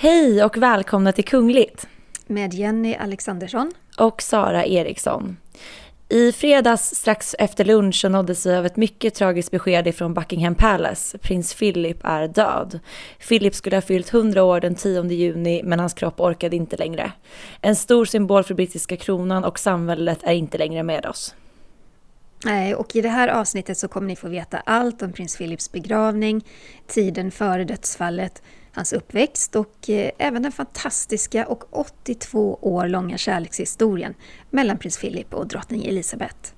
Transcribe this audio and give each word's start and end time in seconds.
Hej 0.00 0.44
och 0.44 0.56
välkomna 0.56 1.12
till 1.12 1.24
Kungligt. 1.24 1.88
Med 2.26 2.54
Jenny 2.54 2.94
Alexandersson. 2.94 3.72
Och 3.98 4.22
Sara 4.22 4.64
Eriksson. 4.64 5.36
I 6.10 6.32
fredags 6.32 6.94
strax 6.94 7.36
efter 7.38 7.64
lunch 7.64 7.94
så 7.94 8.08
nåddes 8.08 8.46
vi 8.46 8.54
av 8.54 8.66
ett 8.66 8.76
mycket 8.76 9.14
tragiskt 9.14 9.50
besked 9.50 9.86
ifrån 9.86 10.14
Buckingham 10.14 10.54
Palace. 10.54 11.18
Prins 11.18 11.54
Philip 11.54 11.98
är 12.04 12.28
död. 12.28 12.80
Philip 13.28 13.54
skulle 13.54 13.76
ha 13.76 13.80
fyllt 13.80 14.14
100 14.14 14.42
år 14.42 14.60
den 14.60 14.74
10 14.74 15.04
juni 15.04 15.62
men 15.64 15.80
hans 15.80 15.94
kropp 15.94 16.20
orkade 16.20 16.56
inte 16.56 16.76
längre. 16.76 17.12
En 17.60 17.76
stor 17.76 18.04
symbol 18.04 18.44
för 18.44 18.54
brittiska 18.54 18.96
kronan 18.96 19.44
och 19.44 19.58
samhället 19.58 20.18
är 20.22 20.32
inte 20.32 20.58
längre 20.58 20.82
med 20.82 21.06
oss. 21.06 21.34
Nej, 22.44 22.74
och 22.74 22.96
i 22.96 23.00
det 23.00 23.08
här 23.08 23.28
avsnittet 23.28 23.78
så 23.78 23.88
kommer 23.88 24.06
ni 24.06 24.16
få 24.16 24.28
veta 24.28 24.58
allt 24.58 25.02
om 25.02 25.12
prins 25.12 25.36
Philips 25.36 25.72
begravning, 25.72 26.44
tiden 26.86 27.30
före 27.30 27.64
dödsfallet, 27.64 28.42
hans 28.78 28.92
uppväxt 28.92 29.56
och 29.56 29.90
eh, 29.90 30.10
även 30.18 30.42
den 30.42 30.52
fantastiska 30.52 31.46
och 31.46 31.78
82 31.78 32.58
år 32.62 32.88
långa 32.88 33.18
kärlekshistorien 33.18 34.14
mellan 34.50 34.78
prins 34.78 34.98
Philip 34.98 35.34
och 35.34 35.46
drottning 35.46 35.86
Elizabeth. 35.86 36.52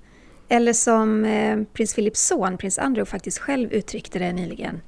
Eller 0.48 0.72
som 0.72 1.24
eh, 1.24 1.62
prins 1.72 1.94
Philips 1.94 2.20
son, 2.20 2.58
prins 2.58 2.78
Andrew, 2.78 3.10
faktiskt 3.10 3.38
själv 3.38 3.72
uttryckte 3.72 4.18
det 4.18 4.32
nyligen. 4.32 4.80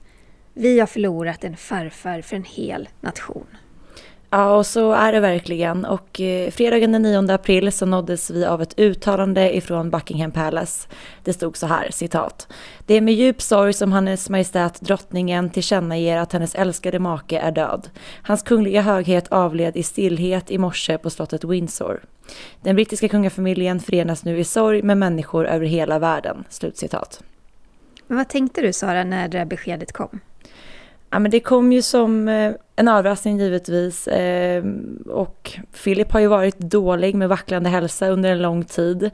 Vi 0.54 0.80
har 0.80 0.86
förlorat 0.86 1.44
en 1.44 1.56
farfar 1.56 2.20
för 2.20 2.36
en 2.36 2.44
hel 2.44 2.88
nation. 3.00 3.46
Ja, 4.34 4.56
och 4.56 4.66
så 4.66 4.92
är 4.92 5.12
det 5.12 5.20
verkligen. 5.20 5.84
Och 5.84 6.20
eh, 6.20 6.50
fredagen 6.50 6.92
den 6.92 7.02
9 7.02 7.32
april 7.32 7.72
så 7.72 7.86
nåddes 7.86 8.30
vi 8.30 8.44
av 8.44 8.62
ett 8.62 8.78
uttalande 8.78 9.56
ifrån 9.56 9.90
Buckingham 9.90 10.30
Palace. 10.30 10.88
Det 11.24 11.32
stod 11.32 11.56
så 11.56 11.66
här, 11.66 11.90
citat. 11.90 12.48
Det 12.86 12.94
är 12.94 13.00
med 13.00 13.14
djup 13.14 13.42
sorg 13.42 13.72
som 13.72 13.92
Hennes 13.92 14.30
Majestät 14.30 14.80
drottningen 14.80 15.50
tillkännager 15.50 16.16
att 16.16 16.32
hennes 16.32 16.54
älskade 16.54 16.98
make 16.98 17.38
är 17.38 17.52
död. 17.52 17.90
Hans 18.22 18.42
kungliga 18.42 18.82
höghet 18.82 19.28
avled 19.28 19.76
i 19.76 19.82
stillhet 19.82 20.50
i 20.50 20.58
morse 20.58 20.98
på 20.98 21.10
slottet 21.10 21.44
Windsor. 21.44 22.02
Den 22.62 22.74
brittiska 22.74 23.08
kungafamiljen 23.08 23.80
förenas 23.80 24.24
nu 24.24 24.38
i 24.38 24.44
sorg 24.44 24.82
med 24.82 24.98
människor 24.98 25.46
över 25.46 25.66
hela 25.66 25.98
världen. 25.98 26.44
Slutcitat. 26.48 27.22
Men 28.06 28.16
vad 28.16 28.28
tänkte 28.28 28.60
du 28.60 28.72
Sara 28.72 29.04
när 29.04 29.28
det 29.28 29.46
beskedet 29.46 29.92
kom? 29.92 30.20
Ja, 31.12 31.18
men 31.18 31.30
det 31.30 31.40
kom 31.40 31.72
ju 31.72 31.82
som 31.82 32.28
eh, 32.28 32.52
en 32.76 32.88
överraskning 32.88 33.38
givetvis. 33.38 34.08
Eh, 34.08 34.64
och 35.06 35.58
Philip 35.84 36.12
har 36.12 36.20
ju 36.20 36.26
varit 36.26 36.58
dålig 36.58 37.14
med 37.14 37.28
vacklande 37.28 37.70
hälsa 37.70 38.08
under 38.08 38.30
en 38.30 38.42
lång 38.42 38.64
tid. 38.64 39.10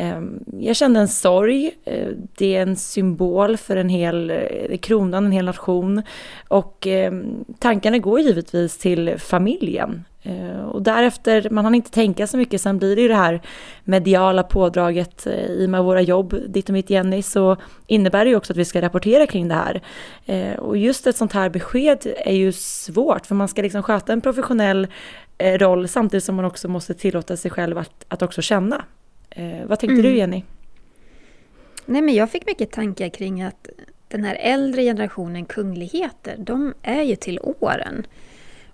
Ehm, 0.00 0.44
jag 0.60 0.76
kände 0.76 1.00
en 1.00 1.08
sorg. 1.08 1.70
Eh, 1.84 2.08
det 2.38 2.56
är 2.56 2.62
en 2.62 2.76
symbol 2.76 3.56
för 3.56 3.76
en 3.76 3.88
hel, 3.88 4.30
eh, 4.30 4.78
kronan, 4.78 5.26
en 5.26 5.32
hel 5.32 5.44
nation. 5.44 6.02
Och 6.48 6.86
ehm, 6.86 7.44
tankarna 7.58 7.98
går 7.98 8.20
givetvis 8.20 8.78
till 8.78 9.14
familjen. 9.18 10.04
Eh, 10.22 10.60
och 10.60 10.82
därefter, 10.82 11.50
man 11.50 11.64
hann 11.64 11.74
inte 11.74 11.90
tänka 11.90 12.26
så 12.26 12.36
mycket, 12.36 12.60
sen 12.60 12.78
blir 12.78 12.96
det 12.96 13.02
ju 13.02 13.08
det 13.08 13.14
här 13.14 13.40
mediala 13.84 14.42
pådraget 14.42 15.26
i 15.26 15.66
och 15.66 15.70
med 15.70 15.84
våra 15.84 16.00
jobb, 16.00 16.34
ditt 16.48 16.68
och 16.68 16.72
mitt 16.72 16.90
Jenny, 16.90 17.22
så 17.22 17.56
innebär 17.86 18.24
det 18.24 18.30
ju 18.30 18.36
också 18.36 18.52
att 18.52 18.56
vi 18.56 18.64
ska 18.64 18.82
rapportera 18.82 19.26
kring 19.26 19.48
det 19.48 19.54
här. 19.54 19.80
Och 20.58 20.76
just 20.76 21.06
ett 21.06 21.16
sånt 21.16 21.32
här 21.32 21.50
besked 21.50 22.06
är 22.16 22.34
ju 22.34 22.52
svårt, 22.52 23.26
för 23.26 23.34
man 23.34 23.48
ska 23.48 23.62
liksom 23.62 23.82
sköta 23.82 24.12
en 24.12 24.20
professionell 24.20 24.86
roll 25.38 25.88
samtidigt 25.88 26.24
som 26.24 26.36
man 26.36 26.44
också 26.44 26.68
måste 26.68 26.94
tillåta 26.94 27.36
sig 27.36 27.50
själv 27.50 27.78
att, 27.78 28.04
att 28.08 28.22
också 28.22 28.42
känna. 28.42 28.84
Vad 29.66 29.78
tänkte 29.78 30.00
mm. 30.00 30.02
du 30.02 30.16
Jenny? 30.16 30.44
Nej 31.86 32.02
men 32.02 32.14
jag 32.14 32.30
fick 32.30 32.46
mycket 32.46 32.70
tankar 32.70 33.08
kring 33.08 33.42
att 33.42 33.68
den 34.08 34.24
här 34.24 34.34
äldre 34.34 34.82
generationen 34.82 35.44
kungligheter, 35.44 36.36
de 36.38 36.74
är 36.82 37.02
ju 37.02 37.16
till 37.16 37.40
åren. 37.42 38.06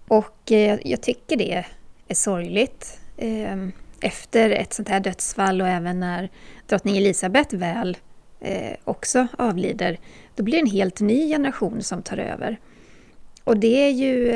Och 0.09 0.53
eh, 0.53 0.79
jag 0.85 1.03
tycker 1.03 1.37
det 1.37 1.65
är 2.09 2.15
sorgligt. 2.15 3.01
Eh, 3.17 3.57
efter 4.01 4.51
ett 4.51 4.73
sånt 4.73 4.89
här 4.89 5.01
dödsfall 5.01 5.61
och 5.61 5.69
även 5.69 6.01
när 6.01 6.29
drottning 6.67 6.97
Elisabeth 6.97 7.57
väl 7.57 7.97
eh, 8.41 8.77
också 8.85 9.27
avlider, 9.39 9.99
då 10.35 10.43
blir 10.43 10.55
det 10.55 10.61
en 10.61 10.71
helt 10.71 11.01
ny 11.01 11.29
generation 11.29 11.83
som 11.83 12.03
tar 12.03 12.19
över. 12.19 12.57
Och 13.45 13.57
det 13.57 13.87
är 13.87 13.91
ju 13.91 14.27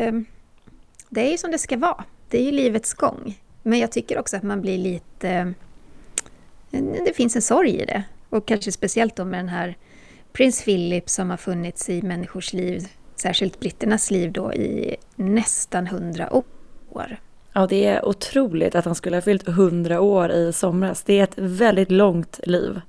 det 1.08 1.26
är 1.26 1.30
ju 1.30 1.38
som 1.38 1.50
det 1.50 1.58
ska 1.58 1.76
vara. 1.76 2.04
Det 2.28 2.38
är 2.38 2.42
ju 2.42 2.52
livets 2.52 2.94
gång. 2.94 3.38
Men 3.62 3.78
jag 3.78 3.92
tycker 3.92 4.18
också 4.18 4.36
att 4.36 4.42
man 4.42 4.60
blir 4.60 4.78
lite... 4.78 5.54
Det 7.04 7.16
finns 7.16 7.36
en 7.36 7.42
sorg 7.42 7.70
i 7.70 7.84
det. 7.84 8.02
Och 8.30 8.46
kanske 8.46 8.72
speciellt 8.72 9.16
då 9.16 9.24
med 9.24 9.38
den 9.38 9.48
här 9.48 9.76
prins 10.32 10.64
Philip 10.64 11.08
som 11.08 11.30
har 11.30 11.36
funnits 11.36 11.88
i 11.88 12.02
människors 12.02 12.52
liv 12.52 12.88
särskilt 13.20 13.60
britternas 13.60 14.10
liv 14.10 14.32
då 14.32 14.54
i 14.54 14.96
nästan 15.16 15.86
hundra 15.86 16.34
år. 16.34 17.16
Ja, 17.52 17.66
det 17.66 17.84
är 17.84 18.04
otroligt 18.04 18.74
att 18.74 18.84
han 18.84 18.94
skulle 18.94 19.16
ha 19.16 19.20
fyllt 19.22 19.48
hundra 19.48 20.00
år 20.00 20.30
i 20.30 20.52
somras. 20.52 21.02
Det 21.02 21.18
är 21.18 21.24
ett 21.24 21.38
väldigt 21.38 21.90
långt 21.90 22.40
liv. 22.42 22.80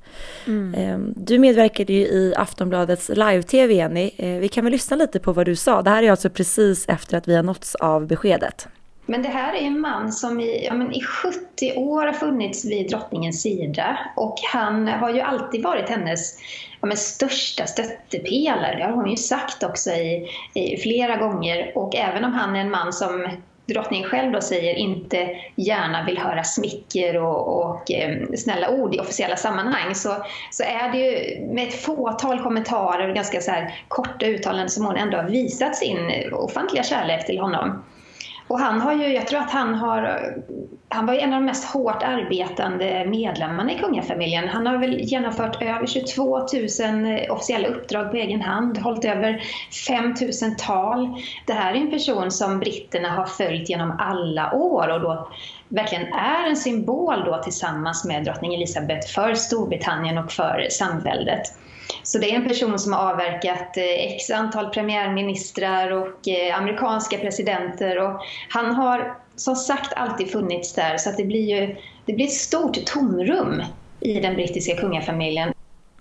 Mm. 0.47 0.73
Ehm, 0.77 1.13
du 1.17 1.39
medverkade 1.39 1.93
ju 1.93 1.99
i 1.99 2.33
Aftonbladets 2.37 3.09
live-tv, 3.09 3.73
Jenny. 3.73 4.11
Ehm, 4.17 4.39
vi 4.39 4.47
kan 4.47 4.63
väl 4.63 4.71
lyssna 4.71 4.97
lite 4.97 5.19
på 5.19 5.33
vad 5.33 5.45
du 5.45 5.55
sa. 5.55 5.81
Det 5.81 5.89
här 5.89 6.03
är 6.03 6.11
alltså 6.11 6.29
precis 6.29 6.85
efter 6.87 7.17
att 7.17 7.27
vi 7.27 7.35
har 7.35 7.43
nåtts 7.43 7.75
av 7.75 8.07
beskedet. 8.07 8.67
Men 9.11 9.21
det 9.21 9.29
här 9.29 9.53
är 9.53 9.61
en 9.61 9.79
man 9.79 10.11
som 10.11 10.39
i, 10.39 10.65
ja, 10.65 10.73
men 10.73 10.93
i 10.93 11.01
70 11.01 11.73
år 11.75 12.05
har 12.05 12.13
funnits 12.13 12.65
vid 12.65 12.89
drottningens 12.89 13.41
sida 13.41 13.97
och 14.15 14.35
han 14.53 14.87
har 14.87 15.09
ju 15.09 15.21
alltid 15.21 15.63
varit 15.63 15.89
hennes 15.89 16.37
ja, 16.81 16.87
men 16.87 16.97
största 16.97 17.65
stöttepelare. 17.65 18.77
Det 18.77 18.83
har 18.83 18.91
hon 18.91 19.09
ju 19.09 19.17
sagt 19.17 19.63
också 19.63 19.89
i, 19.89 20.27
i, 20.53 20.77
flera 20.77 21.15
gånger. 21.15 21.71
Och 21.75 21.95
även 21.95 22.25
om 22.25 22.33
han 22.33 22.55
är 22.55 22.59
en 22.59 22.71
man 22.71 22.93
som 22.93 23.27
drottningen 23.65 24.09
själv 24.09 24.31
då 24.31 24.41
säger 24.41 24.75
inte 24.75 25.29
gärna 25.55 26.05
vill 26.05 26.17
höra 26.17 26.43
smicker 26.43 27.17
och, 27.17 27.65
och 27.65 27.91
eh, 27.91 28.17
snälla 28.37 28.69
ord 28.69 28.95
i 28.95 28.99
officiella 28.99 29.35
sammanhang 29.35 29.95
så, 29.95 30.15
så 30.51 30.63
är 30.63 30.91
det 30.91 30.97
ju 30.97 31.41
med 31.45 31.67
ett 31.67 31.81
fåtal 31.81 32.43
kommentarer 32.43 33.09
och 33.09 33.15
ganska 33.15 33.41
så 33.41 33.51
här 33.51 33.73
korta 33.87 34.25
uttalanden 34.25 34.69
som 34.69 34.85
hon 34.85 34.97
ändå 34.97 35.17
har 35.17 35.29
visat 35.29 35.75
sin 35.75 36.11
ofantliga 36.33 36.83
kärlek 36.83 37.25
till 37.25 37.39
honom. 37.39 37.83
Och 38.51 38.59
han 38.59 38.81
har 38.81 38.93
ju, 38.93 39.07
jag 39.13 39.27
tror 39.27 39.39
att 39.39 39.51
han 39.51 39.75
har, 39.75 40.19
han 40.89 41.05
var 41.05 41.13
ju 41.13 41.19
en 41.19 41.33
av 41.33 41.39
de 41.39 41.45
mest 41.45 41.65
hårt 41.65 42.03
arbetande 42.03 43.05
medlemmarna 43.05 43.71
i 43.71 43.77
kungafamiljen. 43.77 44.47
Han 44.47 44.67
har 44.67 44.77
väl 44.77 44.99
genomfört 44.99 45.61
över 45.61 45.87
22 45.87 46.37
000 46.37 46.47
officiella 47.29 47.67
uppdrag 47.67 48.11
på 48.11 48.17
egen 48.17 48.41
hand, 48.41 48.77
hållit 48.77 49.05
över 49.05 49.41
5 49.87 50.03
000 50.05 50.55
tal. 50.57 51.15
Det 51.47 51.53
här 51.53 51.73
är 51.73 51.77
en 51.77 51.91
person 51.91 52.31
som 52.31 52.59
britterna 52.59 53.09
har 53.09 53.25
följt 53.25 53.69
genom 53.69 53.95
alla 53.99 54.53
år 54.53 54.87
och 54.87 55.01
då 55.01 55.27
verkligen 55.67 56.13
är 56.13 56.49
en 56.49 56.57
symbol 56.57 57.23
då 57.25 57.41
tillsammans 57.43 58.05
med 58.05 58.23
drottning 58.23 58.53
Elizabeth 58.53 59.07
för 59.07 59.33
Storbritannien 59.33 60.17
och 60.17 60.31
för 60.31 60.67
samväldet. 60.69 61.41
Så 62.03 62.17
det 62.17 62.31
är 62.31 62.35
en 62.35 62.47
person 62.47 62.79
som 62.79 62.93
har 62.93 63.11
avverkat 63.13 63.77
eh, 63.77 64.13
x 64.15 64.29
antal 64.29 64.69
premiärministrar 64.69 65.91
och 65.91 66.27
eh, 66.27 66.57
amerikanska 66.57 67.17
presidenter 67.17 67.97
och 67.97 68.21
han 68.49 68.75
har 68.75 69.17
som 69.35 69.55
sagt 69.55 69.93
alltid 69.93 70.31
funnits 70.31 70.73
där 70.73 70.97
så 70.97 71.09
att 71.09 71.17
det 71.17 71.25
blir 71.25 71.59
ju 71.59 71.75
det 72.05 72.13
blir 72.13 72.25
ett 72.25 72.33
stort 72.33 72.85
tomrum 72.85 73.63
i 73.99 74.19
den 74.19 74.35
brittiska 74.35 74.75
kungafamiljen. 74.75 75.53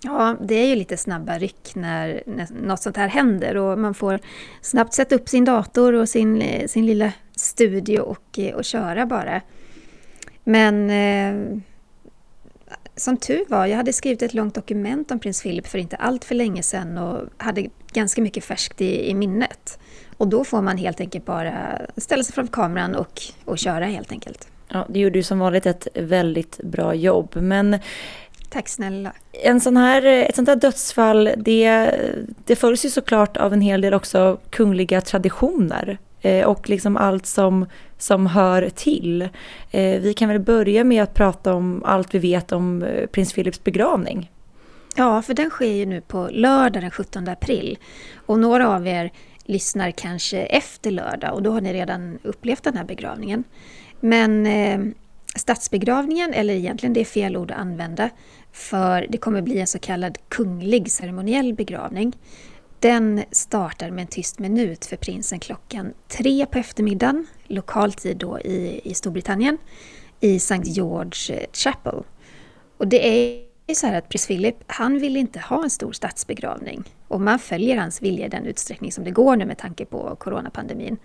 Ja, 0.03 0.35
det 0.41 0.55
är 0.55 0.67
ju 0.67 0.75
lite 0.75 0.97
snabba 0.97 1.37
ryck 1.37 1.75
när, 1.75 2.23
när 2.25 2.47
något 2.61 2.81
sånt 2.81 2.97
här 2.97 3.07
händer 3.07 3.57
och 3.57 3.79
man 3.79 3.93
får 3.93 4.19
snabbt 4.61 4.93
sätta 4.93 5.15
upp 5.15 5.29
sin 5.29 5.45
dator 5.45 5.93
och 5.93 6.09
sin, 6.09 6.41
eh, 6.41 6.67
sin 6.67 6.85
lilla 6.85 7.11
studio 7.35 7.99
och, 7.99 8.39
och 8.55 8.65
köra 8.65 9.05
bara. 9.05 9.41
Men 10.43 10.89
eh, 10.89 11.61
som 13.01 13.17
tur 13.17 13.45
var, 13.47 13.65
jag 13.65 13.77
hade 13.77 13.93
skrivit 13.93 14.21
ett 14.21 14.33
långt 14.33 14.55
dokument 14.55 15.11
om 15.11 15.19
prins 15.19 15.41
Philip 15.41 15.67
för 15.67 15.77
inte 15.77 15.95
allt 15.95 16.25
för 16.25 16.35
länge 16.35 16.63
sedan 16.63 16.97
och 16.97 17.27
hade 17.37 17.67
ganska 17.93 18.21
mycket 18.21 18.43
färskt 18.43 18.81
i, 18.81 19.09
i 19.09 19.13
minnet. 19.13 19.79
Och 20.17 20.27
då 20.27 20.43
får 20.43 20.61
man 20.61 20.77
helt 20.77 20.99
enkelt 20.99 21.25
bara 21.25 21.81
ställa 21.97 22.23
sig 22.23 22.33
framför 22.33 22.53
kameran 22.53 22.95
och, 22.95 23.21
och 23.45 23.57
köra 23.57 23.85
helt 23.85 24.11
enkelt. 24.11 24.47
Ja, 24.67 24.85
det 24.89 24.99
gjorde 24.99 25.19
ju 25.19 25.23
som 25.23 25.39
vanligt 25.39 25.65
ett 25.65 25.87
väldigt 25.95 26.57
bra 26.63 26.93
jobb. 26.95 27.35
Men 27.35 27.79
Tack 28.49 28.69
snälla. 28.69 29.13
En 29.43 29.59
sån 29.61 29.77
här, 29.77 30.05
ett 30.05 30.35
sånt 30.35 30.47
här 30.47 30.55
dödsfall, 30.55 31.29
det, 31.37 31.91
det 32.45 32.55
följs 32.55 32.85
ju 32.85 32.89
såklart 32.89 33.37
av 33.37 33.53
en 33.53 33.61
hel 33.61 33.81
del 33.81 33.93
också 33.93 34.37
kungliga 34.49 35.01
traditioner. 35.01 35.97
Eh, 36.21 36.45
och 36.45 36.69
liksom 36.69 36.97
allt 36.97 37.25
som, 37.25 37.65
som 37.97 38.27
hör 38.27 38.69
till. 38.69 39.21
Eh, 39.71 40.01
vi 40.01 40.13
kan 40.13 40.29
väl 40.29 40.39
börja 40.39 40.83
med 40.83 41.03
att 41.03 41.13
prata 41.13 41.53
om 41.53 41.83
allt 41.85 42.15
vi 42.15 42.19
vet 42.19 42.51
om 42.51 42.83
eh, 42.83 43.05
prins 43.07 43.33
Philips 43.33 43.63
begravning. 43.63 44.31
Ja, 44.95 45.21
för 45.21 45.33
den 45.33 45.49
sker 45.49 45.71
ju 45.71 45.85
nu 45.85 46.01
på 46.01 46.29
lördag 46.31 46.83
den 46.83 46.91
17 46.91 47.27
april. 47.27 47.77
Och 48.25 48.39
några 48.39 48.75
av 48.75 48.87
er 48.87 49.11
lyssnar 49.45 49.91
kanske 49.91 50.39
efter 50.39 50.91
lördag 50.91 51.33
och 51.33 51.41
då 51.41 51.51
har 51.51 51.61
ni 51.61 51.73
redan 51.73 52.19
upplevt 52.23 52.63
den 52.63 52.77
här 52.77 52.83
begravningen. 52.83 53.43
Men 53.99 54.47
statsbegravningen, 55.35 56.33
eller 56.33 56.53
egentligen 56.53 56.93
det 56.93 57.01
är 57.01 57.05
fel 57.05 57.37
ord 57.37 57.51
att 57.51 57.57
använda, 57.57 58.09
för 58.51 59.07
det 59.09 59.17
kommer 59.17 59.41
bli 59.41 59.59
en 59.59 59.67
så 59.67 59.79
kallad 59.79 60.17
kunglig 60.29 60.91
ceremoniell 60.91 61.53
begravning. 61.53 62.13
Den 62.81 63.23
startar 63.31 63.91
med 63.91 64.01
en 64.01 64.07
tyst 64.07 64.39
minut 64.39 64.85
för 64.85 64.97
prinsen 64.97 65.39
klockan 65.39 65.93
tre 66.07 66.45
på 66.45 66.57
eftermiddagen, 66.57 67.27
lokal 67.47 67.93
tid 67.93 68.17
då 68.17 68.39
i, 68.39 68.81
i 68.83 68.93
Storbritannien, 68.93 69.57
i 70.19 70.35
St. 70.35 70.61
George 70.63 71.35
eh, 71.35 71.45
Chapel. 71.53 72.03
Och 72.77 72.87
det 72.87 73.07
är 73.07 73.75
så 73.75 73.87
här 73.87 73.97
att 73.97 74.09
prins 74.09 74.27
Philip, 74.27 74.55
han 74.67 74.99
vill 74.99 75.17
inte 75.17 75.39
ha 75.39 75.63
en 75.63 75.69
stor 75.69 75.91
statsbegravning. 75.91 76.83
Och 77.07 77.21
man 77.21 77.39
följer 77.39 77.77
hans 77.77 78.01
vilja 78.01 78.25
i 78.25 78.29
den 78.29 78.45
utsträckning 78.45 78.91
som 78.91 79.03
det 79.03 79.11
går 79.11 79.35
nu 79.35 79.45
med 79.45 79.57
tanke 79.57 79.85
på 79.85 80.15
coronapandemin. 80.15 80.97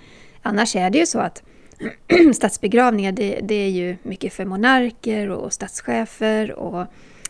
Annars 0.42 0.76
är 0.76 0.90
det 0.90 0.98
ju 0.98 1.06
så 1.06 1.18
att 1.18 1.42
statsbegravningar, 2.34 3.12
det, 3.12 3.40
det, 3.42 3.54
är 3.54 3.70
ju 3.70 3.96
mycket 4.02 4.32
för 4.32 4.44
monarker 4.44 5.30
och 5.30 5.52
statschefer 5.52 6.52
och 6.52 6.86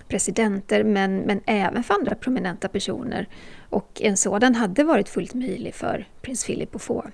presidenter, 0.09 0.85
men, 0.85 1.19
men 1.21 1.41
även 1.47 1.83
för 1.83 1.95
andra 1.95 2.15
prominenta 2.15 2.69
personer. 2.69 3.29
Och 3.71 4.01
en 4.01 4.17
sådan 4.17 4.55
hade 4.55 4.85
varit 4.85 5.09
fullt 5.09 5.35
möjlig 5.35 5.75
för 5.75 6.09
prins 6.23 6.45
Philip 6.45 6.75
att 6.75 6.83
få. 6.83 7.05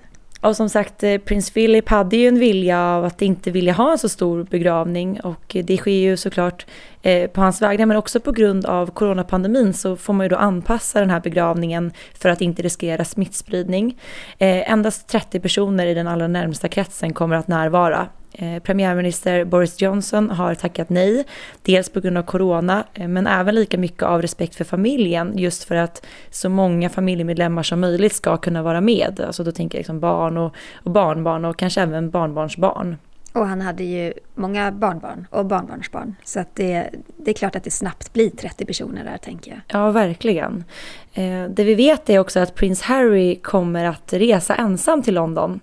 Och 0.43 0.57
som 0.57 0.69
sagt, 0.69 1.03
eh, 1.03 1.19
prins 1.19 1.51
Philip 1.51 1.89
hade 1.89 2.17
ju 2.17 2.29
en 2.29 2.39
vilja 2.39 2.81
av 2.81 3.05
att 3.05 3.23
inte 3.23 3.51
vilja 3.51 3.73
ha 3.73 3.93
en 3.93 3.99
så 3.99 4.09
stor 4.09 4.45
begravning 4.45 5.21
och 5.21 5.57
det 5.65 5.77
sker 5.77 5.91
ju 5.91 6.17
såklart 6.17 6.67
eh, 7.03 7.31
på 7.31 7.41
hans 7.41 7.63
vägnar 7.63 7.87
men 7.87 7.97
också 7.97 8.21
på 8.21 8.33
grund 8.33 8.67
av 8.67 8.91
coronapandemin 8.91 9.75
så 9.75 9.97
får 9.97 10.13
man 10.13 10.25
ju 10.25 10.29
då 10.29 10.37
anpassa 10.37 11.01
den 11.01 11.11
här 11.11 11.21
begravningen 11.21 11.93
för 12.15 12.29
att 12.29 12.41
inte 12.41 12.63
riskera 12.63 13.05
smittspridning. 13.05 13.99
Eh, 14.39 14.71
endast 14.73 15.09
30 15.09 15.41
personer 15.41 15.87
i 15.87 15.95
den 15.95 16.07
allra 16.07 16.29
närmsta 16.29 16.69
kretsen 16.69 17.13
kommer 17.13 17.37
att 17.37 17.49
närvara 17.49 18.09
Eh, 18.35 18.63
premiärminister 18.63 19.45
Boris 19.45 19.83
Johnson 19.83 20.31
har 20.31 20.55
tackat 20.55 20.91
nej, 20.91 21.25
dels 21.63 21.89
på 21.89 22.01
grund 22.01 22.19
av 22.19 22.23
corona, 22.23 22.85
eh, 22.95 23.09
men 23.09 23.27
även 23.27 23.55
lika 23.55 23.79
mycket 23.79 24.03
av 24.03 24.23
respekt 24.23 24.55
för 24.55 24.65
familjen, 24.65 25.39
just 25.39 25.65
för 25.65 25.75
att 25.75 26.07
så 26.31 26.49
många 26.49 26.89
familjemedlemmar 26.89 27.63
som 27.63 27.81
möjligt 27.81 28.13
ska 28.13 28.37
kunna 28.37 28.63
vara 28.63 28.81
med. 28.81 29.21
Alltså 29.27 29.45
då 29.45 29.53
tänker 29.53 29.79
jag 29.79 29.81
liksom 29.81 30.01
barn 30.01 30.37
och, 30.37 30.55
och 30.75 30.91
barnbarn 30.91 31.45
och 31.45 31.57
kanske 31.57 31.81
även 31.81 32.11
barnbarnsbarn. 32.11 32.97
Och 33.33 33.47
han 33.47 33.61
hade 33.61 33.85
ju 33.85 34.13
många 34.35 34.73
barnbarn 34.73 35.27
och 35.31 35.47
barnbarnsbarn. 35.47 36.15
Så 36.25 36.41
att 36.41 36.55
det, 36.55 36.91
det 37.17 37.31
är 37.31 37.35
klart 37.35 37.57
att 37.57 37.65
det 37.65 37.71
snabbt 37.71 38.13
blir 38.13 38.31
30 38.31 38.65
personer 38.65 39.05
där, 39.05 39.19
tänker 39.19 39.51
jag. 39.51 39.61
Ja, 39.67 39.91
verkligen. 39.91 40.65
Eh, 41.13 41.45
det 41.45 41.65
vi 41.65 41.75
vet 41.75 42.11
är 42.11 42.19
också 42.19 42.41
att 42.41 42.55
prins 42.55 42.83
Harry 42.83 43.37
kommer 43.37 43.85
att 43.85 44.13
resa 44.13 44.55
ensam 44.55 45.03
till 45.03 45.15
London 45.15 45.61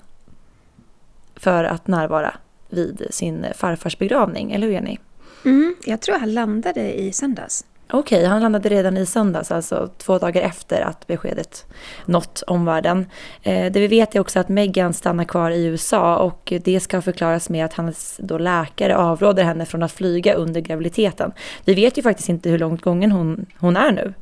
för 1.35 1.63
att 1.63 1.87
närvara 1.87 2.33
vid 2.69 3.07
sin 3.09 3.45
farfars 3.55 3.97
begravning, 3.97 4.51
eller 4.51 4.67
hur 4.67 4.73
Jenny? 4.73 4.97
Mm, 5.45 5.75
jag 5.85 6.01
tror 6.01 6.19
han 6.19 6.33
landade 6.33 6.99
i 6.99 7.11
söndags. 7.11 7.65
Okej, 7.91 8.17
okay, 8.17 8.29
han 8.29 8.41
landade 8.41 8.69
redan 8.69 8.97
i 8.97 9.05
söndags, 9.05 9.51
alltså 9.51 9.89
två 9.97 10.17
dagar 10.17 10.41
efter 10.41 10.81
att 10.81 11.07
beskedet 11.07 11.65
nått 12.05 12.43
omvärlden. 12.47 13.05
Eh, 13.43 13.71
det 13.71 13.79
vi 13.79 13.87
vet 13.87 14.15
är 14.15 14.19
också 14.19 14.39
att 14.39 14.49
Meghan 14.49 14.93
stannar 14.93 15.23
kvar 15.23 15.51
i 15.51 15.65
USA 15.65 16.17
och 16.17 16.53
det 16.63 16.79
ska 16.79 17.01
förklaras 17.01 17.49
med 17.49 17.65
att 17.65 17.73
hans 17.73 18.19
då 18.23 18.37
läkare 18.37 18.97
avråder 18.97 19.43
henne 19.43 19.65
från 19.65 19.83
att 19.83 19.91
flyga 19.91 20.33
under 20.33 20.61
graviditeten. 20.61 21.31
Vi 21.65 21.73
vet 21.73 21.97
ju 21.97 22.01
faktiskt 22.01 22.29
inte 22.29 22.49
hur 22.49 22.59
långt 22.59 22.81
gången 22.81 23.11
hon, 23.11 23.45
hon 23.59 23.77
är 23.77 23.91
nu. 23.91 24.13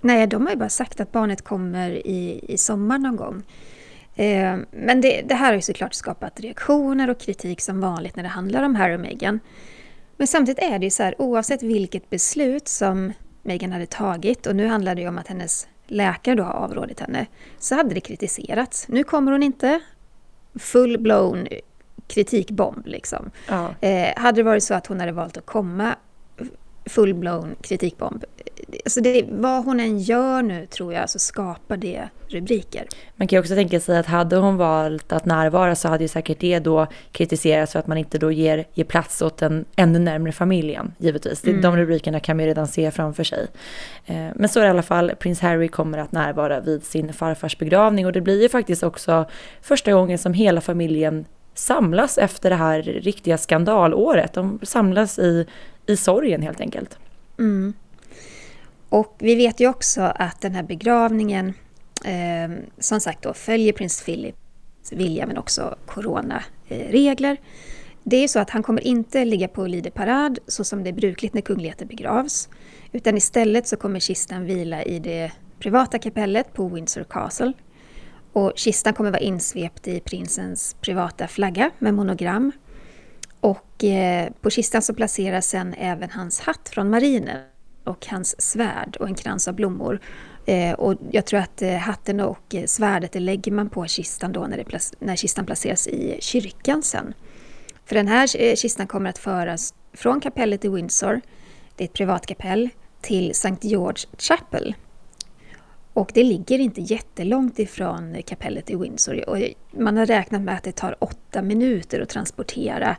Nej, 0.00 0.26
de 0.26 0.46
har 0.46 0.52
ju 0.52 0.58
bara 0.58 0.68
sagt 0.68 1.00
att 1.00 1.12
barnet 1.12 1.42
kommer 1.42 1.90
i, 1.90 2.40
i 2.48 2.58
sommar 2.58 2.98
någon 2.98 3.16
gång. 3.16 3.42
Eh, 4.16 4.56
men 4.70 5.00
det, 5.00 5.22
det, 5.22 5.34
här 5.34 5.46
har 5.46 5.54
ju 5.54 5.60
såklart 5.60 5.94
skapat 5.94 6.40
reaktioner 6.40 7.10
och 7.10 7.20
kritik 7.20 7.60
som 7.60 7.80
vanligt 7.80 8.16
när 8.16 8.22
det 8.22 8.28
handlar 8.28 8.62
om 8.62 8.74
Harry 8.74 8.96
och 8.96 9.00
Meghan. 9.00 9.40
Men 10.16 10.26
samtidigt 10.26 10.62
är 10.62 10.78
det 10.78 10.84
ju 10.84 10.90
så 10.90 11.02
här, 11.02 11.14
oavsett 11.18 11.62
vilket 11.62 12.10
beslut 12.10 12.68
som 12.68 13.12
Meghan 13.42 13.72
hade 13.72 13.86
tagit, 13.86 14.46
och 14.46 14.56
nu 14.56 14.66
handlar 14.66 14.94
det 14.94 15.00
ju 15.00 15.08
om 15.08 15.18
att 15.18 15.28
hennes 15.28 15.68
läkare 15.86 16.34
då 16.34 16.42
har 16.42 16.52
avrådit 16.52 17.00
henne, 17.00 17.26
så 17.58 17.74
hade 17.74 17.94
det 17.94 18.00
kritiserats. 18.00 18.88
Nu 18.88 19.04
kommer 19.04 19.32
hon 19.32 19.42
inte, 19.42 19.80
full-blown 20.54 21.48
kritikbomb 22.08 22.86
liksom. 22.86 23.30
Ja. 23.48 23.74
Eh, 23.80 24.08
hade 24.16 24.38
det 24.38 24.42
varit 24.42 24.64
så 24.64 24.74
att 24.74 24.86
hon 24.86 25.00
hade 25.00 25.12
valt 25.12 25.36
att 25.36 25.46
komma 25.46 25.96
full-blown 26.86 27.54
kritikbomb. 27.60 28.24
Alltså 28.84 29.00
det, 29.00 29.24
vad 29.28 29.64
hon 29.64 29.80
än 29.80 29.98
gör 29.98 30.42
nu 30.42 30.66
tror 30.66 30.92
jag 30.92 31.10
så 31.10 31.18
skapar 31.18 31.76
det 31.76 32.08
rubriker. 32.28 32.86
Man 33.16 33.28
kan 33.28 33.36
ju 33.36 33.40
också 33.40 33.54
tänka 33.54 33.80
sig 33.80 33.98
att 33.98 34.06
hade 34.06 34.36
hon 34.36 34.56
valt 34.56 35.12
att 35.12 35.24
närvara 35.24 35.74
så 35.74 35.88
hade 35.88 36.04
ju 36.04 36.08
säkert 36.08 36.40
det 36.40 36.58
då 36.58 36.86
kritiserats 37.12 37.72
för 37.72 37.78
att 37.78 37.86
man 37.86 37.98
inte 37.98 38.18
då 38.18 38.32
ger, 38.32 38.64
ger 38.74 38.84
plats 38.84 39.22
åt 39.22 39.36
den 39.38 39.64
ännu 39.76 39.98
närmre 39.98 40.32
familjen, 40.32 40.94
givetvis. 40.98 41.44
Mm. 41.44 41.60
De 41.60 41.76
rubrikerna 41.76 42.20
kan 42.20 42.36
man 42.36 42.44
ju 42.44 42.48
redan 42.48 42.66
se 42.66 42.90
framför 42.90 43.24
sig. 43.24 43.46
Eh, 44.06 44.26
men 44.34 44.48
så 44.48 44.60
är 44.60 44.64
det 44.64 44.68
i 44.68 44.70
alla 44.70 44.82
fall, 44.82 45.12
prins 45.18 45.40
Harry 45.40 45.68
kommer 45.68 45.98
att 45.98 46.12
närvara 46.12 46.60
vid 46.60 46.84
sin 46.84 47.12
farfars 47.12 47.58
begravning 47.58 48.06
och 48.06 48.12
det 48.12 48.20
blir 48.20 48.42
ju 48.42 48.48
faktiskt 48.48 48.82
också 48.82 49.24
första 49.62 49.92
gången 49.92 50.18
som 50.18 50.34
hela 50.34 50.60
familjen 50.60 51.24
samlas 51.54 52.18
efter 52.18 52.50
det 52.50 52.56
här 52.56 52.82
riktiga 52.82 53.38
skandalåret. 53.38 54.32
De 54.32 54.58
samlas 54.62 55.18
i, 55.18 55.46
i 55.86 55.96
sorgen 55.96 56.42
helt 56.42 56.60
enkelt. 56.60 56.98
Mm. 57.38 57.74
Och 58.88 59.16
vi 59.18 59.34
vet 59.34 59.60
ju 59.60 59.68
också 59.68 60.02
att 60.02 60.40
den 60.40 60.54
här 60.54 60.62
begravningen 60.62 61.54
eh, 62.04 62.56
som 62.78 63.00
sagt 63.00 63.22
då 63.22 63.34
följer 63.34 63.72
prins 63.72 64.04
Philips 64.04 64.92
vilja 64.92 65.26
men 65.26 65.38
också 65.38 65.76
coronaregler. 65.86 67.36
Det 68.02 68.16
är 68.16 68.28
så 68.28 68.38
att 68.38 68.50
han 68.50 68.62
kommer 68.62 68.86
inte 68.86 69.24
ligga 69.24 69.48
på 69.48 69.66
Lide 69.66 69.90
parad 69.90 70.38
så 70.46 70.64
som 70.64 70.84
det 70.84 70.90
är 70.90 70.94
brukligt 70.94 71.34
när 71.34 71.40
kungligheter 71.40 71.86
begravs. 71.86 72.48
Utan 72.92 73.16
istället 73.16 73.68
så 73.68 73.76
kommer 73.76 74.00
kistan 74.00 74.44
vila 74.44 74.82
i 74.82 74.98
det 74.98 75.32
privata 75.58 75.98
kapellet 75.98 76.52
på 76.52 76.68
Windsor 76.68 77.04
Castle. 77.04 77.52
Och 78.32 78.52
kistan 78.56 78.92
kommer 78.92 79.10
vara 79.10 79.20
insvept 79.20 79.88
i 79.88 80.00
prinsens 80.00 80.76
privata 80.80 81.26
flagga 81.26 81.70
med 81.78 81.94
monogram. 81.94 82.52
Och 83.40 83.84
eh, 83.84 84.32
på 84.40 84.50
kistan 84.50 84.82
så 84.82 84.94
placeras 84.94 85.46
sen 85.46 85.74
även 85.74 86.10
hans 86.10 86.40
hatt 86.40 86.68
från 86.68 86.90
marinen 86.90 87.38
och 87.84 88.06
hans 88.06 88.40
svärd 88.40 88.96
och 89.00 89.08
en 89.08 89.14
krans 89.14 89.48
av 89.48 89.54
blommor. 89.54 90.00
Eh, 90.46 90.72
och 90.72 90.94
jag 91.10 91.26
tror 91.26 91.40
att 91.40 91.62
eh, 91.62 91.74
hatten 91.74 92.20
och 92.20 92.54
eh, 92.54 92.64
svärdet 92.64 93.12
det 93.12 93.20
lägger 93.20 93.52
man 93.52 93.68
på 93.68 93.86
kistan 93.86 94.32
då 94.32 94.46
när, 94.46 94.56
det, 94.56 94.94
när 94.98 95.16
kistan 95.16 95.46
placeras 95.46 95.86
i 95.86 96.18
kyrkan 96.20 96.82
sen. 96.82 97.14
För 97.84 97.94
den 97.94 98.08
här 98.08 98.42
eh, 98.42 98.54
kistan 98.54 98.86
kommer 98.86 99.10
att 99.10 99.18
föras 99.18 99.74
från 99.92 100.20
kapellet 100.20 100.64
i 100.64 100.68
Windsor, 100.68 101.20
det 101.76 101.84
är 101.84 101.88
ett 101.88 101.92
privatkapell, 101.92 102.68
till 103.00 103.30
St. 103.30 103.56
George 103.60 104.08
Chapel. 104.18 104.74
Och 105.96 106.10
det 106.14 106.24
ligger 106.24 106.58
inte 106.58 106.80
jättelångt 106.80 107.58
ifrån 107.58 108.22
kapellet 108.26 108.70
i 108.70 108.76
Windsor. 108.76 109.28
Och 109.28 109.38
man 109.70 109.96
har 109.96 110.06
räknat 110.06 110.42
med 110.42 110.54
att 110.54 110.62
det 110.62 110.72
tar 110.72 111.04
åtta 111.04 111.42
minuter 111.42 112.00
att 112.00 112.08
transportera 112.08 112.96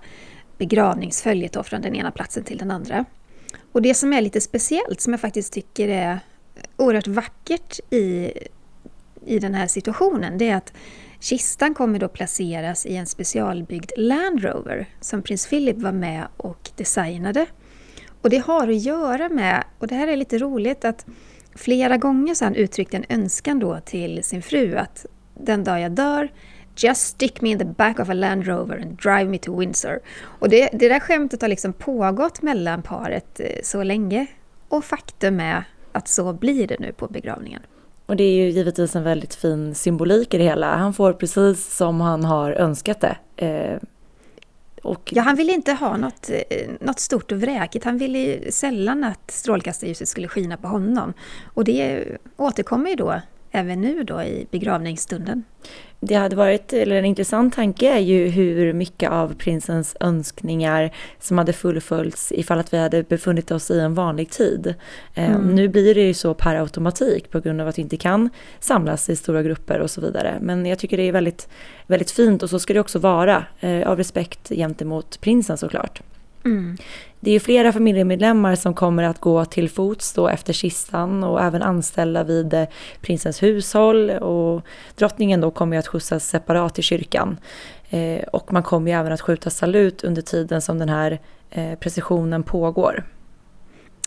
begravningsföljet 0.57 1.67
från 1.67 1.81
den 1.81 1.95
ena 1.95 2.11
platsen 2.11 2.43
till 2.43 2.57
den 2.57 2.71
andra. 2.71 3.05
Och 3.71 3.81
det 3.81 3.93
som 3.93 4.13
är 4.13 4.21
lite 4.21 4.41
speciellt, 4.41 5.01
som 5.01 5.13
jag 5.13 5.19
faktiskt 5.19 5.53
tycker 5.53 5.87
är 5.87 6.19
oerhört 6.77 7.07
vackert 7.07 7.79
i, 7.89 8.31
i 9.25 9.39
den 9.39 9.53
här 9.53 9.67
situationen, 9.67 10.37
det 10.37 10.49
är 10.49 10.55
att 10.55 10.73
kistan 11.19 11.73
kommer 11.73 11.99
då 11.99 12.07
placeras 12.07 12.85
i 12.85 12.95
en 12.95 13.05
specialbyggd 13.05 13.91
Land 13.97 14.43
Rover 14.43 14.85
som 15.01 15.21
prins 15.21 15.47
Philip 15.47 15.77
var 15.77 15.91
med 15.91 16.27
och 16.37 16.69
designade. 16.75 17.45
Och 18.21 18.29
det 18.29 18.37
har 18.37 18.67
att 18.67 18.81
göra 18.81 19.29
med, 19.29 19.63
och 19.79 19.87
det 19.87 19.95
här 19.95 20.07
är 20.07 20.15
lite 20.15 20.37
roligt, 20.37 20.85
att 20.85 21.05
flera 21.57 21.97
gånger 21.97 22.33
så 22.33 22.45
har 22.45 22.49
han 22.49 22.55
uttryckt 22.55 22.93
en 22.93 23.05
önskan 23.09 23.59
då 23.59 23.79
till 23.85 24.23
sin 24.23 24.41
fru 24.41 24.77
att 24.77 25.05
den 25.33 25.63
dag 25.63 25.81
jag 25.81 25.91
dör 25.91 26.29
Just 26.79 27.07
stick 27.07 27.41
me 27.41 27.49
in 27.49 27.59
the 27.59 27.65
back 27.65 27.99
of 27.99 28.09
a 28.09 28.13
Land 28.13 28.47
Rover 28.47 28.81
and 28.81 28.97
drive 28.97 29.25
me 29.25 29.37
to 29.37 29.59
Windsor. 29.59 29.99
Och 30.19 30.49
det, 30.49 30.69
det 30.73 30.89
där 30.89 30.99
skämtet 30.99 31.41
har 31.41 31.49
liksom 31.49 31.73
pågått 31.73 32.41
mellan 32.41 32.81
paret 32.81 33.39
eh, 33.39 33.47
så 33.63 33.83
länge. 33.83 34.27
Och 34.67 34.85
faktum 34.85 35.39
är 35.39 35.63
att 35.91 36.07
så 36.07 36.33
blir 36.33 36.67
det 36.67 36.79
nu 36.79 36.91
på 36.91 37.07
begravningen. 37.07 37.61
Och 38.05 38.15
det 38.15 38.23
är 38.23 38.33
ju 38.33 38.49
givetvis 38.49 38.95
en 38.95 39.03
väldigt 39.03 39.35
fin 39.35 39.75
symbolik 39.75 40.33
i 40.33 40.37
det 40.37 40.43
hela. 40.43 40.75
Han 40.75 40.93
får 40.93 41.13
precis 41.13 41.75
som 41.75 42.01
han 42.01 42.23
har 42.23 42.51
önskat 42.51 43.01
det. 43.01 43.17
Eh, 43.45 43.79
och... 44.83 45.13
Ja, 45.15 45.21
han 45.21 45.35
ville 45.35 45.53
inte 45.53 45.73
ha 45.73 45.97
något, 45.97 46.29
eh, 46.29 46.69
något 46.79 46.99
stort 46.99 47.31
och 47.31 47.41
vräkigt. 47.41 47.85
Han 47.85 47.97
ville 47.97 48.51
sällan 48.51 49.03
att 49.03 49.31
strålkastarljuset 49.31 50.07
skulle 50.07 50.27
skina 50.27 50.57
på 50.57 50.67
honom. 50.67 51.13
Och 51.53 51.63
det 51.63 52.05
återkommer 52.37 52.89
ju 52.89 52.95
då 52.95 53.21
även 53.51 53.81
nu 53.81 54.03
då 54.03 54.21
i 54.21 54.47
begravningsstunden. 54.51 55.43
Det 55.99 56.15
hade 56.15 56.35
varit, 56.35 56.73
eller 56.73 56.95
en 56.95 57.05
intressant 57.05 57.55
tanke 57.55 57.93
är 57.93 57.99
ju 57.99 58.27
hur 58.27 58.73
mycket 58.73 59.11
av 59.11 59.35
prinsens 59.35 59.95
önskningar 59.99 60.91
som 61.19 61.37
hade 61.37 61.53
fullföljts 61.53 62.31
ifall 62.31 62.59
att 62.59 62.73
vi 62.73 62.77
hade 62.77 63.03
befunnit 63.03 63.51
oss 63.51 63.71
i 63.71 63.79
en 63.79 63.93
vanlig 63.93 64.29
tid. 64.29 64.75
Eh, 65.13 65.29
mm. 65.35 65.55
Nu 65.55 65.67
blir 65.67 65.95
det 65.95 66.01
ju 66.01 66.13
så 66.13 66.33
per 66.33 66.55
automatik 66.55 67.31
på 67.31 67.39
grund 67.39 67.61
av 67.61 67.67
att 67.67 67.77
vi 67.77 67.81
inte 67.81 67.97
kan 67.97 68.29
samlas 68.59 69.09
i 69.09 69.15
stora 69.15 69.43
grupper 69.43 69.79
och 69.79 69.91
så 69.91 70.01
vidare. 70.01 70.37
Men 70.41 70.65
jag 70.65 70.79
tycker 70.79 70.97
det 70.97 71.03
är 71.03 71.11
väldigt, 71.11 71.49
väldigt 71.87 72.11
fint 72.11 72.43
och 72.43 72.49
så 72.49 72.59
ska 72.59 72.73
det 72.73 72.79
också 72.79 72.99
vara, 72.99 73.45
eh, 73.59 73.89
av 73.89 73.97
respekt 73.97 74.49
gentemot 74.49 75.21
prinsen 75.21 75.57
såklart. 75.57 76.01
Mm. 76.47 76.77
Det 77.19 77.31
är 77.31 77.39
flera 77.39 77.71
familjemedlemmar 77.71 78.55
som 78.55 78.73
kommer 78.73 79.03
att 79.03 79.19
gå 79.19 79.45
till 79.45 79.69
fots 79.69 80.13
då 80.13 80.27
efter 80.27 80.53
kistan 80.53 81.23
och 81.23 81.41
även 81.41 81.61
anställda 81.61 82.23
vid 82.23 82.53
eh, 82.53 82.67
prinsens 83.01 83.43
hushåll 83.43 84.09
och 84.09 84.61
drottningen 84.95 85.41
då 85.41 85.51
kommer 85.51 85.77
att 85.77 85.87
skjutsas 85.87 86.27
separat 86.27 86.75
till 86.75 86.83
kyrkan. 86.83 87.37
Eh, 87.89 88.23
och 88.23 88.53
man 88.53 88.63
kommer 88.63 88.91
även 88.91 89.11
att 89.11 89.21
skjuta 89.21 89.49
salut 89.49 90.03
under 90.03 90.21
tiden 90.21 90.61
som 90.61 90.79
den 90.79 90.89
här 90.89 91.19
eh, 91.49 91.79
precisionen 91.79 92.43
pågår. 92.43 93.03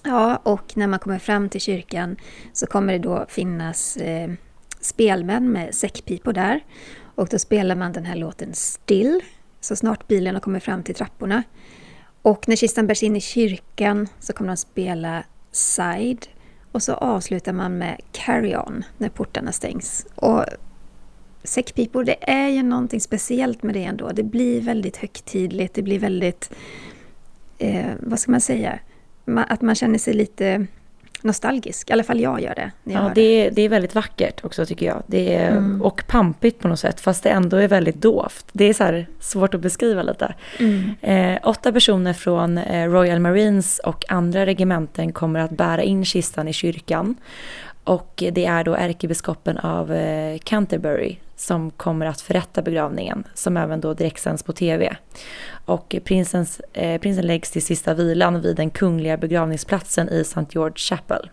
Ja, 0.03 0.37
och 0.43 0.77
när 0.77 0.87
man 0.87 0.99
kommer 0.99 1.19
fram 1.19 1.49
till 1.49 1.61
kyrkan 1.61 2.17
så 2.53 2.67
kommer 2.67 2.93
det 2.93 2.99
då 2.99 3.27
finnas 3.29 3.97
eh, 3.97 4.31
spelmän 4.81 5.53
med 5.53 5.75
säckpipor 5.75 6.33
där. 6.33 6.61
Och 7.15 7.29
då 7.29 7.39
spelar 7.39 7.77
man 7.77 7.93
den 7.93 8.05
här 8.05 8.17
låten 8.17 8.55
Still, 8.55 9.21
så 9.61 9.77
snart 9.77 10.09
bilen 10.09 10.35
har 10.35 10.41
kommit 10.41 10.63
fram 10.63 10.83
till 10.83 10.95
trapporna. 10.95 11.43
Och 12.23 12.49
när 12.49 12.57
kistan 12.57 12.87
bärs 12.87 13.03
in 13.03 13.17
i 13.17 13.21
kyrkan 13.21 14.09
så 14.21 14.33
kommer 14.33 14.49
de 14.49 14.57
spela 14.57 15.25
Side. 15.53 16.27
Och 16.73 16.83
så 16.83 16.95
avslutar 16.95 17.53
man 17.53 17.79
med 17.79 18.01
Carry 18.13 18.57
On 18.57 18.85
när 18.99 19.09
portarna 19.09 19.53
stängs. 19.53 20.07
Och 20.15 20.45
säckpipor, 21.43 22.05
det 22.05 22.31
är 22.31 22.49
ju 22.49 22.63
någonting 22.63 23.01
speciellt 23.01 23.63
med 23.63 23.75
det 23.75 23.85
ändå. 23.85 24.11
Det 24.13 24.23
blir 24.23 24.61
väldigt 24.61 24.97
högtidligt, 24.97 25.75
det 25.75 25.83
blir 25.83 25.99
väldigt... 25.99 26.51
Eh, 27.59 27.91
vad 28.01 28.19
ska 28.19 28.31
man 28.31 28.41
säga? 28.41 28.79
att 29.49 29.63
man 29.63 29.75
känner 29.75 29.99
sig 29.99 30.15
lite 30.15 30.67
nostalgisk. 31.23 31.91
I 31.91 31.93
alla 31.93 32.05
fall 32.05 32.21
jag 32.21 32.41
gör 32.41 32.55
det. 32.55 32.71
ja, 32.85 33.13
det 33.15 33.21
är, 33.21 33.51
det 33.51 33.63
är 33.63 33.69
väldigt 33.69 33.95
vackert 33.95 34.45
också 34.45 34.67
tycker 34.67 34.87
jag. 34.87 35.03
Det 35.07 35.35
är, 35.35 35.51
mm. 35.51 35.83
Och 35.83 36.03
pampigt 36.07 36.59
på 36.59 36.69
något 36.69 36.81
sätt, 36.81 37.01
fast 37.01 37.23
det 37.23 37.31
ändå 37.31 37.57
är 37.57 37.69
väldigt 37.69 38.03
dovt. 38.03 38.47
Det 38.53 38.65
är 38.65 38.73
så 38.73 39.05
svårt 39.21 39.55
att 39.55 39.61
beskriva 39.61 40.03
lite. 40.03 40.35
Mm. 40.59 40.95
Eh, 41.01 41.39
åtta 41.49 41.73
personer 41.73 42.13
från 42.13 42.59
eh, 42.59 42.89
Royal 42.89 43.21
Marines 43.21 43.79
och 43.79 44.05
andra 44.09 44.47
regementen 44.47 45.13
kommer 45.13 45.41
att 45.41 45.51
bära 45.51 45.83
in 45.83 46.05
kistan 46.05 46.49
i 46.49 46.53
kyrkan. 46.53 47.17
Och 47.85 48.23
det 48.33 48.45
är 48.45 48.65
då 48.65 48.75
ärkebiskopen 48.75 49.59
av 49.59 49.93
eh, 49.93 50.39
Canterbury 50.39 51.17
som 51.41 51.71
kommer 51.71 52.07
att 52.07 52.21
förrätta 52.21 52.63
begravningen, 52.63 53.25
som 53.35 53.57
även 53.57 53.81
då 53.81 53.95
direktsänds 53.95 54.43
på 54.43 54.53
TV. 54.53 54.97
Och 55.65 55.97
prinsens, 56.05 56.61
eh, 56.73 57.01
prinsen 57.01 57.27
läggs 57.27 57.51
till 57.51 57.63
sista 57.63 57.95
vilan 57.95 58.41
vid 58.41 58.57
den 58.57 58.71
kungliga 58.71 59.17
begravningsplatsen 59.17 60.09
i 60.09 60.21
St. 60.21 60.47
George 60.51 60.77
Chapel. 60.77 61.31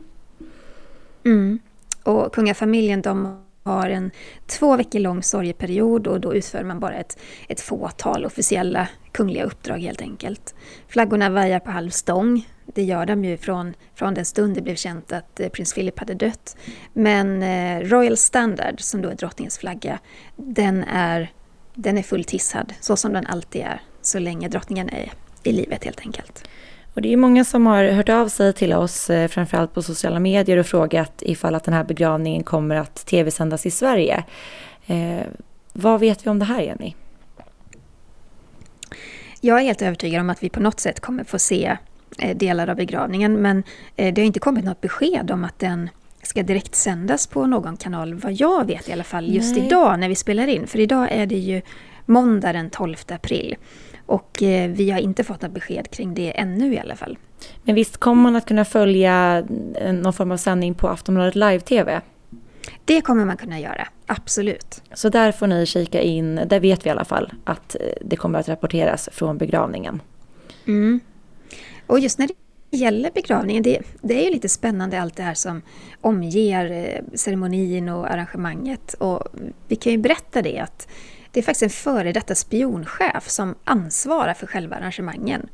Mm. 1.25 1.59
Och 2.03 2.33
kungafamiljen 2.33 3.01
de 3.01 3.43
har 3.63 3.89
en 3.89 4.11
två 4.45 4.77
veckor 4.77 4.99
lång 4.99 5.23
sorgeperiod 5.23 6.07
och 6.07 6.19
då 6.19 6.35
utför 6.35 6.63
man 6.63 6.79
bara 6.79 6.95
ett, 6.95 7.17
ett 7.49 7.61
fåtal 7.61 8.25
officiella 8.25 8.87
kungliga 9.11 9.43
uppdrag 9.43 9.77
helt 9.77 10.01
enkelt. 10.01 10.55
Flaggorna 10.87 11.29
vajar 11.29 11.59
på 11.59 11.71
halv 11.71 11.89
stång. 11.89 12.47
Det 12.73 12.83
gör 12.83 13.05
de 13.05 13.25
ju 13.25 13.37
från, 13.37 13.73
från 13.95 14.13
den 14.13 14.25
stund 14.25 14.55
det 14.55 14.61
blev 14.61 14.75
känt 14.75 15.11
att 15.11 15.39
eh, 15.39 15.49
prins 15.49 15.73
Philip 15.73 15.99
hade 15.99 16.13
dött. 16.13 16.57
Men 16.93 17.43
eh, 17.43 17.79
Royal 17.87 18.17
Standard, 18.17 18.81
som 18.81 19.01
då 19.01 19.09
är 19.09 19.15
drottningens 19.15 19.57
flagga, 19.57 19.99
den 20.35 20.83
är, 20.83 21.31
den 21.73 21.97
är 21.97 22.03
fulltissad, 22.03 22.73
så 22.79 22.97
som 22.97 23.13
den 23.13 23.27
alltid 23.27 23.61
är, 23.61 23.81
så 24.01 24.19
länge 24.19 24.47
drottningen 24.47 24.89
är 24.89 25.11
i 25.43 25.51
livet 25.51 25.83
helt 25.83 25.99
enkelt. 25.99 26.47
Och 26.93 27.01
det 27.01 27.13
är 27.13 27.17
många 27.17 27.45
som 27.45 27.65
har 27.65 27.83
hört 27.83 28.09
av 28.09 28.27
sig 28.27 28.53
till 28.53 28.73
oss, 28.73 29.09
eh, 29.09 29.27
framförallt 29.27 29.73
på 29.73 29.81
sociala 29.81 30.19
medier 30.19 30.57
och 30.57 30.65
frågat 30.65 31.21
ifall 31.21 31.55
att 31.55 31.63
den 31.63 31.73
här 31.73 31.83
begravningen 31.83 32.43
kommer 32.43 32.75
att 32.75 33.05
tv-sändas 33.05 33.65
i 33.65 33.71
Sverige. 33.71 34.23
Eh, 34.87 35.21
vad 35.73 35.99
vet 35.99 36.25
vi 36.25 36.29
om 36.29 36.39
det 36.39 36.45
här, 36.45 36.61
Jenny? 36.61 36.95
Jag 39.41 39.59
är 39.59 39.63
helt 39.63 39.81
övertygad 39.81 40.21
om 40.21 40.29
att 40.29 40.43
vi 40.43 40.49
på 40.49 40.59
något 40.59 40.79
sätt 40.79 40.99
kommer 40.99 41.23
få 41.23 41.39
se 41.39 41.77
delar 42.35 42.67
av 42.67 42.75
begravningen, 42.75 43.41
men 43.41 43.63
eh, 43.95 44.13
det 44.13 44.21
har 44.21 44.25
inte 44.25 44.39
kommit 44.39 44.65
något 44.65 44.81
besked 44.81 45.31
om 45.31 45.43
att 45.43 45.59
den 45.59 45.89
ska 46.21 46.43
direkt 46.43 46.75
sändas 46.75 47.27
på 47.27 47.45
någon 47.45 47.77
kanal, 47.77 48.13
vad 48.13 48.33
jag 48.33 48.65
vet 48.65 48.89
i 48.89 48.91
alla 48.91 49.03
fall, 49.03 49.33
just 49.33 49.55
Nej. 49.55 49.65
idag 49.65 49.99
när 49.99 50.09
vi 50.09 50.15
spelar 50.15 50.47
in. 50.47 50.67
För 50.67 50.79
idag 50.79 51.07
är 51.11 51.25
det 51.25 51.37
ju 51.37 51.61
måndag 52.05 52.53
den 52.53 52.69
12 52.69 52.95
april. 53.07 53.55
Och 54.05 54.43
eh, 54.43 54.69
vi 54.69 54.91
har 54.91 54.99
inte 54.99 55.23
fått 55.23 55.41
något 55.41 55.51
besked 55.51 55.91
kring 55.91 56.13
det 56.13 56.39
ännu 56.39 56.73
i 56.73 56.79
alla 56.79 56.95
fall. 56.95 57.17
Men 57.63 57.75
visst 57.75 57.97
kommer 57.97 58.23
man 58.23 58.35
att 58.35 58.45
kunna 58.45 58.65
följa 58.65 59.41
någon 59.93 60.13
form 60.13 60.31
av 60.31 60.37
sändning 60.37 60.73
på 60.73 60.87
Aftonbladet 60.87 61.35
Live-TV? 61.35 62.01
Det 62.85 63.01
kommer 63.01 63.25
man 63.25 63.37
kunna 63.37 63.59
göra, 63.59 63.87
absolut. 64.05 64.81
Så 64.93 65.09
där 65.09 65.31
får 65.31 65.47
ni 65.47 65.65
kika 65.65 66.01
in, 66.01 66.41
där 66.47 66.59
vet 66.59 66.85
vi 66.85 66.87
i 66.87 66.91
alla 66.91 67.05
fall 67.05 67.33
att 67.43 67.75
eh, 67.75 67.81
det 68.01 68.15
kommer 68.15 68.39
att 68.39 68.49
rapporteras 68.49 69.09
från 69.11 69.37
begravningen. 69.37 70.01
Mm. 70.67 70.99
Och 71.87 71.99
just 71.99 72.19
när 72.19 72.27
det 72.27 72.77
gäller 72.77 73.11
begravningen, 73.11 73.63
det, 73.63 73.81
det 74.01 74.13
är 74.13 74.23
ju 74.25 74.31
lite 74.31 74.49
spännande 74.49 75.01
allt 75.01 75.15
det 75.15 75.23
här 75.23 75.33
som 75.33 75.61
omger 76.01 76.71
eh, 76.71 77.17
ceremonin 77.17 77.89
och 77.89 78.11
arrangemanget. 78.11 78.93
Och 78.93 79.23
vi 79.67 79.75
kan 79.75 79.91
ju 79.91 79.97
berätta 79.97 80.41
det 80.41 80.59
att 80.59 80.87
det 81.31 81.39
är 81.39 81.43
faktiskt 81.43 81.63
en 81.63 81.69
före 81.69 82.11
detta 82.11 82.35
spionchef 82.35 83.29
som 83.29 83.55
ansvarar 83.63 84.33
för 84.33 84.47
själva 84.47 84.75
arrangemangen. 84.75 85.49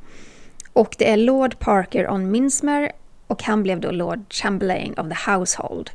Och 0.73 0.95
det 0.97 1.09
är 1.09 1.17
Lord 1.17 1.59
Parker 1.59 2.09
on 2.09 2.31
Minsmer 2.31 2.91
och 3.27 3.43
han 3.43 3.63
blev 3.63 3.79
då 3.79 3.91
Lord 3.91 4.33
Chamberlain 4.33 4.93
of 4.93 5.07
the 5.09 5.31
Household. 5.31 5.91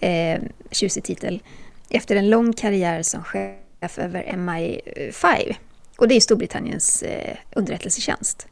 Eh, 0.00 0.40
tjusig 0.70 1.04
titel. 1.04 1.42
Efter 1.90 2.16
en 2.16 2.30
lång 2.30 2.52
karriär 2.52 3.02
som 3.02 3.24
chef 3.24 3.98
över 3.98 4.22
MI5. 4.22 5.54
Och 5.98 6.08
det 6.08 6.14
är 6.14 6.20
Storbritanniens 6.20 7.02
eh, 7.02 7.36
underrättelsetjänst. 7.56 8.46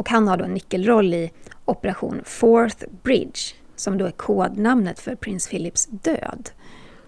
Och 0.00 0.08
han 0.08 0.28
har 0.28 0.36
då 0.36 0.44
en 0.44 0.54
nyckelroll 0.54 1.14
i 1.14 1.30
Operation 1.64 2.20
Fourth 2.24 2.84
Bridge, 3.02 3.40
som 3.76 3.98
då 3.98 4.06
är 4.06 4.10
kodnamnet 4.10 5.00
för 5.00 5.14
prins 5.14 5.48
Philips 5.48 5.86
död. 5.86 6.50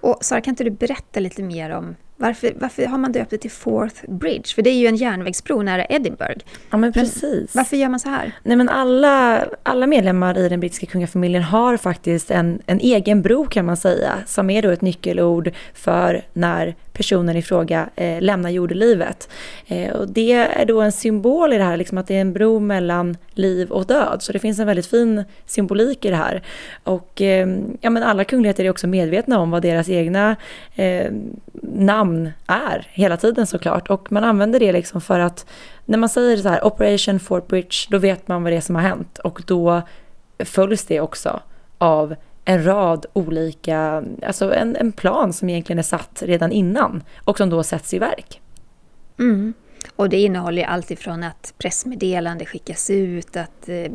Och 0.00 0.18
Sara, 0.20 0.40
kan 0.40 0.52
inte 0.52 0.64
du 0.64 0.70
berätta 0.70 1.20
lite 1.20 1.42
mer 1.42 1.70
om 1.70 1.96
varför, 2.16 2.52
varför 2.60 2.86
har 2.86 2.98
man 2.98 3.12
döpt 3.12 3.30
det 3.30 3.38
till 3.38 3.50
Fourth 3.50 4.10
Bridge? 4.10 4.54
För 4.54 4.62
det 4.62 4.70
är 4.70 4.74
ju 4.74 4.86
en 4.86 4.96
järnvägsbro 4.96 5.62
nära 5.62 5.84
Edinburgh. 5.84 6.44
Ja, 6.70 6.76
men 6.76 6.92
precis. 6.92 7.54
Men 7.54 7.60
varför 7.60 7.76
gör 7.76 7.88
man 7.88 8.00
så 8.00 8.08
här? 8.08 8.32
Nej, 8.42 8.56
men 8.56 8.68
alla, 8.68 9.44
alla 9.62 9.86
medlemmar 9.86 10.38
i 10.38 10.48
den 10.48 10.60
brittiska 10.60 10.86
kungafamiljen 10.86 11.42
har 11.42 11.76
faktiskt 11.76 12.30
en, 12.30 12.62
en 12.66 12.80
egen 12.80 13.22
bro 13.22 13.46
kan 13.46 13.66
man 13.66 13.76
säga, 13.76 14.18
som 14.26 14.50
är 14.50 14.62
då 14.62 14.70
ett 14.70 14.82
nyckelord 14.82 15.50
för 15.74 16.24
när 16.32 16.74
personen 16.92 17.36
i 17.36 17.42
fråga 17.42 17.88
eh, 17.96 18.20
lämnar 18.20 18.50
jordelivet. 18.50 19.28
Eh, 19.66 19.92
och 19.92 20.08
det 20.08 20.32
är 20.32 20.64
då 20.64 20.80
en 20.80 20.92
symbol 20.92 21.52
i 21.52 21.58
det 21.58 21.64
här, 21.64 21.76
liksom 21.76 21.98
att 21.98 22.06
det 22.06 22.16
är 22.16 22.20
en 22.20 22.32
bro 22.32 22.58
mellan 22.58 23.16
liv 23.30 23.70
och 23.70 23.86
död. 23.86 24.22
Så 24.22 24.32
det 24.32 24.38
finns 24.38 24.58
en 24.58 24.66
väldigt 24.66 24.86
fin 24.86 25.24
symbolik 25.46 26.04
i 26.04 26.10
det 26.10 26.16
här. 26.16 26.42
Och 26.84 27.22
eh, 27.22 27.48
ja, 27.80 27.90
men 27.90 28.02
alla 28.02 28.24
kungligheter 28.24 28.64
är 28.64 28.70
också 28.70 28.86
medvetna 28.86 29.38
om 29.38 29.50
vad 29.50 29.62
deras 29.62 29.88
egna 29.88 30.36
eh, 30.74 31.12
namn 31.62 32.30
är 32.46 32.88
hela 32.90 33.16
tiden 33.16 33.46
såklart. 33.46 33.90
Och 33.90 34.12
man 34.12 34.24
använder 34.24 34.60
det 34.60 34.72
liksom 34.72 35.00
för 35.00 35.20
att 35.20 35.46
när 35.84 35.98
man 35.98 36.08
säger 36.08 36.36
så 36.36 36.48
här 36.48 36.66
Operation 36.66 37.20
Fort 37.20 37.48
Bridge, 37.48 37.76
då 37.90 37.98
vet 37.98 38.28
man 38.28 38.42
vad 38.42 38.52
det 38.52 38.56
är 38.56 38.60
som 38.60 38.74
har 38.74 38.82
hänt. 38.82 39.18
Och 39.18 39.42
då 39.46 39.82
följs 40.38 40.84
det 40.84 41.00
också 41.00 41.40
av 41.78 42.14
en 42.44 42.64
rad 42.64 43.06
olika, 43.12 44.04
alltså 44.26 44.54
en, 44.54 44.76
en 44.76 44.92
plan 44.92 45.32
som 45.32 45.48
egentligen 45.48 45.78
är 45.78 45.82
satt 45.82 46.22
redan 46.26 46.52
innan 46.52 47.02
och 47.24 47.38
som 47.38 47.50
då 47.50 47.62
sätts 47.62 47.94
i 47.94 47.98
verk. 47.98 48.40
Mm. 49.18 49.54
Och 49.96 50.08
det 50.08 50.20
innehåller 50.20 50.64
allt 50.64 50.90
ifrån 50.90 51.22
att 51.22 51.54
pressmeddelande 51.58 52.44
skickas 52.46 52.90
ut, 52.90 53.36
att 53.36 53.68
eh, 53.68 53.92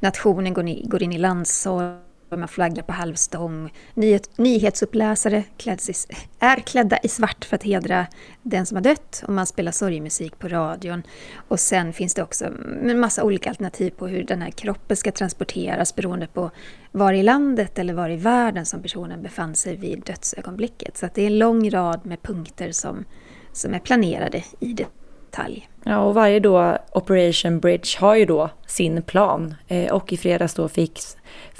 nationen 0.00 0.54
går, 0.54 0.66
in, 0.68 0.88
går 0.88 1.02
in 1.02 1.12
i 1.12 1.18
landssorg, 1.18 1.96
man 2.36 2.48
flaggar 2.48 2.82
på 2.82 2.92
halvstång. 2.92 3.72
Nyhet, 3.94 4.38
nyhetsuppläsare 4.38 5.44
kläds 5.56 5.90
i, 5.90 6.14
är 6.38 6.56
klädda 6.56 6.98
i 7.02 7.08
svart 7.08 7.44
för 7.44 7.56
att 7.56 7.62
hedra 7.62 8.06
den 8.42 8.66
som 8.66 8.76
har 8.76 8.82
dött 8.82 9.22
och 9.26 9.32
man 9.32 9.46
spelar 9.46 9.72
sorgmusik 9.72 10.38
på 10.38 10.48
radion. 10.48 11.02
Och 11.48 11.60
sen 11.60 11.92
finns 11.92 12.14
det 12.14 12.22
också 12.22 12.44
en 12.44 13.00
massa 13.00 13.22
olika 13.22 13.50
alternativ 13.50 13.90
på 13.90 14.06
hur 14.06 14.24
den 14.24 14.42
här 14.42 14.50
kroppen 14.50 14.96
ska 14.96 15.12
transporteras 15.12 15.94
beroende 15.94 16.26
på 16.26 16.50
var 16.92 17.12
i 17.12 17.22
landet 17.22 17.78
eller 17.78 17.94
var 17.94 18.10
i 18.10 18.16
världen 18.16 18.66
som 18.66 18.82
personen 18.82 19.22
befann 19.22 19.54
sig 19.54 19.76
vid 19.76 20.02
dödsögonblicket. 20.04 20.96
Så 20.96 21.08
det 21.14 21.22
är 21.22 21.26
en 21.26 21.38
lång 21.38 21.70
rad 21.70 22.06
med 22.06 22.22
punkter 22.22 22.72
som, 22.72 23.04
som 23.52 23.74
är 23.74 23.78
planerade 23.78 24.44
i 24.60 24.72
det 24.72 24.86
detalj. 25.34 25.68
Ja, 25.84 25.98
och 25.98 26.14
varje 26.14 26.40
då 26.40 26.78
Operation 26.92 27.60
Bridge 27.60 27.98
har 27.98 28.14
ju 28.14 28.24
då 28.24 28.50
sin 28.66 29.02
plan. 29.02 29.54
Eh, 29.68 29.92
och 29.92 30.12
i 30.12 30.16
fredags 30.16 30.54
då 30.54 30.68
fick 30.68 31.00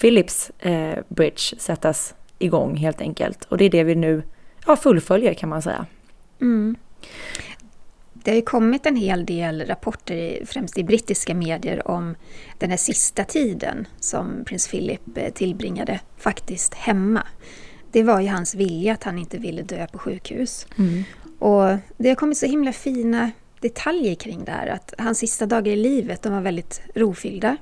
Philips 0.00 0.50
eh, 0.58 0.98
Bridge 1.08 1.58
sättas 1.58 2.14
igång 2.38 2.76
helt 2.76 3.00
enkelt. 3.00 3.44
Och 3.44 3.58
det 3.58 3.64
är 3.64 3.70
det 3.70 3.84
vi 3.84 3.94
nu 3.94 4.22
ja, 4.66 4.76
fullföljer 4.76 5.34
kan 5.34 5.48
man 5.48 5.62
säga. 5.62 5.86
Mm. 6.40 6.76
Det 8.12 8.30
har 8.30 8.36
ju 8.36 8.42
kommit 8.42 8.86
en 8.86 8.96
hel 8.96 9.26
del 9.26 9.66
rapporter, 9.66 10.44
främst 10.46 10.78
i 10.78 10.84
brittiska 10.84 11.34
medier, 11.34 11.88
om 11.88 12.14
den 12.58 12.70
här 12.70 12.76
sista 12.76 13.24
tiden 13.24 13.86
som 14.00 14.44
prins 14.46 14.68
Philip 14.68 15.00
eh, 15.16 15.32
tillbringade 15.32 16.00
faktiskt 16.16 16.74
hemma. 16.74 17.22
Det 17.92 18.02
var 18.02 18.20
ju 18.20 18.28
hans 18.28 18.54
vilja 18.54 18.92
att 18.92 19.04
han 19.04 19.18
inte 19.18 19.38
ville 19.38 19.62
dö 19.62 19.86
på 19.86 19.98
sjukhus. 19.98 20.66
Mm. 20.78 21.04
Och 21.38 21.76
det 21.96 22.08
har 22.08 22.14
kommit 22.14 22.38
så 22.38 22.46
himla 22.46 22.72
fina 22.72 23.30
detaljer 23.64 24.14
kring 24.14 24.44
det 24.44 24.52
här. 24.52 24.66
Att 24.66 24.94
hans 24.98 25.18
sista 25.18 25.46
dagar 25.46 25.72
i 25.72 25.76
livet 25.76 26.22
de 26.22 26.32
var 26.32 26.40
väldigt 26.40 26.82
rofyllda. 26.94 27.56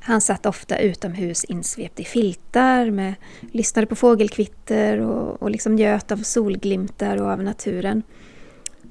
Han 0.00 0.20
satt 0.20 0.46
ofta 0.46 0.78
utomhus 0.78 1.44
insvept 1.44 2.00
i 2.00 2.04
filtar, 2.04 2.90
med, 2.90 3.14
lyssnade 3.52 3.86
på 3.86 3.96
fågelkvitter 3.96 5.00
och, 5.00 5.42
och 5.42 5.50
liksom 5.50 5.74
njöt 5.74 6.12
av 6.12 6.16
solglimtar 6.16 7.22
och 7.22 7.30
av 7.30 7.42
naturen. 7.42 8.02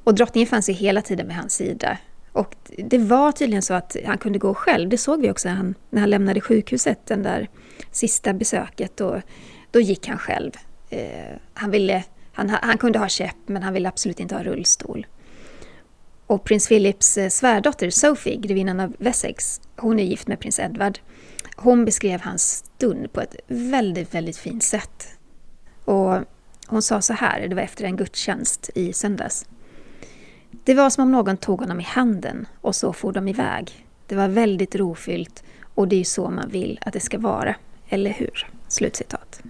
Och 0.04 0.16
drottningen 0.16 0.48
fanns 0.48 0.70
ju 0.70 0.74
hela 0.74 1.02
tiden 1.02 1.28
vid 1.28 1.36
hans 1.36 1.54
sida. 1.54 1.98
Och 2.32 2.56
det 2.78 2.98
var 2.98 3.32
tydligen 3.32 3.62
så 3.62 3.74
att 3.74 3.96
han 4.06 4.18
kunde 4.18 4.40
gå 4.40 4.54
själv. 4.54 4.90
Det 4.90 4.98
såg 4.98 5.22
vi 5.22 5.32
också 5.32 5.50
när 5.50 5.56
han, 5.56 5.76
när 5.90 6.02
han 6.02 6.10
lämnade 6.10 6.42
sjukhuset, 6.42 7.06
den 7.06 7.24
där 7.24 7.50
sista 7.92 8.34
besöket. 8.34 9.02
Och, 9.02 9.22
då 9.72 9.80
gick 9.80 10.08
han 10.08 10.18
själv. 10.18 10.52
Eh, 10.90 11.36
han, 11.54 11.72
ville, 11.72 12.04
han, 12.32 12.50
han 12.50 12.78
kunde 12.78 13.00
ha 13.00 13.08
käpp, 13.08 13.36
men 13.46 13.64
han 13.64 13.74
ville 13.74 13.90
absolut 13.90 14.20
inte 14.20 14.36
ha 14.36 14.44
rullstol. 14.44 15.08
Och 16.30 16.44
prins 16.44 16.68
Philips 16.68 17.18
eh, 17.18 17.30
svärdotter 17.30 17.90
Sophie, 17.90 18.36
grevinnan 18.36 18.80
av 18.80 18.96
Wessex, 19.00 19.62
hon 19.76 20.00
är 20.00 20.04
gift 20.04 20.28
med 20.28 20.40
prins 20.40 20.60
Edward. 20.60 21.00
Hon 21.56 21.86
beskrev 21.86 22.22
hans 22.22 22.64
stund 22.76 23.14
på 23.14 23.22
ett 23.22 23.36
väldigt, 23.48 24.14
väldigt 24.14 24.38
fint 24.38 24.64
sätt. 24.64 25.08
Och 25.86 26.18
hon 26.68 26.82
sa 26.82 27.02
så 27.02 27.14
här, 27.14 27.48
det 27.48 27.56
var 27.56 27.62
efter 27.62 27.86
en 27.86 27.96
gudstjänst 27.96 28.70
i 28.76 28.94
söndags. 28.94 29.46
Det 30.64 30.74
var 30.74 30.90
som 30.90 31.04
om 31.04 31.12
någon 31.12 31.38
tog 31.38 31.60
honom 31.60 31.80
i 31.80 31.84
handen 31.84 32.48
och 32.62 32.76
så 32.76 32.94
for 32.94 33.12
de 33.12 33.28
iväg. 33.28 33.86
Det 34.08 34.16
var 34.16 34.28
väldigt 34.28 34.76
rofyllt 34.76 35.44
och 35.76 35.88
det 35.88 35.96
är 35.96 35.98
ju 35.98 36.04
så 36.06 36.30
man 36.30 36.50
vill 36.50 36.80
att 36.82 36.94
det 36.94 37.00
ska 37.00 37.18
vara, 37.18 37.56
eller 37.90 38.12
hur? 38.12 38.48
Slutcitat. 38.68 39.42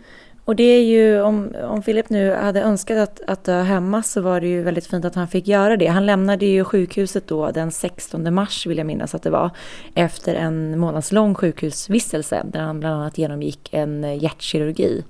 Och 0.50 0.56
det 0.56 0.64
är 0.64 0.84
ju, 0.84 1.22
om, 1.22 1.56
om 1.64 1.82
Philip 1.82 2.10
nu 2.10 2.32
hade 2.34 2.62
önskat 2.62 2.98
att, 2.98 3.22
att 3.28 3.44
dö 3.44 3.62
hemma 3.62 4.04
så 4.04 4.22
var 4.22 4.42
det 4.42 4.48
ju 4.48 4.62
väldigt 4.64 4.88
fint 4.88 5.06
att 5.06 5.16
han 5.16 5.28
fick 5.28 5.48
göra 5.48 5.78
det. 5.78 5.88
Han 5.88 6.06
lämnade 6.06 6.46
ju 6.46 6.64
sjukhuset 6.64 7.28
då 7.28 7.52
den 7.52 7.72
16 7.72 8.34
mars 8.34 8.66
vill 8.66 8.78
jag 8.78 8.88
minnas 8.88 9.16
att 9.16 9.24
det 9.24 9.30
var. 9.30 9.50
Efter 9.96 10.36
en 10.36 10.80
månadslång 10.80 11.36
sjukhusvistelse 11.36 12.46
där 12.46 12.60
han 12.60 12.80
bland 12.80 12.96
annat 12.96 13.18
genomgick 13.18 13.70
en 13.74 14.20
hjärtkirurgi. 14.20 15.04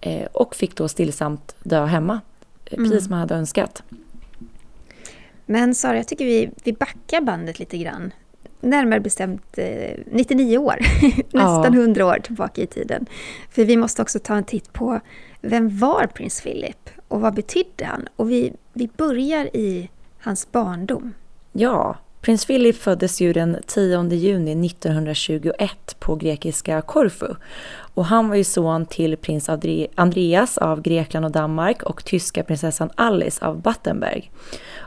Eh, 0.00 0.26
och 0.32 0.54
fick 0.54 0.76
då 0.76 0.88
stillsamt 0.88 1.56
dö 1.62 1.84
hemma. 1.84 2.20
Eh, 2.64 2.76
precis 2.76 2.92
mm. 2.92 3.00
som 3.00 3.12
han 3.12 3.20
hade 3.20 3.34
önskat. 3.34 3.82
Men 5.46 5.74
Sara, 5.74 5.96
jag 5.96 6.08
tycker 6.08 6.24
vi, 6.24 6.50
vi 6.64 6.72
backar 6.72 7.20
bandet 7.20 7.58
lite 7.58 7.78
grann 7.78 8.12
närmare 8.62 9.00
bestämt 9.00 9.58
eh, 9.58 9.98
99 10.06 10.58
år, 10.58 10.76
nästan 11.32 11.74
ja. 11.74 11.80
100 11.80 12.06
år 12.06 12.18
tillbaka 12.22 12.62
i 12.62 12.66
tiden. 12.66 13.06
För 13.50 13.64
vi 13.64 13.76
måste 13.76 14.02
också 14.02 14.18
ta 14.18 14.36
en 14.36 14.44
titt 14.44 14.72
på 14.72 15.00
vem 15.40 15.78
var 15.78 16.06
prins 16.06 16.40
Philip 16.40 16.90
och 17.08 17.20
vad 17.20 17.34
betydde 17.34 17.84
han? 17.84 18.08
Och 18.16 18.30
vi, 18.30 18.52
vi 18.72 18.88
börjar 18.96 19.56
i 19.56 19.90
hans 20.20 20.52
barndom. 20.52 21.12
Ja, 21.52 21.96
prins 22.22 22.44
Philip 22.46 22.76
föddes 22.76 23.20
ju 23.20 23.32
den 23.32 23.56
10 23.66 24.08
juni 24.14 24.66
1921 24.66 25.96
på 25.98 26.16
grekiska 26.16 26.82
Korfu. 26.82 27.34
Och 27.94 28.04
han 28.04 28.28
var 28.28 28.36
ju 28.36 28.44
son 28.44 28.86
till 28.86 29.16
prins 29.16 29.50
Andreas 29.94 30.58
av 30.58 30.82
Grekland 30.82 31.26
och 31.26 31.32
Danmark 31.32 31.82
och 31.82 32.04
tyska 32.04 32.42
prinsessan 32.42 32.90
Alice 32.94 33.46
av 33.46 33.60
Battenberg. 33.60 34.30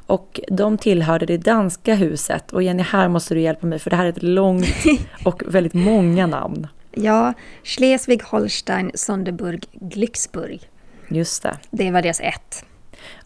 Och 0.07 0.39
de 0.47 0.77
tillhörde 0.77 1.25
det 1.25 1.37
danska 1.37 1.95
huset. 1.95 2.53
Och 2.53 2.63
Jenny, 2.63 2.83
här 2.83 3.07
måste 3.07 3.33
du 3.33 3.41
hjälpa 3.41 3.67
mig 3.67 3.79
för 3.79 3.89
det 3.89 3.95
här 3.95 4.05
är 4.05 4.09
ett 4.09 4.23
långt 4.23 4.67
och 5.25 5.43
väldigt 5.47 5.73
många 5.73 6.27
namn. 6.27 6.67
Ja, 6.91 7.33
Schleswig, 7.63 8.23
Holstein, 8.23 8.91
Sonderburg, 8.93 9.63
Glücksburg. 9.71 10.69
Just 11.07 11.43
det. 11.43 11.57
Det 11.71 11.91
var 11.91 12.01
deras 12.01 12.19
ett. 12.19 12.65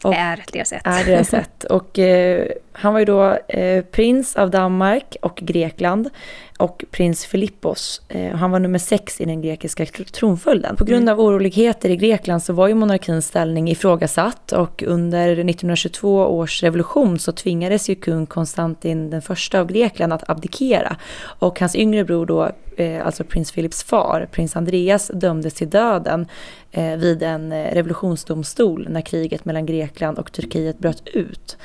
Och 0.03 0.15
är 0.15 0.43
deras 0.53 0.73
ett. 0.73 0.81
Är 0.83 1.05
deras 1.05 1.33
ett. 1.33 1.63
Och 1.69 1.99
eh, 1.99 2.47
han 2.71 2.93
var 2.93 2.99
ju 2.99 3.05
då 3.05 3.37
eh, 3.47 3.83
prins 3.83 4.35
av 4.35 4.49
Danmark 4.49 5.15
och 5.21 5.35
Grekland 5.35 6.09
och 6.57 6.83
prins 6.91 7.25
Filippos. 7.25 8.01
Eh, 8.07 8.35
han 8.35 8.51
var 8.51 8.59
nummer 8.59 8.79
sex 8.79 9.21
i 9.21 9.25
den 9.25 9.41
grekiska 9.41 9.85
tronföljden. 9.85 10.75
På 10.75 10.85
grund 10.85 11.03
mm. 11.03 11.13
av 11.13 11.25
oroligheter 11.25 11.89
i 11.89 11.95
Grekland 11.95 12.43
så 12.43 12.53
var 12.53 12.67
ju 12.67 12.73
monarkins 12.73 13.25
ställning 13.25 13.69
ifrågasatt 13.69 14.51
och 14.51 14.83
under 14.87 15.31
1922 15.31 16.15
års 16.15 16.63
revolution 16.63 17.19
så 17.19 17.31
tvingades 17.31 17.89
ju 17.89 17.95
kung 17.95 18.25
Konstantin 18.25 19.09
den 19.09 19.21
första 19.21 19.59
av 19.59 19.67
Grekland 19.67 20.13
att 20.13 20.29
abdikera. 20.29 20.95
Och 21.21 21.59
hans 21.59 21.75
yngre 21.75 22.03
bror 22.03 22.25
då, 22.25 22.51
eh, 22.77 23.05
alltså 23.05 23.23
prins 23.23 23.51
Philips 23.51 23.83
far, 23.83 24.27
prins 24.31 24.55
Andreas, 24.55 25.11
dömdes 25.13 25.53
till 25.53 25.69
döden 25.69 26.27
eh, 26.71 26.95
vid 26.95 27.23
en 27.23 27.53
revolutionsdomstol 27.63 28.87
när 28.89 29.01
kriget 29.01 29.45
mellan 29.45 29.65
Grekland 29.65 29.88
och 30.17 30.31
Turkiet 30.31 30.79
bröt 30.79 31.07
ut. 31.07 31.57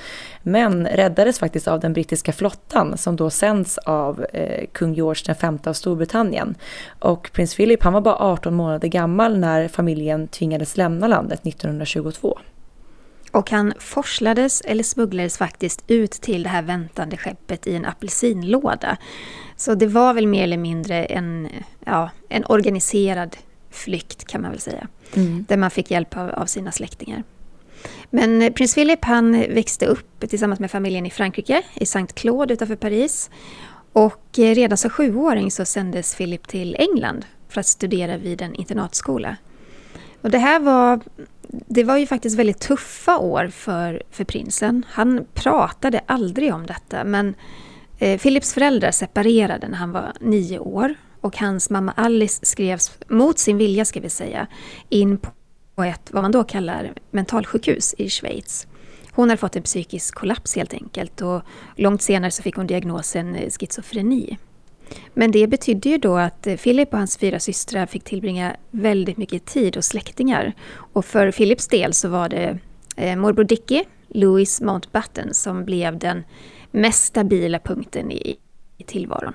Men 0.42 0.86
räddades 0.86 1.38
faktiskt 1.38 1.68
av 1.68 1.80
den 1.80 1.92
brittiska 1.92 2.32
flottan 2.32 2.98
som 2.98 3.16
då 3.16 3.30
sänds 3.30 3.78
av 3.78 4.26
eh, 4.32 4.66
kung 4.72 4.94
George 4.94 5.34
V 5.40 5.58
av 5.66 5.72
Storbritannien. 5.72 6.54
Och 6.98 7.30
prins 7.32 7.56
Philip 7.56 7.82
han 7.82 7.92
var 7.92 8.00
bara 8.00 8.16
18 8.16 8.54
månader 8.54 8.88
gammal 8.88 9.38
när 9.38 9.68
familjen 9.68 10.28
tvingades 10.28 10.76
lämna 10.76 11.06
landet 11.06 11.46
1922. 11.46 12.38
Och 13.30 13.50
han 13.50 13.72
forslades 13.78 14.60
eller 14.60 14.82
smugglades 14.82 15.38
faktiskt 15.38 15.84
ut 15.86 16.10
till 16.10 16.42
det 16.42 16.48
här 16.48 16.62
väntande 16.62 17.16
skeppet 17.16 17.66
i 17.66 17.76
en 17.76 17.84
apelsinlåda. 17.84 18.96
Så 19.56 19.74
det 19.74 19.86
var 19.86 20.14
väl 20.14 20.26
mer 20.26 20.44
eller 20.44 20.56
mindre 20.56 21.04
en, 21.04 21.48
ja, 21.84 22.10
en 22.28 22.44
organiserad 22.44 23.36
flykt 23.70 24.24
kan 24.24 24.42
man 24.42 24.50
väl 24.50 24.60
säga. 24.60 24.88
Mm. 25.14 25.44
Där 25.48 25.56
man 25.56 25.70
fick 25.70 25.90
hjälp 25.90 26.16
av, 26.16 26.30
av 26.30 26.46
sina 26.46 26.72
släktingar. 26.72 27.22
Men 28.10 28.42
eh, 28.42 28.52
prins 28.52 28.74
Philip 28.74 29.04
han 29.04 29.32
växte 29.32 29.86
upp 29.86 30.28
tillsammans 30.28 30.60
med 30.60 30.70
familjen 30.70 31.06
i 31.06 31.10
Frankrike, 31.10 31.62
i 31.74 31.86
Saint 31.86 32.14
Claude 32.14 32.54
utanför 32.54 32.76
Paris. 32.76 33.30
Och 33.92 34.38
eh, 34.38 34.54
redan 34.54 34.78
som 34.78 34.90
sjuåring 34.90 35.50
så 35.50 35.64
sändes 35.64 36.14
Philip 36.14 36.48
till 36.48 36.76
England 36.78 37.24
för 37.48 37.60
att 37.60 37.66
studera 37.66 38.16
vid 38.16 38.42
en 38.42 38.54
internatskola. 38.54 39.36
Och 40.20 40.30
det 40.30 40.38
här 40.38 40.60
var, 40.60 41.00
det 41.48 41.84
var 41.84 41.96
ju 41.96 42.06
faktiskt 42.06 42.38
väldigt 42.38 42.60
tuffa 42.60 43.18
år 43.18 43.48
för, 43.48 44.02
för 44.10 44.24
prinsen. 44.24 44.86
Han 44.88 45.26
pratade 45.34 46.00
aldrig 46.06 46.54
om 46.54 46.66
detta 46.66 47.04
men 47.04 47.34
eh, 47.98 48.20
Philips 48.20 48.54
föräldrar 48.54 48.90
separerade 48.90 49.68
när 49.68 49.76
han 49.76 49.92
var 49.92 50.12
nio 50.20 50.58
år 50.58 50.94
och 51.20 51.38
hans 51.38 51.70
mamma 51.70 51.92
Alice 51.96 52.46
skrevs, 52.46 52.98
mot 53.08 53.38
sin 53.38 53.58
vilja 53.58 53.84
ska 53.84 54.00
vi 54.00 54.10
säga, 54.10 54.46
in 54.88 55.18
på 55.18 55.30
på 55.74 55.84
ett, 55.84 56.10
vad 56.12 56.22
man 56.22 56.32
då 56.32 56.44
kallar 56.44 56.92
mentalsjukhus 57.10 57.94
i 57.98 58.10
Schweiz. 58.10 58.66
Hon 59.12 59.28
hade 59.28 59.40
fått 59.40 59.56
en 59.56 59.62
psykisk 59.62 60.14
kollaps 60.14 60.56
helt 60.56 60.74
enkelt 60.74 61.22
och 61.22 61.42
långt 61.76 62.02
senare 62.02 62.30
så 62.30 62.42
fick 62.42 62.56
hon 62.56 62.66
diagnosen 62.66 63.34
eh, 63.34 63.50
schizofreni. 63.50 64.38
Men 65.14 65.30
det 65.30 65.46
betydde 65.46 65.88
ju 65.88 65.98
då 65.98 66.16
att 66.16 66.46
eh, 66.46 66.56
Philip 66.56 66.92
och 66.92 66.98
hans 66.98 67.16
fyra 67.16 67.40
systrar 67.40 67.86
fick 67.86 68.04
tillbringa 68.04 68.56
väldigt 68.70 69.16
mycket 69.16 69.44
tid 69.44 69.76
hos 69.76 69.86
släktingar. 69.86 70.52
Och 70.74 71.04
för 71.04 71.32
Philips 71.32 71.68
del 71.68 71.94
så 71.94 72.08
var 72.08 72.28
det 72.28 72.58
eh, 72.96 73.16
morbror 73.16 73.44
Dickie, 73.44 73.84
Louis 74.08 74.60
Mountbatten, 74.60 75.34
som 75.34 75.64
blev 75.64 75.98
den 75.98 76.24
mest 76.70 77.04
stabila 77.04 77.58
punkten 77.58 78.12
i, 78.12 78.36
i 78.78 78.84
tillvaron. 78.84 79.32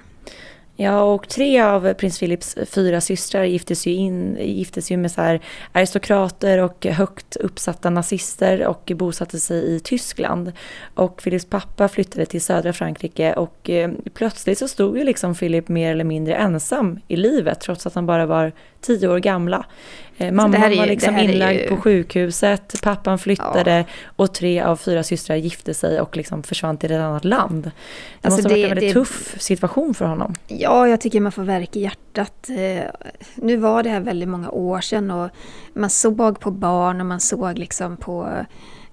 Ja, 0.81 1.01
och 1.01 1.29
tre 1.29 1.61
av 1.61 1.93
prins 1.93 2.19
Philips 2.19 2.57
fyra 2.65 3.01
systrar 3.01 3.43
giftes 3.43 3.87
ju, 3.87 3.91
in, 3.91 4.37
giftes 4.41 4.91
ju 4.91 4.97
med 4.97 5.11
så 5.11 5.21
här 5.21 5.41
aristokrater 5.71 6.57
och 6.57 6.85
högt 6.85 7.35
uppsatta 7.35 7.89
nazister 7.89 8.67
och 8.67 8.91
bosatte 8.95 9.39
sig 9.39 9.75
i 9.75 9.79
Tyskland. 9.79 10.51
Och 10.93 11.17
Philips 11.23 11.45
pappa 11.45 11.87
flyttade 11.87 12.25
till 12.25 12.41
södra 12.41 12.73
Frankrike 12.73 13.33
och 13.33 13.69
eh, 13.69 13.91
plötsligt 14.13 14.57
så 14.57 14.67
stod 14.67 14.97
ju 14.97 15.03
liksom 15.03 15.35
Philip 15.35 15.67
mer 15.67 15.91
eller 15.91 16.03
mindre 16.03 16.35
ensam 16.35 16.99
i 17.07 17.15
livet 17.15 17.59
trots 17.59 17.87
att 17.87 17.95
han 17.95 18.05
bara 18.05 18.25
var 18.25 18.51
tio 18.81 19.07
år 19.07 19.19
gamla. 19.19 19.65
Eh, 20.19 20.32
mamman 20.32 20.62
var 20.62 20.86
liksom 20.86 21.17
inlagd 21.17 21.60
ju... 21.60 21.67
på 21.67 21.77
sjukhuset, 21.77 22.82
pappan 22.82 23.19
flyttade 23.19 23.77
ja. 23.77 23.84
och 24.15 24.34
tre 24.34 24.62
av 24.62 24.75
fyra 24.75 25.03
systrar 25.03 25.36
gifte 25.36 25.73
sig 25.73 26.01
och 26.01 26.17
liksom 26.17 26.43
försvann 26.43 26.77
till 26.77 26.91
ett 26.91 27.01
annat 27.01 27.25
land. 27.25 27.63
Det 27.63 27.71
alltså 28.27 28.38
måste 28.38 28.49
ha 28.49 28.55
varit 28.55 28.63
en 28.63 28.69
väldigt 28.69 28.89
det... 28.89 28.93
tuff 28.93 29.36
situation 29.41 29.93
för 29.93 30.05
honom. 30.05 30.36
Ja, 30.47 30.88
jag 30.88 31.01
tycker 31.01 31.19
man 31.19 31.32
får 31.32 31.43
verk 31.43 31.75
i 31.75 31.82
hjärtat. 31.82 32.49
Eh, 32.49 32.84
nu 33.36 33.58
var 33.58 33.84
det 33.84 33.89
här 33.89 33.99
väldigt 33.99 34.29
många 34.29 34.49
år 34.49 34.82
sedan 34.82 35.12
och 35.12 35.29
man 35.73 35.89
såg 35.89 36.39
på 36.39 36.51
barn 36.51 36.99
och 36.99 37.05
man 37.05 37.19
såg 37.19 37.58
liksom 37.58 37.97
på 37.97 38.45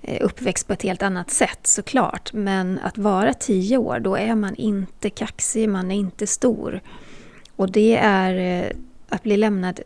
eh, 0.03 0.25
uppväxt 0.25 0.67
på 0.67 0.73
ett 0.73 0.83
helt 0.83 1.03
annat 1.03 1.31
sätt 1.31 1.61
såklart. 1.62 2.33
Men 2.33 2.79
att 2.83 2.99
vara 2.99 3.35
tio 3.35 3.77
år, 3.77 3.99
då 4.01 4.17
är 4.17 4.35
man 4.35 4.55
inte 4.55 5.11
kaxig, 5.11 5.69
man 5.69 5.91
är 5.91 5.97
inte 5.97 6.27
stor. 6.27 6.81
Och 7.57 7.73
det 7.73 7.97
är 7.97 8.73
att 9.09 9.23
bli 9.23 9.37
lämnad 9.37 9.81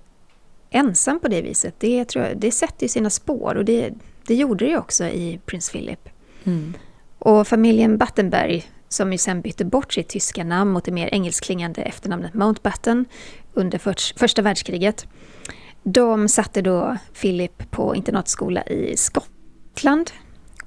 ensam 0.70 1.20
på 1.20 1.28
det 1.28 1.42
viset, 1.42 1.74
det, 1.78 2.04
tror 2.04 2.24
jag, 2.24 2.36
det 2.36 2.50
sätter 2.50 2.82
ju 2.84 2.88
sina 2.88 3.10
spår 3.10 3.54
och 3.54 3.64
det, 3.64 3.90
det 4.26 4.34
gjorde 4.34 4.66
det 4.66 4.78
också 4.78 5.04
i 5.04 5.40
prins 5.46 5.70
Philip. 5.70 6.08
Mm. 6.44 6.74
Och 7.18 7.48
familjen 7.48 7.98
Battenberg, 7.98 8.64
som 8.88 9.12
ju 9.12 9.18
sen 9.18 9.40
bytte 9.40 9.64
bort 9.64 9.92
sitt 9.92 10.08
tyska 10.08 10.44
namn 10.44 10.70
mot 10.70 10.84
det 10.84 10.92
mer 10.92 11.08
engelskklingande 11.14 11.82
efternamnet 11.82 12.34
Mountbatten 12.34 13.04
under 13.54 13.78
för, 13.78 14.18
första 14.18 14.42
världskriget. 14.42 15.06
De 15.82 16.28
satte 16.28 16.62
då 16.62 16.96
Philip 17.20 17.70
på 17.70 17.96
internatskola 17.96 18.62
i 18.62 18.96
Skottland 18.96 20.10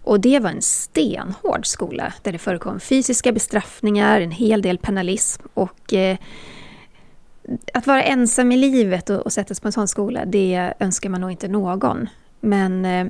Och 0.03 0.19
det 0.19 0.39
var 0.39 0.49
en 0.49 0.61
stenhård 0.61 1.65
skola 1.65 2.13
där 2.21 2.31
det 2.31 2.37
förekom 2.37 2.79
fysiska 2.79 3.31
bestraffningar, 3.31 4.21
en 4.21 4.31
hel 4.31 4.61
del 4.61 4.77
penalism 4.77 5.43
och 5.53 5.93
eh, 5.93 6.17
att 7.73 7.87
vara 7.87 8.03
ensam 8.03 8.51
i 8.51 8.57
livet 8.57 9.09
och, 9.09 9.19
och 9.19 9.33
sättas 9.33 9.59
på 9.59 9.67
en 9.67 9.71
sån 9.71 9.87
skola, 9.87 10.25
det 10.25 10.73
önskar 10.79 11.09
man 11.09 11.21
nog 11.21 11.31
inte 11.31 11.47
någon. 11.47 12.09
Men 12.39 12.85
eh, 12.85 13.07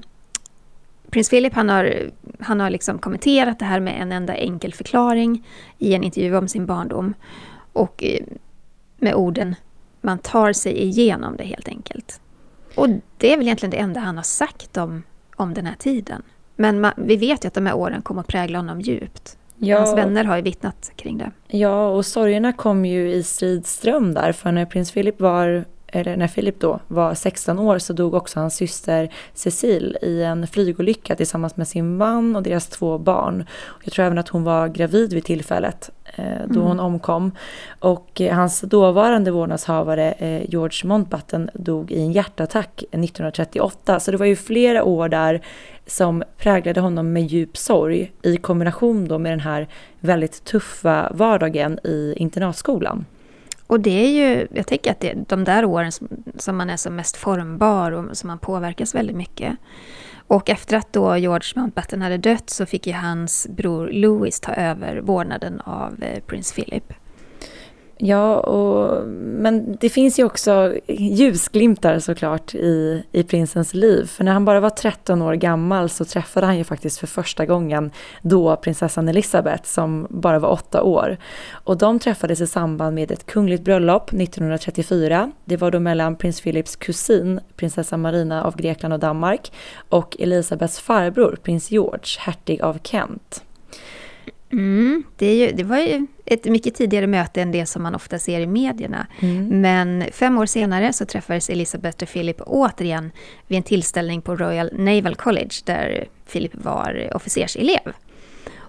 prins 1.10 1.30
Philip 1.30 1.54
han 1.54 1.70
har, 1.70 2.12
han 2.40 2.60
har 2.60 2.70
liksom 2.70 3.00
kommenterat 3.00 3.60
det 3.60 3.66
här 3.66 3.80
med 3.80 4.02
en 4.02 4.12
enda 4.12 4.36
enkel 4.36 4.74
förklaring 4.74 5.48
i 5.78 5.94
en 5.94 6.04
intervju 6.04 6.38
om 6.38 6.48
sin 6.48 6.66
barndom. 6.66 7.14
Och 7.74 8.04
eh, 8.04 8.24
med 8.98 9.14
orden 9.14 9.56
man 10.02 10.20
tar 10.20 10.54
sig 10.54 10.78
igenom 10.78 11.38
det 11.38 11.44
helt 11.44 11.68
enkelt. 11.68 12.22
Och 12.76 12.88
det 13.18 13.34
är 13.34 13.38
väl 13.38 13.46
egentligen 13.46 13.72
det 13.72 13.78
enda 13.78 14.00
han 14.00 14.16
har 14.16 14.24
sagt 14.24 14.78
om, 14.78 15.04
om 15.36 15.54
den 15.54 15.66
här 15.66 15.76
tiden. 15.76 16.22
Men 16.56 16.82
man, 16.82 16.94
vi 16.98 17.16
vet 17.16 17.44
ju 17.44 17.48
att 17.48 17.54
de 17.54 17.66
här 17.66 17.76
åren 17.76 18.02
kommer 18.02 18.22
att 18.22 18.28
prägla 18.28 18.60
honom 18.60 18.82
djupt. 18.82 19.38
Ja, 19.58 19.78
Hans 19.78 19.98
vänner 19.98 20.24
har 20.24 20.36
ju 20.36 20.42
vittnat 20.42 20.92
kring 20.96 21.18
det. 21.18 21.32
Ja, 21.48 21.88
och 21.88 22.06
sorgerna 22.06 22.54
kom 22.54 22.86
ju 22.86 23.12
i 23.14 23.24
stridström 23.24 24.14
där, 24.14 24.32
för 24.32 24.52
när 24.52 24.66
prins 24.66 24.92
Philip 24.92 25.22
var 25.22 25.66
eller 25.96 26.18
när 26.18 26.28
Philip 26.28 26.60
då 26.60 26.80
var 26.88 27.14
16 27.14 27.60
år 27.60 27.80
så 27.80 27.94
dog 27.94 28.14
också 28.14 28.40
hans 28.40 28.56
syster 28.56 29.10
Cecile 29.34 29.98
i 30.02 30.24
en 30.24 30.48
flygolycka 30.48 31.16
tillsammans 31.16 31.58
med 31.58 31.68
sin 31.68 31.98
man 31.98 32.36
och 32.36 32.44
deras 32.44 32.68
två 32.68 32.98
barn. 32.98 33.46
Jag 33.84 33.94
tror 33.94 34.06
även 34.06 34.18
att 34.18 34.30
hon 34.30 34.44
var 34.44 34.68
gravid 34.68 35.14
vid 35.14 35.24
tillfället 35.24 35.92
eh, 36.16 36.48
då 36.48 36.60
mm. 36.60 36.68
hon 36.68 36.80
omkom. 36.80 37.32
Och 37.80 38.22
eh, 38.22 38.36
hans 38.36 38.62
dåvarande 38.62 39.32
vårdnadshavare 39.32 40.12
eh, 40.12 40.50
George 40.50 40.88
Mountbatten 40.88 41.50
dog 41.54 41.92
i 41.92 42.02
en 42.02 42.12
hjärtattack 42.12 42.84
1938. 42.92 44.00
Så 44.00 44.12
det 44.12 44.18
var 44.18 44.26
ju 44.26 44.36
flera 44.36 44.84
år 44.84 45.10
där 45.10 45.42
som 45.86 46.24
präglade 46.38 46.82
honom 46.82 47.14
med 47.14 47.26
djup 47.26 47.58
sorg 47.58 48.12
i 48.22 48.38
kombination 48.38 49.08
då 49.08 49.20
med 49.20 49.32
den 49.32 49.40
här 49.40 49.68
väldigt 50.00 50.44
tuffa 50.44 51.12
vardagen 51.14 51.80
i 51.84 52.14
internatskolan. 52.18 53.06
Och 53.74 53.80
det 53.80 54.06
är 54.06 54.10
ju, 54.10 54.48
jag 54.52 54.68
tänker 54.68 54.92
att 54.92 55.00
det 55.00 55.10
är 55.10 55.24
de 55.28 55.44
där 55.44 55.66
åren 55.66 55.92
som, 55.92 56.08
som 56.36 56.58
man 56.58 56.70
är 56.70 56.78
som 56.78 56.96
mest 56.96 57.18
formbar 57.18 57.92
och 57.92 58.18
som 58.18 58.28
man 58.28 58.40
påverkas 58.40 58.96
väldigt 58.96 59.16
mycket. 59.16 59.58
Och 60.28 60.50
efter 60.50 60.78
att 60.78 60.94
då 60.94 61.18
George 61.18 61.54
Mountbatten 61.56 62.02
hade 62.02 62.18
dött 62.18 62.50
så 62.50 62.66
fick 62.66 62.88
ju 62.88 62.94
hans 62.94 63.48
bror 63.50 63.90
Louis 63.92 64.40
ta 64.40 64.54
över 64.54 64.98
vårdnaden 64.98 65.62
av 65.62 66.04
eh, 66.04 66.24
prins 66.24 66.54
Philip. 66.54 66.94
Ja, 68.06 68.40
och, 68.40 69.08
men 69.08 69.78
det 69.80 69.90
finns 69.90 70.20
ju 70.20 70.24
också 70.24 70.74
ljusglimtar 70.88 72.00
såklart 72.00 72.56
i, 72.56 73.04
i 73.12 73.24
prinsens 73.24 73.74
liv. 73.74 74.06
För 74.06 74.24
när 74.24 74.32
han 74.32 74.46
bara 74.46 74.60
var 74.60 74.70
13 74.70 75.22
år 75.22 75.34
gammal 75.34 75.90
så 75.90 76.06
träffade 76.06 76.46
han 76.46 76.58
ju 76.58 76.64
faktiskt 76.64 77.00
för 77.00 77.08
första 77.08 77.46
gången 77.46 77.92
då 78.22 78.56
prinsessan 78.56 79.10
Elisabeth 79.10 79.64
som 79.64 80.08
bara 80.10 80.40
var 80.40 80.50
8 80.50 80.84
år. 80.84 81.18
Och 81.52 81.78
de 81.78 82.00
träffades 82.00 82.42
i 82.42 82.48
samband 82.48 82.96
med 82.96 83.12
ett 83.12 83.26
kungligt 83.26 83.64
bröllop 83.64 84.14
1934. 84.14 85.32
Det 85.46 85.58
var 85.58 85.72
då 85.72 85.80
mellan 85.80 86.16
prins 86.16 86.42
Philips 86.42 86.76
kusin, 86.76 87.40
prinsessa 87.56 87.98
Marina 87.98 88.44
av 88.44 88.56
Grekland 88.58 88.94
och 88.94 89.00
Danmark 89.00 89.52
och 89.90 90.16
Elisabeths 90.20 90.80
farbror, 90.80 91.38
prins 91.44 91.72
George, 91.72 92.20
hertig 92.20 92.62
av 92.62 92.78
Kent. 92.84 93.44
Mm, 94.54 95.04
det, 95.18 95.36
ju, 95.36 95.52
det, 95.52 95.64
var 95.64 95.78
ju 95.78 96.08
ett 96.26 96.46
mycket 96.46 96.76
tidigare 96.76 97.08
möte 97.08 97.42
än 97.42 97.52
det 97.52 97.66
som 97.66 97.84
man 97.84 97.96
ofta 97.96 98.20
ser 98.20 98.40
i 98.40 98.48
medierna. 98.48 99.08
Mm. 99.20 99.62
Men 99.62 100.04
fem 100.12 100.38
år 100.38 100.46
senare 100.46 100.94
så 100.94 101.06
träffades 101.06 101.50
Elisabeth 101.50 102.04
och 102.04 102.10
Philip 102.10 102.42
återigen 102.46 103.12
vid 103.48 103.58
en 103.58 103.64
tillställning 103.64 104.22
på 104.22 104.36
Royal 104.36 104.70
Naval 104.74 105.16
College 105.16 105.56
där 105.66 106.08
Philip 106.32 106.56
var 106.56 107.12
officerselev. 107.16 107.94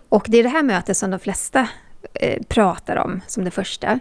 Och 0.09 0.27
det 0.29 0.39
är 0.39 0.43
det 0.43 0.49
här 0.49 0.63
mötet 0.63 0.97
som 0.97 1.11
de 1.11 1.21
flesta 1.21 1.69
eh, 2.15 2.43
pratar 2.49 2.97
om 2.97 3.21
som 3.27 3.45
det 3.45 3.51
första. 3.51 4.01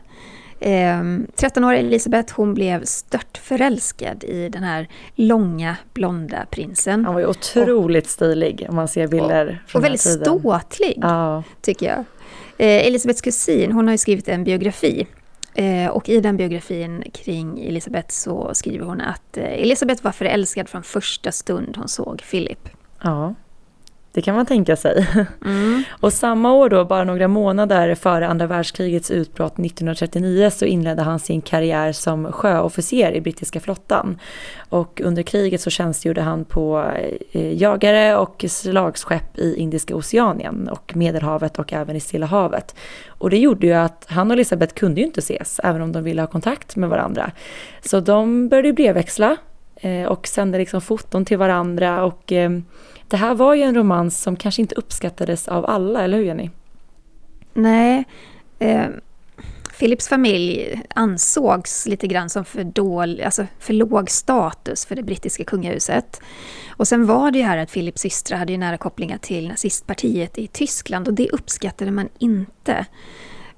Eh, 0.65 1.02
13-åriga 1.36 1.80
Elisabeth 1.80 2.34
hon 2.36 2.54
blev 2.54 2.84
stört 2.86 3.38
förälskad 3.38 4.23
i 4.23 4.49
den 4.49 4.63
här 4.63 4.88
långa 5.15 5.76
blonda 5.93 6.45
prinsen. 6.52 7.06
Han 7.06 7.13
var 7.13 7.21
ju 7.21 7.28
otroligt 7.28 8.04
och, 8.04 8.10
stilig 8.10 8.65
om 8.69 8.76
man 8.76 8.88
ser 8.88 9.08
bilder 9.08 9.62
och, 9.65 9.69
från 9.69 9.80
Och 9.80 9.86
väldigt 9.86 10.02
tiden. 10.02 10.39
ståtlig, 10.39 10.99
ja. 11.02 11.43
tycker 11.62 11.86
jag. 11.86 11.99
Eh, 12.58 12.88
Elisabeths 12.88 13.21
kusin 13.21 13.71
hon 13.71 13.88
har 13.88 13.93
ju 13.93 13.97
skrivit 13.97 14.30
en 14.30 14.43
biografi 14.43 15.08
eh, 15.54 15.88
och 15.88 16.10
i 16.10 16.19
den 16.19 16.38
biografin 16.38 17.04
kring 17.13 17.65
Elisabeth 17.67 18.10
så 18.10 18.52
skriver 18.54 18.86
hon 18.86 19.02
att 19.02 19.38
eh, 19.38 19.43
Elisabeth 19.43 20.04
var 20.04 20.12
förälskad 20.12 20.69
från 20.69 20.84
första 20.84 21.32
stund 21.32 21.78
hon 21.78 21.88
såg 21.88 22.21
Philip. 22.32 22.69
Ja. 23.04 23.36
Det 24.13 24.21
kan 24.21 24.36
man 24.36 24.45
tänka 24.45 24.76
sig. 24.76 25.08
Mm. 25.45 25.84
Och 25.89 26.13
samma 26.13 26.54
år 26.54 26.69
då, 26.69 26.86
bara 26.86 27.04
några 27.04 27.28
månader 27.28 27.95
före 27.95 28.28
andra 28.28 28.47
världskrigets 28.47 29.12
utbrott 29.12 29.54
1939 29.54 30.49
så 30.49 30.65
inledde 30.65 31.02
han 31.02 31.19
sin 31.19 31.41
karriär 31.41 31.91
som 31.91 32.32
sjöofficer 32.32 33.12
i 33.12 33.21
brittiska 33.21 33.60
flottan. 33.60 34.19
Och 34.69 35.02
under 35.04 35.23
kriget 35.23 35.62
så 35.62 35.69
tjänstgjorde 35.69 36.21
han 36.21 36.45
på 36.45 36.91
eh, 37.32 37.62
jagare 37.62 38.17
och 38.17 38.45
slagskepp 38.47 39.38
i 39.38 39.56
Indiska 39.56 39.95
oceanien 39.95 40.69
och 40.69 40.95
Medelhavet 40.95 41.60
och 41.60 41.73
även 41.73 41.95
i 41.95 41.99
Stilla 41.99 42.26
havet. 42.26 42.76
Och 43.08 43.30
det 43.30 43.38
gjorde 43.38 43.67
ju 43.67 43.73
att 43.73 44.06
han 44.10 44.32
och 44.32 44.34
Elisabeth 44.34 44.73
kunde 44.73 45.02
ju 45.02 45.08
inte 45.08 45.19
ses 45.19 45.60
även 45.63 45.82
om 45.82 45.91
de 45.91 46.04
ville 46.04 46.21
ha 46.21 46.28
kontakt 46.28 46.76
med 46.76 46.89
varandra. 46.89 47.32
Så 47.82 47.99
de 47.99 48.49
började 48.49 48.73
brevväxla 48.73 49.38
eh, 49.76 50.06
och 50.06 50.28
sände 50.28 50.58
liksom 50.58 50.82
foton 50.82 51.26
till 51.26 51.38
varandra 51.38 52.04
och 52.04 52.32
eh, 52.32 52.49
det 53.13 53.17
här 53.17 53.36
var 53.36 53.54
ju 53.54 53.62
en 53.62 53.76
romans 53.76 54.21
som 54.21 54.36
kanske 54.36 54.62
inte 54.62 54.76
uppskattades 54.76 55.47
av 55.47 55.65
alla, 55.65 56.04
eller 56.04 56.17
hur 56.17 56.26
Jenny? 56.26 56.49
Nej. 57.54 58.04
Eh, 58.60 58.86
Philips 59.80 60.08
familj 60.08 60.82
ansågs 60.95 61.88
lite 61.88 62.08
grann 62.08 62.30
som 62.30 62.45
för, 62.45 62.63
dålig, 62.63 63.23
alltså 63.23 63.47
för 63.60 63.73
låg 63.73 64.10
status 64.10 64.86
för 64.86 64.95
det 64.95 65.04
brittiska 65.04 65.43
kungahuset. 65.43 66.21
Och 66.69 66.88
sen 66.88 67.06
var 67.06 67.32
det 67.32 67.38
ju 67.38 67.43
här 67.43 67.58
att 67.58 67.71
Philips 67.71 68.02
systrar 68.02 68.38
hade 68.38 68.52
ju 68.52 68.58
nära 68.58 68.78
kopplingar 68.78 69.17
till 69.17 69.47
nazistpartiet 69.47 70.38
i 70.38 70.47
Tyskland 70.47 71.08
och 71.08 71.13
det 71.13 71.30
uppskattade 71.30 71.91
man 71.91 72.10
inte. 72.19 72.86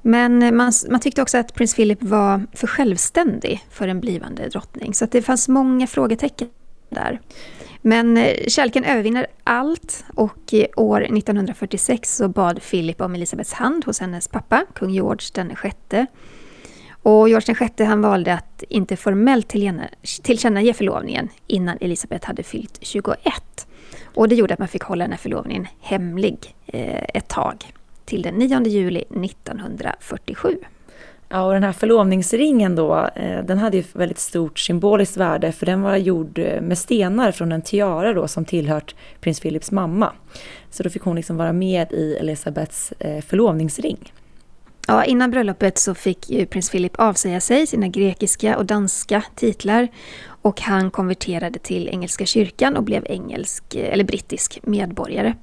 Men 0.02 0.56
man, 0.56 0.72
man 0.90 1.00
tyckte 1.00 1.22
också 1.22 1.38
att 1.38 1.54
prins 1.54 1.76
Philip 1.76 2.04
var 2.04 2.46
för 2.54 2.68
självständig 2.68 3.66
för 3.70 3.88
en 3.88 4.00
blivande 4.00 4.50
drottning. 4.50 4.94
Så 4.94 5.06
det 5.06 5.22
fanns 5.22 5.48
många 5.48 5.88
frågetecken 5.88 6.50
där. 6.90 7.22
Men 7.88 8.18
eh, 8.18 8.48
kärleken 8.48 8.84
övervinner 8.84 9.28
allt 9.44 10.06
och 10.16 10.54
år 10.76 11.02
1946 11.02 12.16
så 12.16 12.28
bad 12.28 12.62
Philip 12.62 13.02
om 13.02 13.16
Elisabeths 13.16 13.54
hand 13.54 13.86
hos 13.86 14.00
hennes 14.00 14.28
pappa, 14.28 14.66
kung 14.76 14.90
George 14.90 15.28
den 15.34 15.56
sjätte. 15.56 16.06
Och 17.04 17.30
George 17.30 17.46
den 17.46 17.56
sjätte 17.56 17.86
han 17.86 18.02
valde 18.02 18.34
att 18.34 18.64
inte 18.70 18.96
formellt 18.96 19.50
tillkännage 20.24 20.76
förlovningen 20.76 21.30
innan 21.48 21.78
Elisabeth 21.82 22.28
hade 22.28 22.44
fyllt 22.44 22.78
21. 22.82 23.18
Och 24.04 24.30
det 24.30 24.36
gjorde 24.36 24.54
att 24.54 24.60
man 24.60 24.68
fick 24.68 24.84
hålla 24.84 25.04
den 25.04 25.12
här 25.12 25.20
förlovningen 25.20 25.68
hemlig 25.80 26.56
eh, 26.66 27.04
ett 27.14 27.28
tag, 27.28 27.74
till 28.06 28.22
den 28.22 28.36
9 28.36 28.64
juli 28.68 29.04
1947. 29.26 30.58
Ja, 31.30 31.44
och 31.44 31.54
den 31.54 31.64
här 31.64 31.72
förlovningsringen 31.72 32.76
då, 32.76 33.10
eh, 33.16 33.44
den 33.46 33.58
hade 33.58 33.78
ju 33.78 33.84
väldigt 33.94 34.20
stort 34.20 34.60
symboliskt 34.60 35.18
värde 35.18 35.52
för 35.52 35.66
den 35.66 35.82
var 35.82 35.96
gjord 35.96 36.40
eh, 36.40 36.62
med 36.62 36.78
stenar 36.78 37.32
från 37.32 37.52
en 37.52 37.62
tiara 37.62 38.14
då 38.14 38.28
som 38.28 38.46
tillhört 38.46 38.96
prins 39.20 39.40
Philips 39.40 39.72
mamma. 39.72 40.14
Så 40.70 40.84
då 40.84 40.90
fick 40.90 41.02
hon 41.02 41.16
liksom 41.16 41.38
vara 41.38 41.54
med 41.54 41.92
i 41.92 42.16
Elisabeths 42.16 42.92
eh, 43.00 43.22
förlovningsring. 43.22 44.14
Ja, 44.88 45.04
innan 45.04 45.32
bröllopet 45.32 45.78
så 45.78 45.96
fick 45.96 46.30
ju 46.30 46.46
prins 46.46 46.70
Philip 46.70 47.00
avsäga 47.00 47.42
sig 47.42 47.68
sina 47.68 47.88
grekiska 47.88 48.58
och 48.58 48.66
danska 48.66 49.24
titlar 49.36 49.88
och 50.28 50.62
han 50.62 50.92
konverterade 50.92 51.60
till 51.60 51.90
engelska 51.90 52.26
kyrkan 52.26 52.78
och 52.78 52.84
blev 52.84 53.06
engelsk 53.06 53.76
eller 53.76 54.04
brittisk 54.04 54.60
medborgare. 54.64 55.34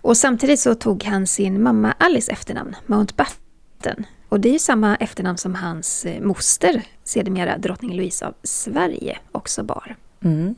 Och 0.00 0.16
samtidigt 0.16 0.60
så 0.60 0.74
tog 0.74 1.04
han 1.04 1.26
sin 1.26 1.62
mamma 1.62 1.94
Alice 1.98 2.32
efternamn, 2.32 2.76
Mountbatten, 2.86 4.06
och 4.28 4.40
det 4.40 4.54
är 4.54 4.58
samma 4.58 4.96
efternamn 4.96 5.38
som 5.38 5.54
hans 5.54 6.06
eh, 6.06 6.20
moster, 6.20 6.82
sedermera 7.04 7.58
drottning 7.58 7.96
Louise 7.96 8.26
av 8.26 8.34
Sverige, 8.42 9.18
också 9.32 9.62
bar. 9.62 9.96
Mm. 10.24 10.54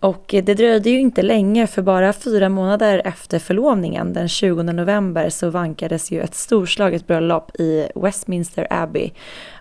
Och 0.00 0.34
eh, 0.34 0.44
det 0.44 0.54
dröjde 0.54 0.90
ju 0.90 1.00
inte 1.00 1.22
länge, 1.22 1.66
för 1.66 1.82
bara 1.82 2.12
fyra 2.12 2.48
månader 2.48 3.02
efter 3.04 3.38
förlovningen, 3.38 4.12
den 4.12 4.28
20 4.28 4.62
november, 4.62 5.30
så 5.30 5.50
vankades 5.50 6.10
ju 6.10 6.20
ett 6.20 6.34
storslaget 6.34 7.06
bröllop 7.06 7.60
i 7.60 7.88
Westminster 7.94 8.66
Abbey. 8.70 9.10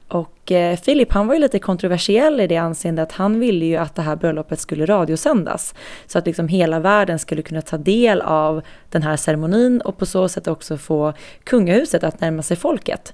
Och 0.07 0.51
eh, 0.51 0.79
Philip 0.79 1.11
han 1.11 1.27
var 1.27 1.33
ju 1.33 1.41
lite 1.41 1.59
kontroversiell 1.59 2.41
i 2.41 2.47
det 2.47 2.57
anseendet 2.57 3.03
att 3.03 3.11
han 3.11 3.39
ville 3.39 3.65
ju 3.65 3.75
att 3.75 3.95
det 3.95 4.01
här 4.01 4.15
bröllopet 4.15 4.59
skulle 4.59 4.85
radiosändas. 4.85 5.75
Så 6.05 6.17
att 6.17 6.25
liksom 6.25 6.47
hela 6.47 6.79
världen 6.79 7.19
skulle 7.19 7.41
kunna 7.41 7.61
ta 7.61 7.77
del 7.77 8.21
av 8.21 8.61
den 8.89 9.03
här 9.03 9.17
ceremonin 9.17 9.81
och 9.81 9.97
på 9.97 10.05
så 10.05 10.29
sätt 10.29 10.47
också 10.47 10.77
få 10.77 11.13
kungahuset 11.43 12.03
att 12.03 12.21
närma 12.21 12.41
sig 12.41 12.57
folket. 12.57 13.13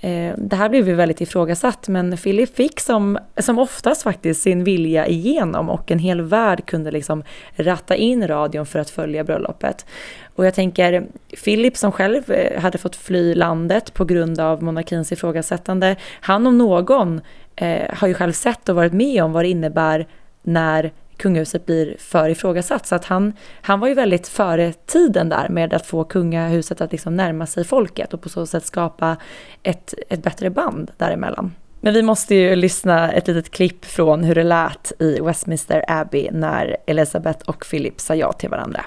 Eh, 0.00 0.34
det 0.36 0.56
här 0.56 0.68
blev 0.68 0.88
ju 0.88 0.94
väldigt 0.94 1.20
ifrågasatt 1.20 1.88
men 1.88 2.16
Philip 2.16 2.56
fick 2.56 2.80
som, 2.80 3.18
som 3.36 3.58
oftast 3.58 4.02
faktiskt 4.02 4.42
sin 4.42 4.64
vilja 4.64 5.06
igenom 5.06 5.70
och 5.70 5.90
en 5.90 5.98
hel 5.98 6.20
värld 6.20 6.66
kunde 6.66 6.90
liksom 6.90 7.24
ratta 7.56 7.96
in 7.96 8.28
radion 8.28 8.66
för 8.66 8.78
att 8.78 8.90
följa 8.90 9.24
bröllopet. 9.24 9.86
Och 10.40 10.46
jag 10.46 10.54
tänker, 10.54 11.06
Philip 11.44 11.76
som 11.76 11.92
själv 11.92 12.30
eh, 12.30 12.60
hade 12.60 12.78
fått 12.78 12.96
fly 12.96 13.34
landet 13.34 13.94
på 13.94 14.04
grund 14.04 14.40
av 14.40 14.62
monarkins 14.62 15.12
ifrågasättande, 15.12 15.96
han 16.20 16.46
om 16.46 16.58
någon 16.58 17.20
eh, 17.56 17.94
har 17.94 18.08
ju 18.08 18.14
själv 18.14 18.32
sett 18.32 18.68
och 18.68 18.76
varit 18.76 18.92
med 18.92 19.24
om 19.24 19.32
vad 19.32 19.44
det 19.44 19.48
innebär 19.48 20.06
när 20.42 20.92
kungahuset 21.16 21.66
blir 21.66 21.96
för 21.98 22.28
ifrågasatt. 22.28 22.86
Så 22.86 22.94
att 22.94 23.04
han, 23.04 23.32
han 23.60 23.80
var 23.80 23.88
ju 23.88 23.94
väldigt 23.94 24.28
före 24.28 24.72
tiden 24.72 25.28
där 25.28 25.48
med 25.48 25.74
att 25.74 25.86
få 25.86 26.04
kungahuset 26.04 26.80
att 26.80 26.92
liksom 26.92 27.16
närma 27.16 27.46
sig 27.46 27.64
folket 27.64 28.14
och 28.14 28.22
på 28.22 28.28
så 28.28 28.46
sätt 28.46 28.64
skapa 28.64 29.16
ett, 29.62 29.94
ett 30.08 30.22
bättre 30.22 30.50
band 30.50 30.90
däremellan. 30.96 31.54
Men 31.80 31.94
vi 31.94 32.02
måste 32.02 32.34
ju 32.34 32.56
lyssna 32.56 33.12
ett 33.12 33.28
litet 33.28 33.50
klipp 33.50 33.84
från 33.84 34.24
hur 34.24 34.34
det 34.34 34.44
lät 34.44 34.92
i 34.98 35.20
Westminster 35.20 35.84
Abbey 35.88 36.30
när 36.30 36.76
Elizabeth 36.86 37.48
och 37.48 37.64
Philip 37.70 38.00
sa 38.00 38.14
ja 38.14 38.32
till 38.32 38.50
varandra. 38.50 38.84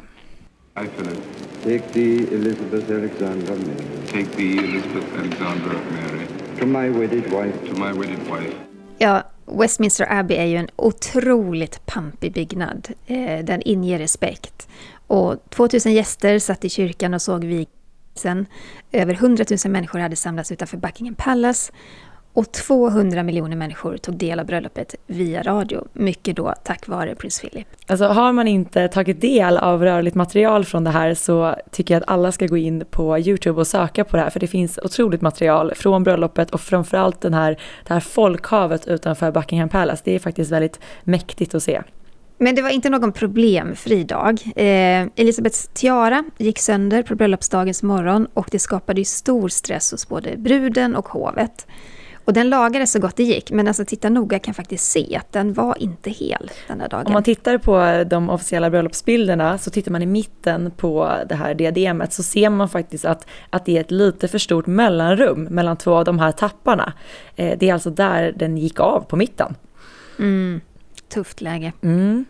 I, 0.75 0.87
Philip, 0.87 1.19
Take 1.63 1.93
thee, 1.93 2.27
Elizabeth 2.35 2.91
Alexandra 2.91 3.55
Mary, 3.55 4.07
take 4.11 4.25
thee, 4.37 4.57
Elizabeth 4.57 5.19
Alexandra 5.19 5.73
Mary, 5.91 6.27
to 6.59 6.65
my 6.65 6.89
wedded 6.89 7.31
wife, 7.31 7.67
to 7.69 7.73
my 7.79 7.93
wedded 7.93 8.19
wife. 8.31 8.55
Ja, 8.97 9.23
Westminster 9.45 10.05
Abbey 10.09 10.35
är 10.35 10.45
ju 10.45 10.57
en 10.57 10.67
otroligt 10.75 11.85
pampig 11.85 12.33
byggnad. 12.33 12.87
Eh, 13.07 13.45
Den 13.45 13.61
inger 13.61 13.99
respekt. 13.99 14.67
Och 15.07 15.49
2000 15.49 15.93
gäster 15.93 16.39
satt 16.39 16.65
i 16.65 16.69
kyrkan 16.69 17.13
och 17.13 17.21
såg 17.21 17.43
vigseln. 17.43 18.45
Över 18.91 19.13
100 19.13 19.45
000 19.65 19.71
människor 19.71 19.99
hade 19.99 20.15
samlats 20.15 20.51
utanför 20.51 20.77
Buckingham 20.77 21.15
Palace. 21.15 21.71
Och 22.33 22.51
200 22.51 23.23
miljoner 23.23 23.55
människor 23.55 23.97
tog 23.97 24.17
del 24.17 24.39
av 24.39 24.45
bröllopet 24.45 24.95
via 25.07 25.43
radio. 25.43 25.87
Mycket 25.93 26.35
då 26.35 26.53
tack 26.63 26.87
vare 26.87 27.15
prins 27.15 27.41
Philip. 27.41 27.67
Alltså 27.87 28.05
har 28.05 28.31
man 28.31 28.47
inte 28.47 28.87
tagit 28.87 29.21
del 29.21 29.57
av 29.57 29.83
rörligt 29.83 30.15
material 30.15 30.65
från 30.65 30.83
det 30.83 30.89
här 30.89 31.13
så 31.13 31.55
tycker 31.71 31.93
jag 31.93 32.03
att 32.03 32.09
alla 32.09 32.31
ska 32.31 32.45
gå 32.45 32.57
in 32.57 32.85
på 32.91 33.19
Youtube 33.19 33.59
och 33.59 33.67
söka 33.67 34.03
på 34.03 34.17
det 34.17 34.23
här 34.23 34.29
för 34.29 34.39
det 34.39 34.47
finns 34.47 34.79
otroligt 34.83 35.21
material 35.21 35.73
från 35.75 36.03
bröllopet 36.03 36.51
och 36.51 36.61
framförallt 36.61 37.21
den 37.21 37.33
här, 37.33 37.59
det 37.87 37.93
här 37.93 37.99
folkhavet 37.99 38.87
utanför 38.87 39.31
Buckingham 39.31 39.69
Palace. 39.69 40.01
Det 40.05 40.15
är 40.15 40.19
faktiskt 40.19 40.51
väldigt 40.51 40.79
mäktigt 41.03 41.55
att 41.55 41.63
se. 41.63 41.81
Men 42.37 42.55
det 42.55 42.61
var 42.61 42.69
inte 42.69 42.89
någon 42.89 43.11
problemfri 43.11 44.03
dag. 44.03 44.41
Eh, 44.55 45.07
Elisabeths 45.15 45.69
tiara 45.73 46.23
gick 46.37 46.59
sönder 46.59 47.03
på 47.03 47.15
bröllopsdagens 47.15 47.83
morgon 47.83 48.27
och 48.33 48.47
det 48.51 48.59
skapade 48.59 49.05
stor 49.05 49.49
stress 49.49 49.91
hos 49.91 50.07
både 50.07 50.37
bruden 50.37 50.95
och 50.95 51.07
hovet. 51.07 51.67
Och 52.25 52.33
den 52.33 52.49
lagades 52.49 52.91
så 52.91 52.99
gott 52.99 53.15
det 53.15 53.23
gick, 53.23 53.51
men 53.51 53.67
alltså 53.67 53.85
titta 53.85 54.09
noga 54.09 54.39
kan 54.39 54.53
faktiskt 54.53 54.91
se 54.91 55.15
att 55.15 55.31
den 55.31 55.53
var 55.53 55.77
inte 55.79 56.09
hel 56.09 56.51
den 56.67 56.77
där 56.77 56.89
dagen. 56.89 57.07
Om 57.07 57.13
man 57.13 57.23
tittar 57.23 57.57
på 57.57 58.03
de 58.09 58.29
officiella 58.29 58.69
bröllopsbilderna 58.69 59.57
så 59.57 59.71
tittar 59.71 59.91
man 59.91 60.01
i 60.01 60.05
mitten 60.05 60.71
på 60.77 61.17
det 61.29 61.35
här 61.35 61.53
diademet 61.53 62.13
så 62.13 62.23
ser 62.23 62.49
man 62.49 62.69
faktiskt 62.69 63.05
att, 63.05 63.27
att 63.49 63.65
det 63.65 63.77
är 63.77 63.81
ett 63.81 63.91
lite 63.91 64.27
för 64.27 64.37
stort 64.37 64.67
mellanrum 64.67 65.43
mellan 65.43 65.77
två 65.77 65.93
av 65.93 66.05
de 66.05 66.19
här 66.19 66.31
tapparna. 66.31 66.93
Eh, 67.35 67.57
det 67.59 67.69
är 67.69 67.73
alltså 67.73 67.89
där 67.89 68.33
den 68.35 68.57
gick 68.57 68.79
av 68.79 68.99
på 68.99 69.15
mitten. 69.15 69.55
Mm, 70.19 70.61
tufft 71.09 71.41
läge. 71.41 71.73
Mm. 71.81 72.25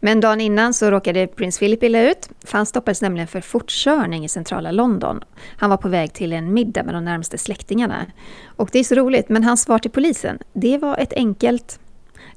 Men 0.00 0.20
dagen 0.20 0.40
innan 0.40 0.74
så 0.74 0.90
råkade 0.90 1.26
prins 1.26 1.58
Philip 1.58 1.82
illa 1.82 2.02
ut. 2.02 2.28
För 2.44 2.58
han 2.58 2.66
stoppades 2.66 3.02
nämligen 3.02 3.28
för 3.28 3.40
fortkörning 3.40 4.24
i 4.24 4.28
centrala 4.28 4.70
London. 4.70 5.20
Han 5.56 5.70
var 5.70 5.76
på 5.76 5.88
väg 5.88 6.12
till 6.12 6.32
en 6.32 6.52
middag 6.52 6.82
med 6.82 6.94
de 6.94 7.04
närmaste 7.04 7.38
släktingarna. 7.38 8.06
Och 8.46 8.68
det 8.72 8.78
är 8.78 8.84
så 8.84 8.94
roligt, 8.94 9.28
men 9.28 9.44
hans 9.44 9.62
svar 9.62 9.78
till 9.78 9.90
polisen, 9.90 10.38
det 10.52 10.78
var 10.78 10.96
ett 10.96 11.12
enkelt 11.12 11.80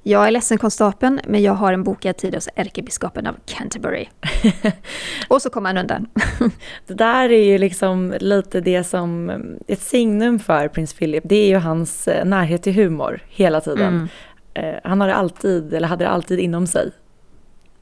jag 0.04 0.28
är 0.28 0.32
ledsen 0.32 0.58
konstapeln, 0.58 1.20
men 1.28 1.42
jag 1.42 1.54
har 1.54 1.74
en 1.74 1.84
bokad 1.84 2.18
tid 2.18 2.36
hos 2.36 2.50
ärkebiskopen 2.56 3.28
av 3.28 3.36
Canterbury. 3.46 4.06
och 5.28 5.42
så 5.42 5.50
kom 5.50 5.66
han 5.66 5.78
undan. 5.78 6.08
Det 6.88 6.94
där 6.94 7.32
är 7.32 7.44
ju 7.44 7.58
liksom 7.58 8.14
lite 8.20 8.62
det 8.62 8.84
som 8.84 9.32
ett 9.68 9.82
signum 9.82 10.40
för 10.40 10.68
prins 10.68 10.94
Philip. 10.94 11.24
Det 11.28 11.36
är 11.36 11.48
ju 11.48 11.58
hans 11.58 12.08
eh, 12.08 12.26
närhet 12.26 12.64
till 12.64 12.74
humor 12.74 13.24
hela 13.30 13.62
tiden. 13.62 14.10
Mm. 14.54 14.76
Eh, 14.76 14.80
Han 14.84 15.02
har 15.02 15.08
det 15.08 15.16
alltid, 15.16 15.74
eller 15.74 15.88
hade 15.88 16.06
det 16.06 16.10
alltid 16.10 16.40
inom 16.40 16.68
sig. 16.68 16.92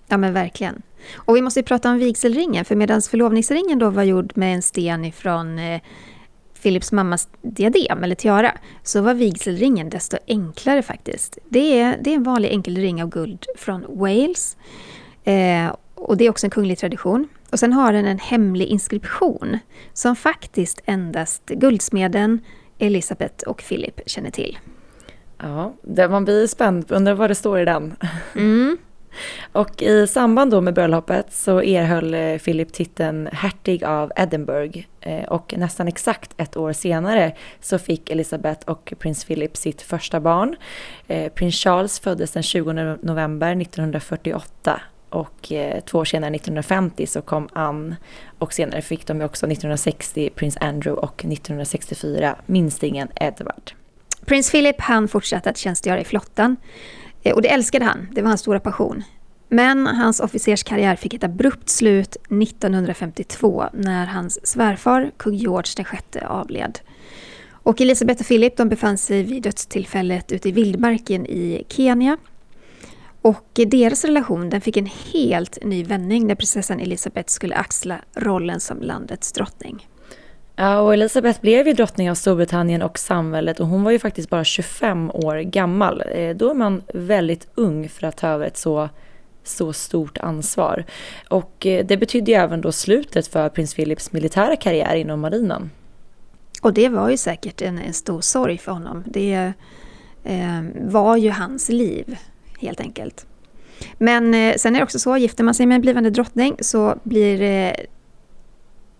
Ja 0.10 0.18
men 0.18 0.34
verkligen. 0.34 0.82
Och 1.16 1.36
vi 1.36 1.42
måste 1.42 1.60
ju 1.60 1.64
prata 1.64 1.90
om 1.90 1.98
vigselringen, 1.98 2.66
för 2.66 2.76
medan 2.76 3.02
förlovningsringen 3.02 3.80
då 3.80 3.90
var 3.90 4.04
gjord 4.04 4.32
med 4.36 4.56
en 4.56 4.62
sten 4.62 5.06
ifrån 5.06 5.60
eh, 5.60 5.82
Philips 6.62 6.92
mammas 6.92 7.30
diadem 7.42 8.04
eller 8.04 8.16
tiara, 8.16 8.52
så 8.84 9.02
var 9.02 9.14
vigselringen 9.14 9.90
desto 9.90 10.18
enklare 10.28 10.82
faktiskt. 10.82 11.38
Det 11.50 11.80
är, 11.80 11.98
det 12.02 12.10
är 12.10 12.16
en 12.16 12.24
vanlig 12.24 12.50
enkel 12.50 12.76
ring 12.76 13.04
av 13.04 13.10
guld 13.10 13.46
från 13.58 13.86
Wales. 13.90 14.58
Eh, 15.24 15.76
och 15.96 16.18
det 16.18 16.26
är 16.26 16.30
också 16.30 16.46
en 16.46 16.52
kunglig 16.52 16.78
tradition. 16.78 17.28
Och 17.52 17.60
sen 17.60 17.74
har 17.74 17.94
den 17.94 18.06
en 18.06 18.20
hemlig 18.20 18.66
inskription 18.66 19.60
som 19.94 20.16
faktiskt 20.16 20.82
endast 20.86 21.46
guldsmeden, 21.46 22.40
Elisabeth 22.80 23.48
och 23.48 23.64
Philip 23.70 24.02
känner 24.06 24.32
till. 24.32 24.58
Ja, 25.38 25.74
det, 25.82 26.10
man 26.10 26.26
blir 26.26 26.48
spänd, 26.48 26.92
undrar 26.92 27.14
vad 27.14 27.30
det 27.30 27.36
står 27.36 27.60
i 27.60 27.66
den. 27.66 27.96
Mm. 28.36 28.78
Och 29.52 29.82
i 29.82 30.08
samband 30.08 30.52
då 30.52 30.62
med 30.62 30.74
bröllopet 30.74 31.34
så 31.34 31.62
erhöll 31.62 32.14
eh, 32.14 32.38
Philip 32.38 32.74
titeln 32.74 33.30
hertig 33.34 33.84
av 33.84 34.12
Edinburgh 34.16 34.80
eh, 35.02 35.24
och 35.24 35.54
nästan 35.58 35.88
exakt 35.88 36.34
ett 36.38 36.58
år 36.58 36.74
senare 36.74 37.36
så 37.62 37.80
fick 37.80 38.10
Elizabeth 38.10 38.70
och 38.70 38.94
prins 39.00 39.26
Philip 39.26 39.58
sitt 39.58 39.82
första 39.82 40.20
barn. 40.20 40.56
Eh, 41.08 41.32
prins 41.32 41.56
Charles 41.56 42.00
föddes 42.00 42.32
den 42.32 42.44
20 42.44 42.74
november 43.02 43.62
1948 43.62 44.82
och 45.10 45.52
två 45.86 45.98
år 45.98 46.06
senare 46.06 46.36
1950 46.36 47.08
så 47.08 47.22
kom 47.22 47.50
Anne 47.54 47.96
och 48.40 48.54
senare 48.54 48.82
fick 48.82 49.08
de 49.08 49.22
också 49.22 49.46
1960 49.46 50.30
prins 50.36 50.58
Andrew 50.58 51.02
och 51.02 51.26
1964 51.26 52.36
minstingen 52.46 53.08
Edward. 53.16 53.72
Prins 54.26 54.52
Philip 54.52 54.82
han 54.82 55.08
fortsatte 55.08 55.50
att 55.50 55.58
tjänstgöra 55.58 56.02
i 56.02 56.04
flottan. 56.04 56.56
Eh, 57.24 57.36
och 57.36 57.42
det 57.42 57.50
älskade 57.50 57.86
han, 57.86 58.08
det 58.12 58.22
var 58.22 58.30
hans 58.30 58.42
stora 58.42 58.60
passion. 58.60 59.04
Men 59.50 59.88
hans 59.88 60.20
officerskarriär 60.20 60.96
fick 60.96 61.14
ett 61.14 61.24
abrupt 61.24 61.70
slut 61.70 62.16
1952 62.16 63.66
när 63.74 64.06
hans 64.06 64.48
svärfar, 64.48 65.12
kung 65.18 65.36
George 65.36 65.86
VI, 66.14 66.20
avled. 66.20 66.80
Och 67.52 67.82
Elisabeth 67.82 68.22
och 68.22 68.28
Philip 68.28 68.58
de 68.58 68.70
befann 68.70 68.98
sig 68.98 69.24
vid 69.24 69.44
dödstillfället 69.44 70.32
ute 70.32 70.50
i 70.50 70.52
vildmarken 70.52 71.26
i 71.26 71.66
Kenya. 71.70 72.18
Och 73.22 73.50
deras 73.54 74.06
relation 74.06 74.50
den 74.50 74.62
fick 74.62 74.78
en 74.78 74.90
helt 75.14 75.64
ny 75.64 75.84
vändning 75.84 76.28
när 76.28 76.36
prinsessan 76.36 76.80
Elisabeth 76.80 77.30
skulle 77.30 77.56
axla 77.56 78.00
rollen 78.16 78.60
som 78.60 78.82
landets 78.82 79.32
drottning. 79.32 79.88
Ja, 80.62 80.80
och 80.80 80.94
Elisabeth 80.94 81.42
blev 81.42 81.68
ju 81.68 81.74
drottning 81.74 82.12
av 82.12 82.16
Storbritannien 82.16 82.82
och 82.82 83.00
samväldet 83.00 83.60
och 83.60 83.68
hon 83.68 83.84
var 83.84 83.92
ju 83.92 84.00
faktiskt 84.00 84.30
bara 84.30 84.44
25 84.44 85.12
år 85.12 85.38
gammal. 85.38 86.04
Eh, 86.12 86.36
då 86.36 86.50
är 86.50 86.54
man 86.54 86.84
väldigt 86.94 87.48
ung 87.56 87.90
för 87.90 88.08
att 88.08 88.18
ta 88.18 88.28
över 88.28 88.46
ett 88.46 88.58
så, 88.58 88.90
så 89.44 89.74
stort 89.74 90.18
ansvar. 90.18 90.86
Och 91.30 91.66
eh, 91.66 91.86
det 91.86 91.98
betydde 91.98 92.32
ju 92.32 92.38
även 92.38 92.62
då 92.62 92.72
slutet 92.72 93.28
för 93.28 93.50
prins 93.50 93.76
Philips 93.76 94.12
militära 94.12 94.56
karriär 94.56 94.96
inom 94.96 95.20
marinen. 95.20 95.72
Och 96.62 96.74
det 96.74 96.90
var 96.90 97.10
ju 97.10 97.18
säkert 97.18 97.62
en, 97.62 97.80
en 97.80 97.94
stor 97.94 98.22
sorg 98.22 98.58
för 98.58 98.72
honom. 98.72 99.04
Det 99.06 99.54
eh, 100.24 100.62
var 100.76 101.18
ju 101.18 101.30
hans 101.30 101.70
liv, 101.70 102.18
helt 102.60 102.80
enkelt. 102.80 103.26
Men 103.98 104.34
eh, 104.34 104.56
sen 104.56 104.76
är 104.76 104.80
det 104.80 104.84
också 104.84 105.00
så, 105.00 105.18
gifter 105.18 105.44
man 105.44 105.54
sig 105.54 105.66
med 105.66 105.76
en 105.76 105.82
blivande 105.82 106.10
drottning 106.10 106.56
så 106.60 106.96
blir 107.04 107.42
eh, 107.42 107.74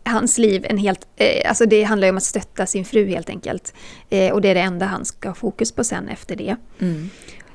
hans 0.10 0.38
liv 0.38 0.66
en 0.70 0.78
helt... 0.78 1.08
Eh, 1.16 1.50
alltså 1.50 1.66
det 1.66 1.84
handlar 1.84 2.08
ju 2.08 2.10
om 2.10 2.18
att 2.18 2.24
stötta 2.24 2.66
sin 2.66 2.86
fru 2.86 3.08
helt 3.08 3.30
enkelt. 3.30 3.74
Eh, 4.10 4.34
och 4.34 4.42
det 4.42 4.50
är 4.50 4.56
det 4.56 4.62
enda 4.62 4.86
han 4.86 5.06
ska 5.06 5.30
ha 5.30 5.36
fokus 5.36 5.72
på 5.72 5.84
sen 5.84 6.10
efter 6.10 6.36
det. 6.36 6.56
Mm. 6.80 7.10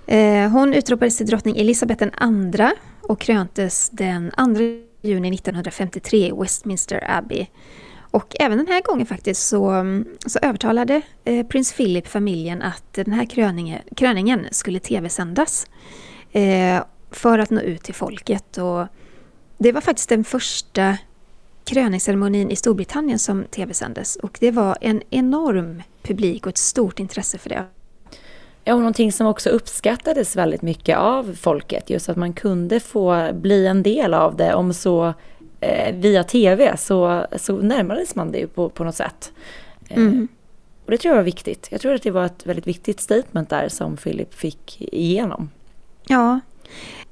Eh, 0.06 0.50
hon 0.50 0.74
utropades 0.74 1.16
till 1.16 1.26
drottning 1.26 1.56
Elisabeth 1.56 2.02
II 2.02 2.70
och 3.00 3.20
kröntes 3.20 3.90
den 3.90 4.30
2 4.30 4.44
juni 5.02 5.34
1953 5.34 6.28
i 6.28 6.32
Westminster 6.32 7.04
Abbey. 7.08 7.46
Och 8.14 8.36
även 8.40 8.58
den 8.58 8.66
här 8.66 8.82
gången 8.82 9.06
faktiskt 9.06 9.48
så, 9.48 9.84
så 10.26 10.38
övertalade 10.42 11.02
eh, 11.24 11.46
prins 11.46 11.72
Philip 11.72 12.08
familjen 12.08 12.62
att 12.62 12.92
den 12.92 13.12
här 13.12 13.24
kröningen, 13.24 13.80
kröningen 13.96 14.46
skulle 14.50 14.80
tv-sändas 14.80 15.66
eh, 16.32 16.82
för 17.10 17.38
att 17.38 17.50
nå 17.50 17.60
ut 17.60 17.82
till 17.82 17.94
folket. 17.94 18.58
Och 18.58 18.86
det 19.58 19.72
var 19.72 19.80
faktiskt 19.80 20.08
den 20.08 20.24
första 20.24 20.98
kröningsceremonin 21.64 22.50
i 22.50 22.56
Storbritannien 22.56 23.18
som 23.18 23.44
tv-sändes 23.44 24.16
och 24.16 24.36
det 24.40 24.50
var 24.50 24.78
en 24.80 25.02
enorm 25.10 25.82
publik 26.02 26.46
och 26.46 26.50
ett 26.50 26.58
stort 26.58 27.00
intresse 27.00 27.38
för 27.38 27.48
det. 27.48 27.64
Ja, 28.64 28.74
och 28.74 28.80
någonting 28.80 29.12
som 29.12 29.26
också 29.26 29.50
uppskattades 29.50 30.36
väldigt 30.36 30.62
mycket 30.62 30.98
av 30.98 31.36
folket, 31.40 31.90
just 31.90 32.08
att 32.08 32.16
man 32.16 32.32
kunde 32.32 32.80
få 32.80 33.30
bli 33.34 33.66
en 33.66 33.82
del 33.82 34.14
av 34.14 34.36
det, 34.36 34.54
om 34.54 34.74
så 34.74 35.14
eh, 35.60 35.94
via 35.94 36.24
tv, 36.24 36.76
så, 36.76 37.26
så 37.36 37.56
närmades 37.56 38.14
man 38.14 38.32
det 38.32 38.38
ju 38.38 38.46
på, 38.46 38.68
på 38.68 38.84
något 38.84 38.94
sätt. 38.96 39.32
Eh, 39.88 39.96
Mm. 39.96 40.28
och 40.84 40.90
det 40.90 40.98
tror 40.98 41.10
jag 41.10 41.16
var 41.16 41.24
viktigt. 41.24 41.68
Jag 41.70 41.80
tror 41.80 41.94
att 41.94 42.02
det 42.02 42.10
var 42.10 42.24
ett 42.24 42.46
väldigt 42.46 42.66
viktigt 42.66 43.00
statement 43.00 43.50
där 43.50 43.68
som 43.68 43.96
Philip 43.96 44.34
fick 44.34 44.82
igenom. 44.92 45.50
Ja, 46.06 46.40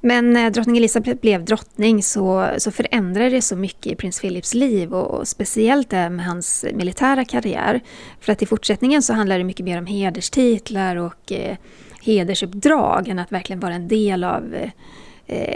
men 0.04 0.32
när 0.32 0.50
drottning 0.50 0.76
Elizabeth 0.76 1.20
blev 1.20 1.44
drottning 1.44 2.02
så, 2.02 2.50
så 2.58 2.70
förändrade 2.70 3.30
det 3.30 3.42
så 3.42 3.56
mycket 3.56 3.92
i 3.92 3.96
prins 3.96 4.20
Philips 4.20 4.54
liv 4.54 4.94
och, 4.94 5.20
och 5.20 5.28
speciellt 5.28 5.90
det 5.90 6.10
med 6.10 6.26
hans 6.26 6.64
militära 6.74 7.24
karriär. 7.24 7.80
För 8.20 8.32
att 8.32 8.42
i 8.42 8.46
fortsättningen 8.46 9.02
så 9.02 9.12
handlar 9.12 9.38
det 9.38 9.44
mycket 9.44 9.64
mer 9.64 9.78
om 9.78 9.86
hederstitlar 9.86 10.96
och 10.96 11.32
eh, 11.32 11.56
hedersuppdrag 12.02 13.08
än 13.08 13.18
att 13.18 13.32
verkligen 13.32 13.60
vara 13.60 13.74
en 13.74 13.88
del 13.88 14.24
av 14.24 14.54
eh, 14.54 14.70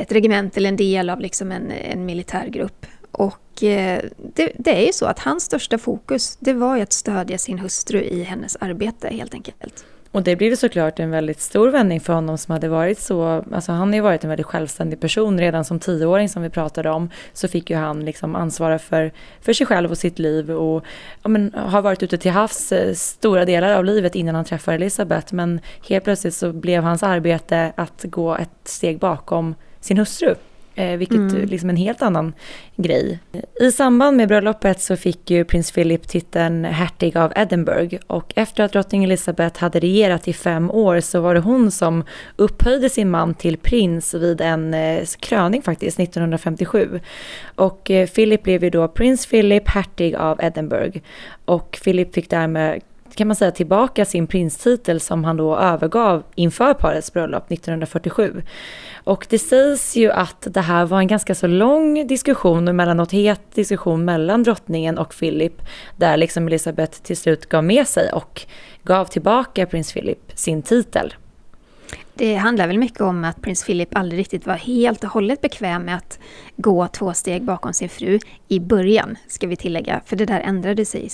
ett 0.01 0.13
regemente 0.13 0.61
eller 0.61 0.69
en 0.69 0.77
del 0.77 1.11
av 1.11 1.21
liksom 1.21 1.53
en, 1.53 1.71
en 1.71 2.07
militärgrupp. 2.07 2.87
Och 3.11 3.63
eh, 3.63 4.01
det, 4.35 4.53
det 4.59 4.83
är 4.83 4.87
ju 4.87 4.93
så 4.93 5.07
att 5.07 5.19
hans 5.19 5.45
största 5.45 5.79
fokus 5.79 6.37
det 6.41 6.53
var 6.53 6.77
ju 6.77 6.83
att 6.83 6.93
stödja 6.93 7.39
sin 7.39 7.59
hustru 7.59 8.03
i 8.03 8.23
hennes 8.23 8.57
arbete 8.57 9.09
helt 9.09 9.35
enkelt. 9.35 9.85
Och 10.17 10.23
det 10.23 10.37
blev 10.37 10.57
såklart 10.57 11.01
en 11.01 11.11
väldigt 11.11 11.41
stor 11.41 11.69
vändning 11.69 12.01
för 12.01 12.13
honom 12.13 12.39
som 12.39 12.53
hade 12.53 12.69
varit 12.69 12.99
så, 12.99 13.45
alltså 13.53 13.73
han 13.73 13.89
har 13.89 13.95
ju 13.95 14.01
varit 14.01 14.25
en 14.25 14.31
väldigt 14.31 14.47
självständig 14.47 15.01
person 15.01 15.41
redan 15.41 15.65
som 15.65 15.81
tioåring 15.81 16.29
som 16.29 16.43
vi 16.43 16.51
pratade 16.51 16.91
om. 16.91 17.11
Så 17.33 17.49
fick 17.49 17.71
ju 17.71 17.77
han 17.77 18.05
liksom 18.05 18.37
ansvara 18.37 18.79
för, 18.79 19.13
för 19.41 19.53
sig 19.53 19.67
själv 19.67 19.91
och 19.91 19.99
sitt 19.99 20.19
liv 20.19 20.51
och 20.51 20.85
ja, 21.23 21.29
men, 21.29 21.55
har 21.55 21.83
varit 21.83 22.03
ute 22.03 22.19
till 22.19 22.31
havs 22.31 22.73
eh, 22.73 22.95
stora 22.95 23.45
delar 23.45 23.75
av 23.75 23.85
livet 23.85 24.15
innan 24.15 24.35
han 24.35 24.45
träffar 24.45 24.73
Elisabeth. 24.73 25.35
Men 25.35 25.61
helt 25.89 26.05
plötsligt 26.05 26.35
så 26.35 26.53
blev 26.53 26.83
hans 26.83 27.03
arbete 27.03 27.73
att 27.77 28.05
gå 28.05 28.37
ett 28.37 28.69
steg 28.69 28.99
bakom 28.99 29.55
sin 29.81 29.99
hustru. 29.99 30.35
Eh, 30.79 30.97
vilket 30.97 31.17
Mm. 31.17 31.45
liksom 31.47 31.71
en 31.71 31.77
helt 31.77 32.03
annan 32.03 32.33
grej. 32.77 33.19
I 33.61 33.73
samband 33.73 34.17
med 34.17 34.29
bröllopet 34.29 34.81
så 34.81 34.97
fick 34.97 35.31
ju 35.31 35.45
prins 35.45 35.73
Philip 35.73 36.09
titeln 36.09 36.65
hertig 36.65 37.17
av 37.17 37.33
Edinburgh 37.37 37.97
och 38.07 38.33
efter 38.37 38.65
att 38.65 38.73
drottning 38.73 39.05
Elizabeth 39.05 39.61
hade 39.61 39.81
regerat 39.81 40.29
i 40.29 40.33
fem 40.33 40.71
år 40.71 41.01
så 41.01 41.21
var 41.21 41.35
det 41.35 41.41
hon 41.41 41.71
som 41.71 42.05
upphöjde 42.37 42.91
sin 42.91 43.11
man 43.11 43.35
till 43.35 43.57
prins 43.57 44.15
vid 44.15 44.41
en 44.41 44.75
eh, 44.75 45.05
kröning 45.21 45.63
faktiskt 45.63 46.01
1957. 46.01 47.01
Och 47.55 47.91
eh, 47.91 48.09
Philip 48.09 48.43
blev 48.43 48.65
ju 48.65 48.71
då 48.71 48.89
prins 48.89 49.27
Philip 49.27 49.69
hertig 49.69 50.15
av 50.15 50.41
Edinburgh 50.43 50.99
och 51.45 51.79
Philip 51.85 52.15
fick 52.15 52.31
därmed 52.31 52.81
kan 53.17 53.27
man 53.29 53.37
säga 53.37 53.51
tillbaka 53.51 54.05
sin 54.05 54.27
prinstitel 54.27 55.01
som 55.01 55.25
han 55.25 55.37
då 55.37 55.57
övergav 55.57 56.23
inför 56.35 56.75
parets 56.75 57.13
bröllop 57.13 57.53
1947. 57.53 58.43
Och 59.05 59.27
det 59.31 59.39
sägs 59.39 59.97
ju 59.97 60.11
att 60.11 60.47
det 60.51 60.61
här 60.61 60.87
var 60.87 60.99
en 60.99 61.07
ganska 61.07 61.35
så 61.35 61.47
lång 61.47 62.07
diskussion 62.07 62.69
och 62.69 62.71
emellanåt 62.71 63.13
het 63.13 63.55
diskussion 63.55 64.05
mellan 64.05 64.43
drottningen 64.43 64.99
och 64.99 65.15
Philip 65.19 65.63
där 65.97 66.17
liksom 66.17 66.47
Elisabeth 66.47 67.03
till 67.03 67.17
slut 67.17 67.47
gav 67.47 67.65
med 67.65 67.87
sig 67.87 68.13
och 68.13 68.43
gav 68.83 69.05
tillbaka 69.05 69.67
prins 69.67 69.93
Philip 69.93 70.33
sin 70.35 70.63
titel. 70.63 71.15
Det 72.15 72.35
handlar 72.35 72.67
väl 72.67 72.79
mycket 72.79 73.01
om 73.01 73.25
att 73.25 73.43
prins 73.43 73.65
Philip 73.65 73.97
aldrig 73.97 74.21
riktigt 74.21 74.47
var 74.47 74.55
helt 74.55 75.05
och 75.05 75.11
hållet 75.11 75.41
bekväm 75.41 75.83
med 75.83 75.97
att 75.97 76.19
gå 76.57 76.89
två 76.89 77.13
steg 77.13 77.43
bakom 77.43 77.73
sin 77.73 77.89
fru 77.89 78.19
i 78.49 78.61
början, 78.61 79.17
ska 79.29 79.47
vi 79.47 79.57
tillägga, 79.57 80.01
för 80.07 80.17
det 80.17 80.27
där 80.27 80.41
ändrade 80.41 80.85
sig 80.85 81.11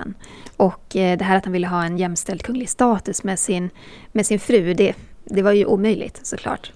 sen. 0.00 0.14
Och 0.56 0.96
eh, 0.96 1.18
det 1.18 1.24
här 1.24 1.36
att 1.36 1.44
han 1.44 1.52
ville 1.52 1.66
ha 1.66 1.84
en 1.84 1.98
jämställd 1.98 2.42
kunglig 2.42 2.68
status 2.68 3.24
med 3.24 3.38
sin, 3.38 3.70
med 4.12 4.26
sin 4.26 4.40
fru, 4.40 4.74
det, 4.74 4.94
det 5.24 5.42
var 5.42 5.52
ju 5.52 5.64
omöjligt 5.64 6.20
såklart. 6.22 6.72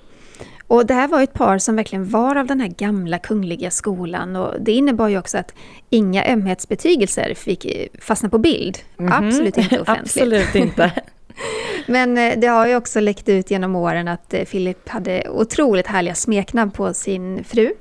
Och 0.66 0.86
det 0.86 0.94
här 0.94 1.08
var 1.08 1.22
ett 1.22 1.32
par 1.32 1.58
som 1.58 1.76
verkligen 1.76 2.08
var 2.08 2.36
av 2.36 2.46
den 2.46 2.60
här 2.60 2.68
gamla 2.68 3.18
kungliga 3.18 3.70
skolan 3.70 4.36
och 4.36 4.54
det 4.60 4.72
innebar 4.72 5.08
ju 5.08 5.18
också 5.18 5.38
att 5.38 5.54
inga 5.90 6.26
ömhetsbetygelser 6.26 7.34
fick 7.34 7.64
eh, 7.64 7.86
fastna 8.00 8.28
på 8.28 8.38
bild. 8.38 8.78
Absolut 8.96 9.58
inte 9.58 9.80
offentligt. 9.80 10.16
Absolut 10.16 10.54
inte. 10.54 10.92
Men 11.86 12.18
eh, 12.18 12.38
det 12.38 12.46
har 12.46 12.66
ju 12.66 12.76
också 12.76 13.00
läckt 13.00 13.28
ut 13.28 13.50
genom 13.50 13.76
åren 13.76 14.08
att 14.08 14.34
Philip 14.50 14.88
hade 14.88 15.28
otroligt 15.28 15.86
härliga 15.86 16.14
smeknamn 16.14 16.70
på 16.70 16.94
sin 16.94 17.44
fru. 17.44 17.72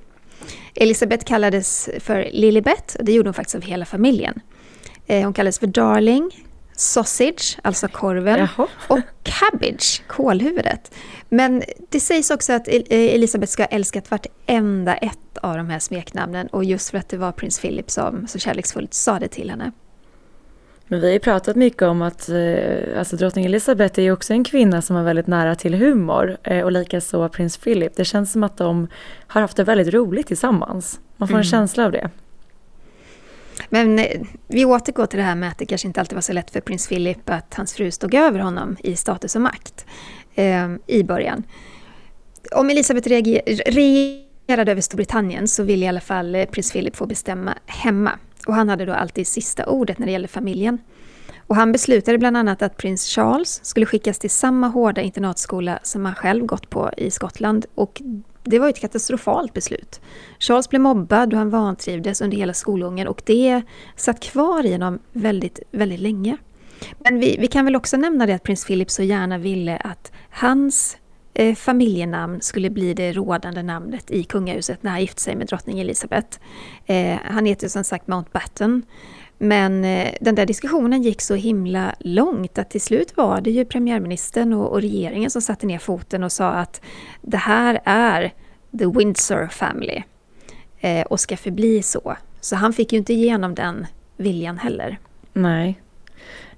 Elisabeth 0.76 1.26
kallades 1.26 1.90
för 2.00 2.30
Lilibet 2.32 2.96
och 3.00 3.06
det 3.06 3.12
gjorde 3.12 3.30
hon 3.30 3.34
faktiskt 3.34 3.56
av 3.56 3.62
hela 3.62 3.86
familjen. 3.86 4.42
Eh, 5.08 5.24
Hon 5.24 5.34
kallades 5.34 5.60
för 5.60 5.68
Darling, 5.68 6.32
Sausage, 6.76 7.58
alltså 7.62 7.88
korven, 7.88 8.40
Jaha. 8.40 8.68
och 8.88 9.00
Cabbage, 9.24 10.04
kålhuvudet. 10.08 10.92
Men 11.30 11.64
det 11.90 12.00
sägs 12.00 12.32
också 12.32 12.54
att 12.54 12.68
eh, 12.68 12.82
Elisabeth 12.90 13.52
ska 13.52 13.64
ha 13.64 13.68
älskat 13.68 14.12
vartenda 14.12 14.96
ett 14.96 15.38
av 15.42 15.58
de 15.58 15.70
här 15.70 15.80
smeknamnen 15.80 16.48
och 16.48 16.64
just 16.64 16.90
för 16.90 16.98
att 16.98 17.10
det 17.10 17.18
var 17.18 17.32
prins 17.32 17.60
Philip 17.60 17.92
som 17.92 18.28
så 18.28 18.40
kärleksfullt 18.40 18.94
sa 18.94 19.20
det 19.20 19.28
till 19.28 19.50
henne. 19.50 19.72
Men 20.88 21.00
vi 21.02 21.06
har 21.08 21.14
ju 21.14 21.20
pratat 21.20 21.56
mycket 21.56 21.82
om 21.82 22.02
att 22.02 22.30
eh, 22.30 23.00
alltså 23.00 23.16
drottning 23.16 23.46
Elizabeth 23.46 24.00
är 24.00 24.04
ju 24.04 24.12
också 24.12 24.34
en 24.34 24.44
kvinna 24.44 24.82
som 24.82 24.96
är 24.96 25.04
väldigt 25.04 25.28
nära 25.28 25.56
till 25.56 25.74
humor 25.74 26.38
och 26.64 26.72
likaså 26.72 27.30
prins 27.30 27.58
Philip. 27.58 27.96
Det 27.96 28.06
känns 28.06 28.32
som 28.32 28.44
att 28.44 28.58
de 28.58 28.88
har 29.28 29.42
haft 29.42 29.58
det 29.58 29.64
väldigt 29.64 29.94
roligt 29.94 30.28
tillsammans. 30.28 31.00
Man 31.18 31.28
får 31.28 31.34
en 31.36 31.40
Mm. 31.42 31.44
känsla 31.44 31.86
av 31.86 31.92
det. 31.92 32.10
Men 33.70 34.00
eh, 34.00 34.22
vi 34.48 34.66
återgår 34.66 35.06
till 35.06 35.20
det 35.20 35.26
här 35.26 35.36
med 35.36 35.50
att 35.50 35.58
det 35.58 35.66
kanske 35.66 35.88
inte 35.88 36.00
alltid 36.00 36.16
var 36.16 36.22
så 36.22 36.34
lätt 36.34 36.52
för 36.52 36.62
prins 36.62 36.88
Philip 36.88 37.30
att 37.30 37.54
hans 37.54 37.74
fru 37.74 37.92
stod 37.92 38.14
över 38.14 38.40
honom 38.40 38.78
i 38.84 38.96
status 38.96 39.36
och 39.36 39.42
makt 39.42 39.86
eh, 40.36 40.70
i 40.88 41.04
början. 41.04 41.44
Om 42.52 42.70
Elisabeth 42.70 43.10
regerade 43.66 44.72
över 44.72 44.82
Storbritannien 44.82 45.48
så 45.48 45.64
ville 45.64 45.86
i 45.86 45.88
alla 45.88 46.02
fall 46.02 46.36
eh, 46.36 46.46
prins 46.46 46.72
Philip 46.72 46.96
få 46.96 47.06
bestämma 47.06 47.54
hemma. 47.66 48.12
Och 48.48 48.54
han 48.54 48.70
hade 48.70 48.86
då 48.86 48.94
alltid 48.94 49.28
sista 49.28 49.66
ordet 49.66 50.00
när 50.00 50.06
det 50.06 50.12
gällde 50.12 50.28
familjen. 50.28 50.78
Och 51.48 51.56
han 51.56 51.72
beslutade 51.72 52.18
bland 52.18 52.38
annat 52.38 52.62
att 52.62 52.78
prins 52.78 53.08
Charles 53.08 53.60
skulle 53.64 53.86
skickas 53.86 54.20
till 54.20 54.30
samma 54.30 54.68
hårda 54.68 55.02
internatskola 55.02 55.80
som 55.84 56.06
han 56.06 56.16
själv 56.16 56.46
gått 56.46 56.70
på 56.70 56.92
i 56.98 57.12
Skottland. 57.12 57.66
Och 57.76 58.02
det 58.44 58.60
var 58.60 58.70
ett 58.70 58.80
katastrofalt 58.80 59.54
beslut. 59.54 60.02
Charles 60.40 60.70
blev 60.70 60.82
mobbad 60.82 61.34
och 61.34 61.40
han 61.40 61.50
vantrivdes 61.50 62.22
under 62.22 62.38
hela 62.38 62.54
skolgången 62.54 63.08
och 63.08 63.22
det 63.26 63.62
satt 63.96 64.20
kvar 64.20 64.66
i 64.66 64.72
honom 64.72 65.00
väldigt, 65.12 65.60
väldigt 65.72 66.00
länge. 66.00 66.38
Men 67.00 67.20
vi, 67.20 67.38
vi 67.40 67.48
kan 67.48 67.66
väl 67.66 67.76
också 67.76 67.98
nämna 67.98 68.26
det 68.26 68.34
att 68.34 68.44
prins 68.44 68.66
Philip 68.66 68.92
så 68.92 69.04
gärna 69.04 69.38
ville 69.38 69.78
att 69.78 70.12
hans 70.30 70.98
eh, 71.34 71.56
familjenamn 71.56 72.42
skulle 72.42 72.70
bli 72.70 72.94
det 72.94 73.14
rådande 73.14 73.64
namnet 73.64 74.12
i 74.12 74.24
kungahuset 74.24 74.84
när 74.84 74.92
han 74.92 75.02
gifte 75.02 75.22
sig 75.22 75.36
med 75.36 75.48
drottning 75.48 75.80
Elizabeth. 75.80 76.38
Eh, 76.86 77.18
han 77.26 77.46
heter 77.46 77.68
som 77.68 77.84
sagt 77.84 78.08
Mountbatten. 78.08 78.84
Men 79.44 79.86
eh, 79.86 80.14
den 80.22 80.36
där 80.36 80.46
diskussionen 80.46 81.02
gick 81.02 81.22
så 81.22 81.36
himla 81.36 81.96
långt 82.00 82.58
att 82.58 82.70
till 82.70 82.82
slut 82.82 83.18
var 83.18 83.42
det 83.42 83.52
ju 83.52 83.66
premiärministern 83.66 84.54
och, 84.54 84.72
och 84.72 84.82
regeringen 84.82 85.30
som 85.30 85.42
satte 85.42 85.66
ner 85.66 85.80
foten 85.80 86.24
och 86.24 86.32
sa 86.32 86.50
att 86.50 86.82
det 87.22 87.38
här 87.38 87.82
är 87.86 88.34
the 88.80 88.86
Windsor 88.86 89.48
family 89.48 90.04
eh, 90.80 91.02
och 91.02 91.20
ska 91.20 91.38
förbli 91.38 91.82
så. 91.82 92.18
Så 92.42 92.56
han 92.56 92.74
fick 92.74 92.92
ju 92.94 92.98
inte 92.98 93.14
igenom 93.14 93.56
den 93.56 93.86
viljan 94.18 94.58
heller. 94.58 95.00
Nej. 95.34 95.82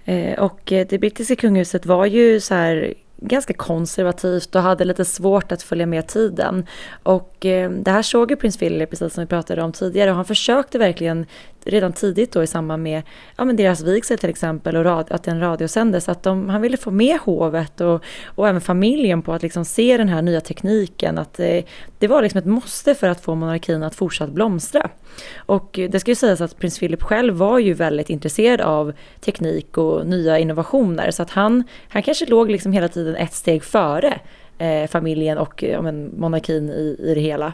Eh, 0.05 0.39
och 0.39 0.71
eh, 0.71 0.87
det 0.89 0.99
brittiska 0.99 1.35
kungahuset 1.35 1.85
var 1.85 2.05
ju 2.05 2.39
så 2.39 2.53
här 2.53 2.93
ganska 3.17 3.53
konservativt 3.53 4.55
och 4.55 4.61
hade 4.61 4.85
lite 4.85 5.05
svårt 5.05 5.51
att 5.51 5.63
följa 5.63 5.85
med 5.85 6.07
tiden. 6.07 6.65
Och 7.03 7.45
eh, 7.45 7.71
det 7.71 7.91
här 7.91 8.01
såg 8.01 8.31
ju 8.31 8.35
prins 8.37 8.57
Philip, 8.57 8.89
precis 8.89 9.13
som 9.13 9.23
vi 9.23 9.27
pratade 9.27 9.61
om 9.61 9.71
tidigare, 9.71 10.09
och 10.09 10.15
han 10.15 10.25
försökte 10.25 10.77
verkligen 10.77 11.25
redan 11.65 11.93
tidigt 11.93 12.31
då 12.31 12.43
i 12.43 12.47
samband 12.47 12.83
med 12.83 13.03
ja, 13.37 13.45
men 13.45 13.55
deras 13.55 13.81
vigsel 13.81 14.17
till 14.17 14.29
exempel 14.29 14.75
och 14.75 14.83
rad, 14.83 15.07
att 15.09 15.23
den 15.23 15.39
radiosändes, 15.39 16.09
att 16.09 16.23
de, 16.23 16.49
han 16.49 16.61
ville 16.61 16.77
få 16.77 16.91
med 16.91 17.19
hovet 17.19 17.81
och, 17.81 18.03
och 18.25 18.47
även 18.47 18.61
familjen 18.61 19.21
på 19.21 19.33
att 19.33 19.41
liksom 19.41 19.65
se 19.65 19.97
den 19.97 20.09
här 20.09 20.21
nya 20.21 20.41
tekniken, 20.41 21.17
att 21.17 21.39
eh, 21.39 21.63
det 21.99 22.07
var 22.07 22.21
liksom 22.21 22.37
ett 22.37 22.45
måste 22.45 22.95
för 22.95 23.07
att 23.07 23.21
få 23.21 23.35
monarkin 23.35 23.83
att 23.83 23.95
fortsatt 23.95 24.29
blomstra. 24.29 24.89
Och 25.37 25.79
det 25.89 25.99
ska 25.99 26.11
ju 26.11 26.15
sägas 26.15 26.41
att 26.41 26.57
prins 26.57 26.79
Philip 26.79 27.03
själv 27.03 27.33
var 27.33 27.59
ju 27.59 27.73
väldigt 27.73 28.09
intresserad 28.09 28.61
av 28.61 28.93
teknik 29.21 29.77
och 29.77 30.07
nya 30.07 30.39
innovationer 30.39 31.11
så 31.11 31.23
att 31.23 31.29
han, 31.29 31.63
han 31.89 32.03
kanske 32.03 32.25
låg 32.25 32.51
liksom 32.51 32.71
hela 32.71 32.87
tiden 32.87 33.15
ett 33.15 33.33
steg 33.33 33.63
före 33.63 34.19
eh, 34.57 34.87
familjen 34.87 35.37
och 35.37 35.63
ja, 35.63 35.81
men, 35.81 36.19
monarkin 36.19 36.69
i, 36.69 36.97
i 36.99 37.13
det 37.13 37.21
hela. 37.21 37.53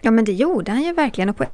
Ja 0.00 0.10
men 0.10 0.24
det 0.24 0.32
gjorde 0.32 0.72
han 0.72 0.82
ju 0.82 0.92
verkligen 0.92 1.30
och 1.30 1.36
på 1.36 1.44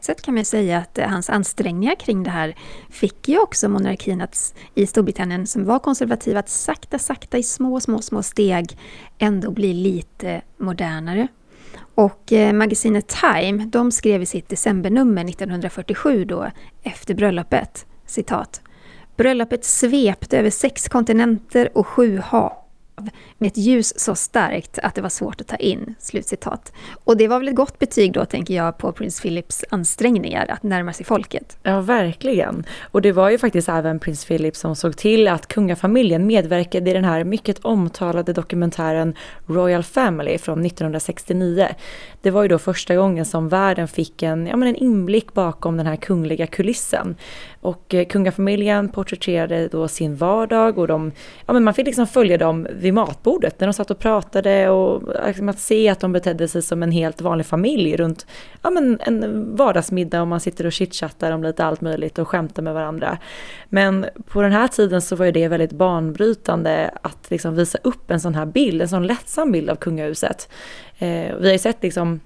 ett 0.00 0.04
sätt 0.04 0.22
kan 0.22 0.34
man 0.34 0.44
säga 0.44 0.78
att 0.78 0.98
eh, 0.98 1.08
hans 1.08 1.30
ansträngningar 1.30 1.94
kring 1.94 2.22
det 2.22 2.30
här 2.30 2.54
fick 2.90 3.28
ju 3.28 3.38
också 3.38 3.68
monarkin 3.68 4.20
att, 4.20 4.54
i 4.74 4.86
Storbritannien 4.86 5.46
som 5.46 5.64
var 5.64 5.78
konservativ 5.78 6.36
att 6.36 6.48
sakta, 6.48 6.98
sakta 6.98 7.38
i 7.38 7.42
små, 7.42 7.80
små, 7.80 8.02
små 8.02 8.22
steg 8.22 8.78
ändå 9.18 9.50
bli 9.50 9.74
lite 9.74 10.42
modernare. 10.56 11.28
Och 11.94 12.32
eh, 12.32 12.52
magasinet 12.52 13.08
Time, 13.08 13.64
de 13.66 13.92
skrev 13.92 14.22
i 14.22 14.26
sitt 14.26 14.48
decembernummer 14.48 15.24
1947 15.24 16.24
då, 16.24 16.50
efter 16.82 17.14
bröllopet, 17.14 17.86
citat. 18.06 18.60
Bröllopet 19.16 19.64
svepte 19.64 20.38
över 20.38 20.50
sex 20.50 20.88
kontinenter 20.88 21.78
och 21.78 21.86
sju 21.86 22.18
hav 22.18 22.59
med 23.38 23.46
ett 23.46 23.56
ljus 23.56 23.98
så 23.98 24.14
starkt 24.14 24.78
att 24.78 24.94
det 24.94 25.02
var 25.02 25.08
svårt 25.08 25.40
att 25.40 25.46
ta 25.46 25.56
in. 25.56 25.94
Slutcitat. 25.98 26.72
Och 27.04 27.16
det 27.16 27.28
var 27.28 27.38
väl 27.38 27.48
ett 27.48 27.54
gott 27.54 27.78
betyg 27.78 28.12
då, 28.12 28.24
tänker 28.24 28.54
jag, 28.54 28.78
på 28.78 28.92
prins 28.92 29.20
Philips 29.20 29.64
ansträngningar 29.70 30.46
att 30.48 30.62
närma 30.62 30.92
sig 30.92 31.06
folket. 31.06 31.58
Ja, 31.62 31.80
verkligen. 31.80 32.64
Och 32.82 33.02
det 33.02 33.12
var 33.12 33.30
ju 33.30 33.38
faktiskt 33.38 33.68
även 33.68 33.98
prins 33.98 34.24
Philip 34.24 34.56
som 34.56 34.76
såg 34.76 34.96
till 34.96 35.28
att 35.28 35.46
kungafamiljen 35.46 36.26
medverkade 36.26 36.90
i 36.90 36.94
den 36.94 37.04
här 37.04 37.24
mycket 37.24 37.58
omtalade 37.64 38.32
dokumentären 38.32 39.14
Royal 39.46 39.82
Family 39.82 40.38
från 40.38 40.66
1969. 40.66 41.68
Det 42.22 42.30
var 42.30 42.42
ju 42.42 42.48
då 42.48 42.58
första 42.58 42.96
gången 42.96 43.24
som 43.24 43.48
världen 43.48 43.88
fick 43.88 44.22
en, 44.22 44.46
ja, 44.46 44.56
men 44.56 44.68
en 44.68 44.76
inblick 44.76 45.32
bakom 45.32 45.76
den 45.76 45.86
här 45.86 45.96
kungliga 45.96 46.46
kulissen. 46.46 47.16
Och 47.60 47.94
eh, 47.94 48.06
kungafamiljen 48.06 48.88
porträtterade 48.88 49.68
då 49.68 49.88
sin 49.88 50.16
vardag 50.16 50.78
och 50.78 50.88
de, 50.88 51.12
ja, 51.46 51.52
men 51.52 51.64
man 51.64 51.74
fick 51.74 51.86
liksom 51.86 52.06
följa 52.06 52.38
dem 52.38 52.66
vid 52.90 52.94
matbordet 52.94 53.60
när 53.60 53.66
de 53.66 53.72
satt 53.72 53.90
och 53.90 53.98
pratade 53.98 54.70
och 54.70 55.02
liksom 55.26 55.48
att 55.48 55.58
se 55.58 55.88
att 55.88 56.00
de 56.00 56.12
betedde 56.12 56.48
sig 56.48 56.62
som 56.62 56.82
en 56.82 56.92
helt 56.92 57.20
vanlig 57.20 57.46
familj 57.46 57.96
runt 57.96 58.26
ja, 58.62 58.70
men 58.70 59.00
en 59.00 59.56
vardagsmiddag 59.56 60.20
och 60.20 60.28
man 60.28 60.40
sitter 60.40 60.66
och 60.66 60.72
chitchattar 60.72 61.32
om 61.32 61.42
lite 61.42 61.64
allt 61.64 61.80
möjligt 61.80 62.18
och 62.18 62.28
skämtar 62.28 62.62
med 62.62 62.74
varandra. 62.74 63.18
Men 63.68 64.06
på 64.26 64.42
den 64.42 64.52
här 64.52 64.68
tiden 64.68 65.02
så 65.02 65.16
var 65.16 65.26
ju 65.26 65.32
det 65.32 65.48
väldigt 65.48 65.72
banbrytande 65.72 66.90
att 67.02 67.30
liksom 67.30 67.54
visa 67.54 67.78
upp 67.82 68.10
en 68.10 68.20
sån 68.20 68.34
här 68.34 68.46
bild, 68.46 68.82
en 68.82 68.88
sån 68.88 69.06
lättsam 69.06 69.52
bild 69.52 69.70
av 69.70 69.76
kungahuset. 69.76 70.48
Eh, 70.98 71.36
vi 71.36 71.46
har 71.46 71.52
ju 71.52 71.58
sett 71.58 71.82
liksom 71.82 72.20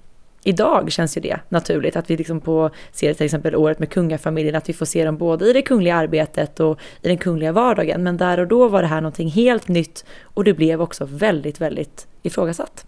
idag 0.45 0.91
känns 0.91 1.17
ju 1.17 1.21
det 1.21 1.39
naturligt 1.49 1.95
att 1.95 2.09
vi 2.09 2.17
liksom 2.17 2.41
på, 2.41 2.69
ser 2.91 3.13
till 3.13 3.25
exempel 3.25 3.55
året 3.55 3.79
med 3.79 3.89
kungafamiljen, 3.89 4.55
att 4.55 4.69
vi 4.69 4.73
får 4.73 4.85
se 4.85 5.05
dem 5.05 5.17
både 5.17 5.49
i 5.49 5.53
det 5.53 5.61
kungliga 5.61 5.95
arbetet 5.95 6.59
och 6.59 6.79
i 7.01 7.07
den 7.07 7.17
kungliga 7.17 7.51
vardagen. 7.51 8.03
Men 8.03 8.17
där 8.17 8.39
och 8.39 8.47
då 8.47 8.67
var 8.67 8.81
det 8.81 8.87
här 8.87 9.01
någonting 9.01 9.29
helt 9.29 9.67
nytt 9.67 10.05
och 10.23 10.43
det 10.43 10.53
blev 10.53 10.81
också 10.81 11.05
väldigt, 11.05 11.61
väldigt 11.61 12.07
ifrågasatt. 12.23 12.85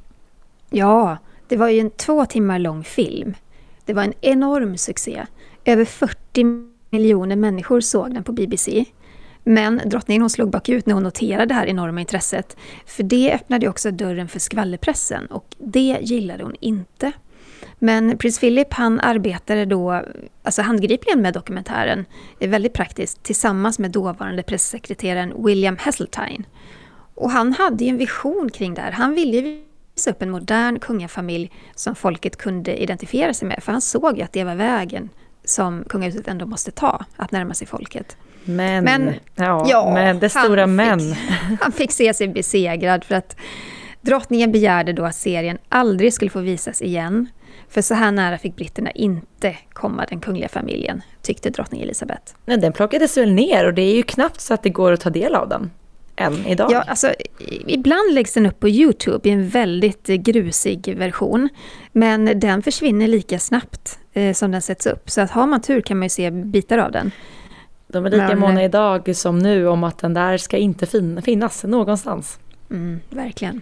Ja, 0.69 1.17
det 1.47 1.57
var 1.57 1.69
ju 1.69 1.79
en 1.79 1.89
två 1.89 2.25
timmar 2.25 2.59
lång 2.59 2.83
film. 2.83 3.33
Det 3.85 3.93
var 3.93 4.03
en 4.03 4.13
enorm 4.21 4.77
succé. 4.77 5.25
Över 5.65 5.85
40 5.85 6.45
miljoner 6.89 7.35
människor 7.35 7.81
såg 7.81 8.13
den 8.13 8.23
på 8.23 8.31
BBC. 8.31 8.85
Men 9.43 9.81
drottningen 9.85 10.21
hon 10.21 10.29
slog 10.29 10.49
bakut 10.49 10.85
när 10.85 10.93
hon 10.93 11.03
noterade 11.03 11.45
det 11.45 11.53
här 11.53 11.65
enorma 11.65 11.99
intresset. 11.99 12.57
För 12.85 13.03
det 13.03 13.33
öppnade 13.33 13.69
också 13.69 13.91
dörren 13.91 14.27
för 14.27 14.39
skvallerpressen 14.39 15.25
och 15.25 15.55
det 15.57 15.97
gillade 16.01 16.43
hon 16.43 16.55
inte. 16.59 17.11
Men 17.80 18.17
prins 18.17 18.39
Philip 18.39 18.73
han 18.73 18.99
arbetade 18.99 19.65
då 19.65 20.03
alltså 20.43 20.61
handgripligen 20.61 21.21
med 21.21 21.34
dokumentären, 21.34 22.05
väldigt 22.39 22.73
praktiskt, 22.73 23.23
tillsammans 23.23 23.80
med 23.80 23.91
dåvarande 23.91 24.43
pressekreteraren 24.43 25.45
William 25.45 25.78
Heseltine. 25.78 26.43
Och 27.15 27.32
han 27.32 27.53
hade 27.53 27.84
ju 27.84 27.89
en 27.89 27.97
vision 27.97 28.49
kring 28.53 28.73
det 28.73 28.82
här. 28.82 28.91
Han 28.91 29.13
ville 29.13 29.41
visa 29.95 30.11
upp 30.11 30.21
en 30.21 30.30
modern 30.30 30.80
kungafamilj 30.80 31.51
som 31.75 31.95
folket 31.95 32.38
kunde 32.38 32.84
identifiera 32.84 33.34
sig 33.34 33.47
med, 33.47 33.63
för 33.63 33.71
han 33.71 33.82
såg 33.82 34.17
ju 34.17 34.23
att 34.23 34.34
det 34.34 34.43
var 34.43 34.55
vägen 34.55 35.09
som 35.43 35.84
kungahuset 35.89 36.28
ändå 36.28 36.45
måste 36.45 36.71
ta, 36.71 37.05
att 37.15 37.32
närma 37.32 37.53
sig 37.53 37.67
folket. 37.67 38.17
Men, 38.43 38.84
men 38.84 39.13
ja, 39.36 39.65
ja, 39.69 39.91
men 39.93 40.19
det 40.19 40.30
stora 40.30 40.61
han 40.61 40.75
men. 40.75 40.99
Fick, 40.99 41.17
han 41.61 41.71
fick 41.71 41.91
se 41.91 42.13
sig 42.13 42.28
besegrad 42.28 43.03
för 43.03 43.15
att 43.15 43.36
drottningen 44.01 44.51
begärde 44.51 44.93
då 44.93 45.05
att 45.05 45.15
serien 45.15 45.57
aldrig 45.69 46.13
skulle 46.13 46.32
få 46.32 46.39
visas 46.39 46.82
igen. 46.82 47.28
För 47.70 47.82
så 47.82 47.93
här 47.93 48.11
nära 48.11 48.38
fick 48.38 48.55
britterna 48.55 48.91
inte 48.91 49.55
komma 49.74 50.05
den 50.09 50.20
kungliga 50.20 50.49
familjen, 50.49 51.01
tyckte 51.22 51.49
drottning 51.49 51.82
Elizabeth. 51.82 52.34
Nej, 52.45 52.57
den 52.57 52.74
plockades 52.74 53.18
väl 53.18 53.32
ner 53.32 53.65
och 53.65 53.74
det 53.74 53.82
är 53.82 53.95
ju 53.95 54.03
knappt 54.03 54.41
så 54.41 54.53
att 54.53 54.63
det 54.63 54.70
går 54.70 54.91
att 54.91 55.01
ta 55.01 55.09
del 55.09 55.36
av 55.36 55.49
den. 55.49 55.72
Än 56.20 56.45
idag. 56.45 56.72
Ja, 56.72 56.82
alltså, 56.88 57.13
ibland 57.68 58.13
läggs 58.13 58.34
den 58.34 58.45
upp 58.45 58.59
på 58.59 58.70
Youtube 58.70 59.30
i 59.30 59.32
en 59.32 59.49
väldigt 59.49 60.07
grusig 60.07 60.95
version. 60.97 61.49
Men 61.91 62.39
den 62.39 62.63
försvinner 62.63 63.07
lika 63.07 63.39
snabbt 63.39 63.99
eh, 64.13 64.34
som 64.34 64.51
den 64.51 64.61
sätts 64.61 64.86
upp. 64.86 65.09
Så 65.09 65.22
att 65.22 65.32
har 65.32 65.47
man 65.47 65.61
tur 65.61 65.82
kan 65.82 65.97
man 65.97 66.05
ju 66.05 66.09
se 66.09 66.32
bitar 66.32 66.78
av 66.78 66.91
den. 66.91 67.11
De 67.88 68.05
är 68.05 68.09
lika 68.09 68.28
men, 68.28 68.39
måna 68.39 68.63
idag 68.63 69.15
som 69.15 69.39
nu 69.39 69.68
om 69.68 69.84
att 69.84 69.97
den 69.97 70.13
där 70.13 70.38
ska 70.38 70.57
inte 70.57 70.86
fin 70.86 71.22
finnas 71.22 71.63
någonstans. 71.63 72.39
Mm, 72.70 72.99
verkligen. 73.09 73.61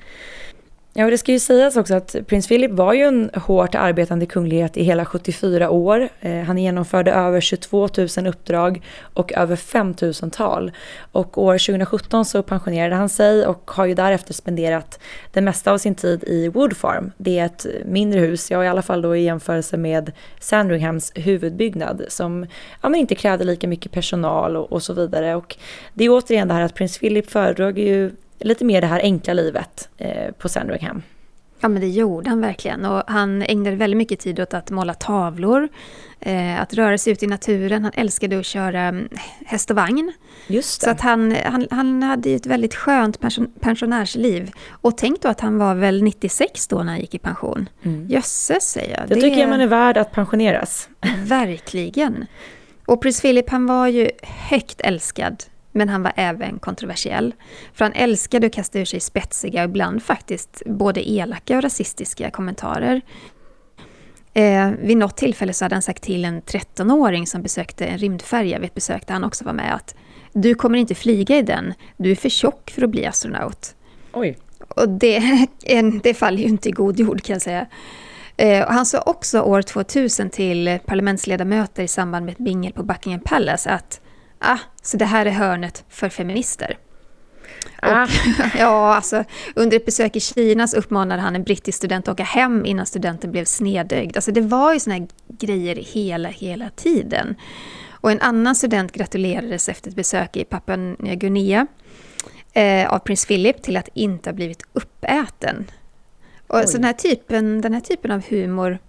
Ja, 0.98 1.06
och 1.06 1.12
det 1.12 1.18
ska 1.18 1.32
ju 1.32 1.40
sägas 1.40 1.78
också 1.78 1.96
att 1.96 2.16
prins 2.28 2.48
Philip 2.48 2.72
var 2.72 2.94
ju 2.94 3.04
en 3.04 3.30
hårt 3.34 3.76
arbetande 3.76 4.26
kunglighet 4.26 4.78
i 4.78 4.84
hela 4.84 5.06
74 5.06 5.70
år. 5.70 6.10
Eh, 6.22 6.42
han 6.42 6.58
genomförde 6.58 7.12
över 7.12 7.42
22 7.42 7.90
000 8.18 8.28
uppdrag 8.28 8.82
och 9.02 9.34
över 9.34 9.56
5 9.56 9.96
000 10.02 10.14
tal. 10.32 10.72
Och 11.12 11.38
år 11.38 11.54
2017 11.54 12.26
så 12.26 12.44
pensionerade 12.44 12.96
han 12.96 13.10
sig 13.10 13.48
och 13.48 13.72
har 13.72 13.86
ju 13.86 13.94
därefter 13.94 14.34
spenderat 14.34 15.00
det 15.32 15.42
mesta 15.42 15.72
av 15.72 15.78
sin 15.78 15.96
tid 15.96 16.24
i 16.24 16.48
Wood 16.48 16.78
Farm. 16.78 17.12
Det 17.18 17.40
är 17.40 17.46
ett 17.46 17.66
mindre 17.86 18.20
hus, 18.20 18.52
ja 18.52 18.64
i 18.64 18.68
alla 18.68 18.82
fall 18.82 19.02
då 19.02 19.16
i 19.16 19.24
jämförelse 19.24 19.78
med 19.78 20.12
Sandringhams 20.40 21.12
huvudbyggnad 21.16 22.06
som 22.08 22.48
ja, 22.82 22.90
men 22.90 23.00
inte 23.00 23.16
krävde 23.16 23.44
lika 23.44 23.68
mycket 23.68 23.92
personal 23.92 24.58
och, 24.58 24.72
och 24.72 24.84
så 24.84 24.94
vidare. 24.94 25.36
Och 25.36 25.58
det 25.94 26.06
är 26.06 26.10
återigen 26.10 26.48
det 26.48 26.54
här 26.54 26.62
att 26.62 26.76
prins 26.76 27.00
Philip 27.00 27.32
föredrog 27.32 27.80
ju 27.80 28.12
lite 28.40 28.66
mer 28.66 28.82
det 28.82 28.88
här 28.88 29.00
enkla 29.00 29.34
livet 29.34 29.90
eh, 29.98 30.32
på 30.32 30.50
Sandringham. 30.50 31.02
Ja 31.60 31.70
men 31.70 31.82
det 31.82 31.88
gjorde 31.88 32.30
han 32.30 32.42
verkligen 32.42 32.86
och 32.86 33.04
han 33.08 33.42
ägnade 33.42 33.76
väldigt 33.76 33.98
mycket 33.98 34.20
tid 34.20 34.40
åt 34.40 34.54
att 34.54 34.72
måla 34.72 34.94
tavlor, 34.94 35.70
eh, 36.20 36.62
att 36.62 36.74
röra 36.74 36.98
sig 36.98 37.14
ut 37.14 37.24
i 37.24 37.28
naturen. 37.28 37.84
Han 37.84 37.92
älskade 37.96 38.40
att 38.40 38.46
köra 38.46 38.82
mm, 38.82 39.10
häst 39.46 39.70
och 39.70 39.76
vagn. 39.76 40.14
Just 40.48 40.82
det. 40.82 40.86
Så 40.86 40.92
att 40.92 41.02
han, 41.02 41.36
han, 41.46 41.68
han 41.72 42.04
hade 42.04 42.30
ett 42.30 42.46
väldigt 42.46 42.76
skönt 42.76 43.20
pension, 43.20 43.52
pensionärsliv. 43.60 44.52
Och 44.70 44.98
tänk 44.98 45.22
då 45.22 45.30
att 45.30 45.40
han 45.40 45.58
var 45.58 45.76
väl 45.76 46.04
96 46.04 46.68
då 46.68 46.78
när 46.78 46.92
han 46.92 47.00
gick 47.00 47.14
i 47.14 47.20
pension. 47.20 47.70
Mm. 47.84 48.08
Jösses 48.08 48.72
säger 48.72 48.98
jag. 49.00 49.10
Det, 49.10 49.16
det 49.16 49.22
tycker 49.22 49.40
jag 49.40 49.50
man 49.50 49.62
är 49.62 49.68
värd 49.68 49.98
att 49.98 50.12
pensioneras. 50.12 50.90
Verkligen. 51.24 52.26
Och 52.86 53.02
prins 53.02 53.22
Philip 53.22 53.50
han 53.50 53.66
var 53.66 53.88
ju 53.88 54.10
högt 54.22 54.82
älskad 54.82 55.44
men 55.76 55.90
han 55.90 56.04
var 56.04 56.14
även 56.16 56.60
kontroversiell. 56.60 57.34
För 57.74 57.86
han 57.86 57.94
älskade 57.94 58.48
att 58.48 58.54
kasta 58.54 58.80
ur 58.80 58.86
sig 58.86 59.00
spetsiga 59.00 59.64
och 59.64 59.70
ibland 59.70 60.04
faktiskt 60.04 60.64
både 60.66 61.10
elaka 61.10 61.58
och 61.58 61.64
rasistiska 61.64 62.32
kommentarer. 62.32 63.02
Eh, 64.34 64.70
vid 64.80 64.98
något 64.98 65.18
tillfälle 65.18 65.54
så 65.54 65.66
hade 65.66 65.76
han 65.76 65.82
sagt 65.82 66.04
till 66.04 66.26
en 66.26 66.42
13-åring 66.42 67.28
som 67.28 67.42
besökte 67.42 67.86
en 67.86 67.98
rymdfärja 67.98 68.60
vid 68.60 68.66
ett 68.66 68.76
besök 68.76 69.08
där 69.08 69.14
han 69.14 69.24
också 69.24 69.46
var 69.46 69.54
med 69.54 69.76
att 69.76 69.96
du 70.34 70.56
kommer 70.56 70.78
inte 70.78 70.96
flyga 70.96 71.38
i 71.38 71.42
den, 71.42 71.74
du 71.98 72.12
är 72.12 72.16
för 72.16 72.30
tjock 72.30 72.72
för 72.72 72.82
att 72.82 72.90
bli 72.90 73.06
astronaut. 73.06 73.76
Oj. 74.14 74.38
Och 74.68 74.90
det, 74.90 75.48
det 76.04 76.14
faller 76.14 76.38
ju 76.38 76.48
inte 76.48 76.70
i 76.70 76.72
god 76.72 77.00
jord 77.00 77.22
kan 77.22 77.34
jag 77.34 77.42
säga. 77.42 77.66
Eh, 78.38 78.68
han 78.68 78.86
sa 78.86 79.02
också 79.02 79.42
år 79.42 79.62
2000 79.62 80.30
till 80.30 80.80
parlamentsledamöter 80.86 81.84
i 81.84 81.88
samband 81.88 82.26
med 82.26 82.32
ett 82.32 82.38
bingel 82.38 82.74
på 82.74 82.84
Buckingham 82.84 83.22
Palace 83.22 83.70
att 83.70 84.02
ah, 84.46 84.60
så 84.82 84.98
det 84.98 85.06
här 85.06 85.26
är 85.26 85.32
hörnet 85.32 85.84
för 85.90 86.10
feminister. 86.10 86.78
Ah. 87.82 88.04
Och, 88.04 88.10
ja, 88.60 88.96
alltså, 88.96 89.24
under 89.56 89.78
ett 89.78 89.86
besök 89.86 90.16
i 90.16 90.20
Kina 90.20 90.68
så 90.68 90.78
uppmanade 90.78 91.22
han 91.22 91.36
en 91.36 91.44
brittisk 91.44 91.78
student 91.78 92.08
att 92.08 92.14
åka 92.14 92.24
hem 92.24 92.66
innan 92.66 92.86
studenten 92.86 93.32
blev 93.32 93.46
snedögd. 93.46 94.18
Alltså 94.18 94.32
det 94.32 94.42
var 94.42 94.74
ju 94.74 94.80
såna 94.80 94.96
här 94.96 95.08
grejer 95.28 95.76
hela, 95.76 96.30
hela 96.30 96.70
tiden. 96.70 97.36
Och 97.90 98.12
en 98.12 98.22
annan 98.22 98.56
student 98.56 98.92
gratulerades 98.92 99.70
efter 99.70 99.90
ett 99.90 99.96
besök 99.96 100.38
i 100.38 100.44
Papua 100.44 100.76
Nya 100.76 101.16
Guinea 101.16 101.68
eh, 102.54 102.90
av 102.90 103.00
prins 103.00 103.26
Philip 103.26 103.62
till 103.62 103.78
att 103.78 103.90
inte 103.94 104.30
ha 104.30 104.36
blivit 104.36 104.64
uppäten. 104.74 105.66
Och 106.48 106.70
så 106.70 106.78
den, 106.78 106.84
här 106.84 106.94
typen, 106.94 107.62
den 107.62 107.74
här 107.74 107.82
typen 107.82 108.12
av 108.12 108.24
humor 108.30 108.80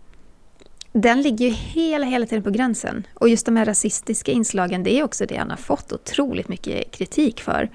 den 1.01 1.23
ligger 1.23 1.47
ju 1.47 1.53
hela, 1.53 2.07
hela 2.07 2.27
tiden 2.27 2.43
på 2.43 2.51
gränsen. 2.51 3.07
Och 3.15 3.29
just 3.29 3.47
de 3.47 3.57
här 3.57 3.65
rasistiska 3.65 4.33
inslagen, 4.33 4.83
det 4.83 4.99
är 4.99 5.03
också 5.03 5.27
det 5.27 5.37
han 5.37 5.51
har 5.51 5.57
fått 5.57 5.93
otroligt 5.93 6.49
mycket 6.49 6.91
kritik 6.91 7.41
för. 7.41 7.69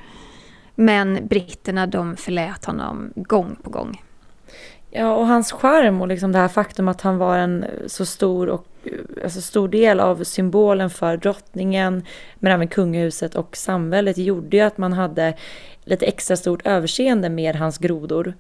Men 0.75 1.27
britterna, 1.27 1.87
de 1.87 2.15
förlät 2.15 2.65
honom 2.65 3.13
gång 3.15 3.55
på 3.63 3.69
gång. 3.69 4.01
Ja, 4.91 5.15
och 5.15 5.27
hans 5.27 5.51
skärm 5.51 6.01
och 6.01 6.07
liksom 6.07 6.31
det 6.31 6.39
här 6.39 6.47
faktum 6.47 6.87
att 6.87 7.01
han 7.01 7.17
var 7.17 7.37
en 7.37 7.65
så 7.87 8.05
stor 8.05 8.49
och 8.49 8.67
alltså 9.23 9.41
stor 9.41 9.67
del 9.67 9.99
av 9.99 10.23
symbolen 10.23 10.89
för 10.89 11.17
drottningen, 11.17 12.05
men 12.35 12.51
även 12.51 12.67
kungahuset 12.67 13.35
och 13.35 13.57
samhället 13.57 14.17
gjorde 14.17 14.57
ju 14.57 14.63
att 14.63 14.77
man 14.77 14.93
hade 14.93 15.33
lite 15.85 16.05
extra 16.05 16.37
stort 16.37 16.67
överseende 16.67 17.29
med 17.29 17.55
hans 17.55 17.77
grodor. 17.77 18.33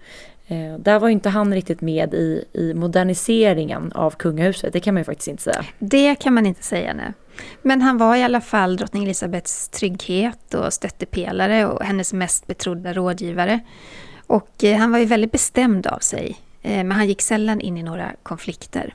Eh, 0.51 0.77
där 0.79 0.99
var 0.99 1.09
inte 1.09 1.29
han 1.29 1.53
riktigt 1.53 1.81
med 1.81 2.13
i, 2.13 2.45
i 2.53 2.73
moderniseringen 2.73 3.91
av 3.91 4.11
kungahuset, 4.11 4.73
det 4.73 4.79
kan 4.79 4.93
man 4.93 5.01
ju 5.01 5.05
faktiskt 5.05 5.27
inte 5.27 5.43
säga. 5.43 5.65
Det 5.79 6.15
kan 6.15 6.33
man 6.33 6.45
inte 6.45 6.63
säga, 6.63 6.93
nej. 6.93 7.13
Men 7.61 7.81
han 7.81 7.97
var 7.97 8.15
i 8.15 8.23
alla 8.23 8.41
fall 8.41 8.77
drottning 8.77 9.03
Elisabeths 9.03 9.69
trygghet 9.69 10.53
och 10.53 10.73
stöttepelare 10.73 11.65
och 11.65 11.83
hennes 11.83 12.13
mest 12.13 12.47
betrodda 12.47 12.93
rådgivare. 12.93 13.59
Och 14.27 14.63
eh, 14.63 14.77
han 14.77 14.91
var 14.91 14.99
ju 14.99 15.05
väldigt 15.05 15.31
bestämd 15.31 15.87
av 15.87 15.99
sig, 15.99 16.37
eh, 16.61 16.71
men 16.71 16.91
han 16.91 17.07
gick 17.07 17.21
sällan 17.21 17.61
in 17.61 17.77
i 17.77 17.83
några 17.83 18.11
konflikter. 18.23 18.93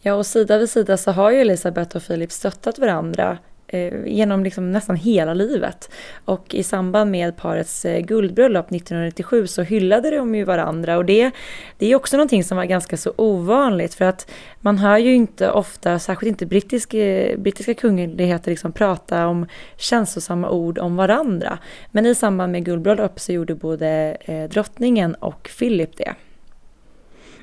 Ja, 0.00 0.14
och 0.14 0.26
sida 0.26 0.58
vid 0.58 0.70
sida 0.70 0.96
så 0.96 1.12
har 1.12 1.30
ju 1.30 1.40
Elisabeth 1.40 1.96
och 1.96 2.02
Filip 2.02 2.32
stöttat 2.32 2.78
varandra 2.78 3.38
Eh, 3.68 4.06
genom 4.06 4.44
liksom 4.44 4.72
nästan 4.72 4.96
hela 4.96 5.34
livet. 5.34 5.90
Och 6.24 6.54
i 6.54 6.62
samband 6.62 7.10
med 7.10 7.36
parets 7.36 7.84
eh, 7.84 8.00
guldbröllop 8.00 8.66
1997 8.66 9.46
så 9.46 9.62
hyllade 9.62 10.10
de 10.10 10.34
ju 10.34 10.44
varandra 10.44 10.96
och 10.96 11.04
det, 11.04 11.30
det 11.78 11.86
är 11.86 11.94
också 11.94 12.16
någonting 12.16 12.44
som 12.44 12.56
var 12.56 12.64
ganska 12.64 12.96
så 12.96 13.12
ovanligt 13.16 13.94
för 13.94 14.04
att 14.04 14.30
man 14.60 14.78
hör 14.78 14.98
ju 14.98 15.14
inte 15.14 15.50
ofta, 15.50 15.98
särskilt 15.98 16.28
inte 16.28 16.46
brittiska, 16.46 16.98
eh, 16.98 17.38
brittiska 17.38 17.74
kungligheter 17.74 18.50
liksom 18.50 18.72
prata 18.72 19.26
om 19.26 19.46
känslosamma 19.76 20.50
ord 20.50 20.78
om 20.78 20.96
varandra. 20.96 21.58
Men 21.90 22.06
i 22.06 22.14
samband 22.14 22.52
med 22.52 22.64
guldbröllop 22.64 23.20
så 23.20 23.32
gjorde 23.32 23.54
både 23.54 24.16
drottningen 24.50 25.14
och 25.14 25.50
Philip 25.58 25.96
det. 25.96 26.14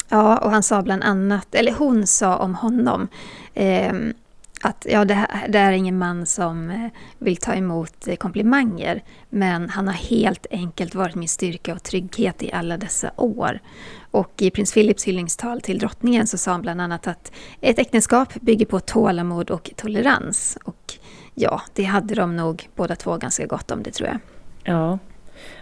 Ja, 0.10 0.38
och 0.38 0.52
han 0.52 0.64
sa 0.64 0.82
bland 0.82 1.04
annat, 1.04 1.56
eller 1.56 1.72
hon 1.72 2.08
sa 2.08 2.36
om 2.38 2.56
honom, 2.56 3.08
eh, 3.54 3.94
att 4.66 4.86
ja, 4.90 5.06
det, 5.06 5.14
här, 5.14 5.48
det 5.48 5.60
är 5.60 5.72
ingen 5.72 5.98
man 5.98 6.26
som 6.26 6.70
eh, 6.70 6.88
vill 7.18 7.38
ta 7.38 7.54
emot 7.54 8.08
eh, 8.08 8.16
komplimanger, 8.16 9.04
men 9.30 9.70
han 9.70 9.88
har 9.88 9.94
helt 9.94 10.46
enkelt 10.52 10.96
varit 10.96 11.16
min 11.16 11.28
styrka 11.28 11.74
och 11.74 11.84
trygghet 11.84 12.44
i 12.44 12.52
alla 12.52 12.78
dessa 12.78 13.12
år. 13.16 13.60
Och 14.12 14.34
i 14.38 14.52
prins 14.52 14.74
Philips 14.74 15.04
hyllningstal 15.04 15.62
till 15.62 15.80
drottningen 15.80 16.28
så 16.28 16.38
sa 16.38 16.52
han 16.52 16.62
bland 16.62 16.82
annat 16.82 17.08
att 17.08 17.32
ett 17.62 17.80
äktenskap 17.80 18.34
bygger 18.42 18.66
på 18.66 18.80
tålamod 18.80 19.52
och 19.52 19.72
tolerans. 19.76 20.58
Och 20.64 20.94
ja, 21.34 21.62
det 21.74 21.84
hade 21.84 22.16
de 22.16 22.36
nog 22.36 22.70
båda 22.76 22.96
två 22.96 23.18
ganska 23.18 23.46
gott 23.46 23.72
om 23.72 23.84
det 23.84 23.92
tror 23.92 24.10
jag. 24.10 24.20
Ja, 24.64 25.00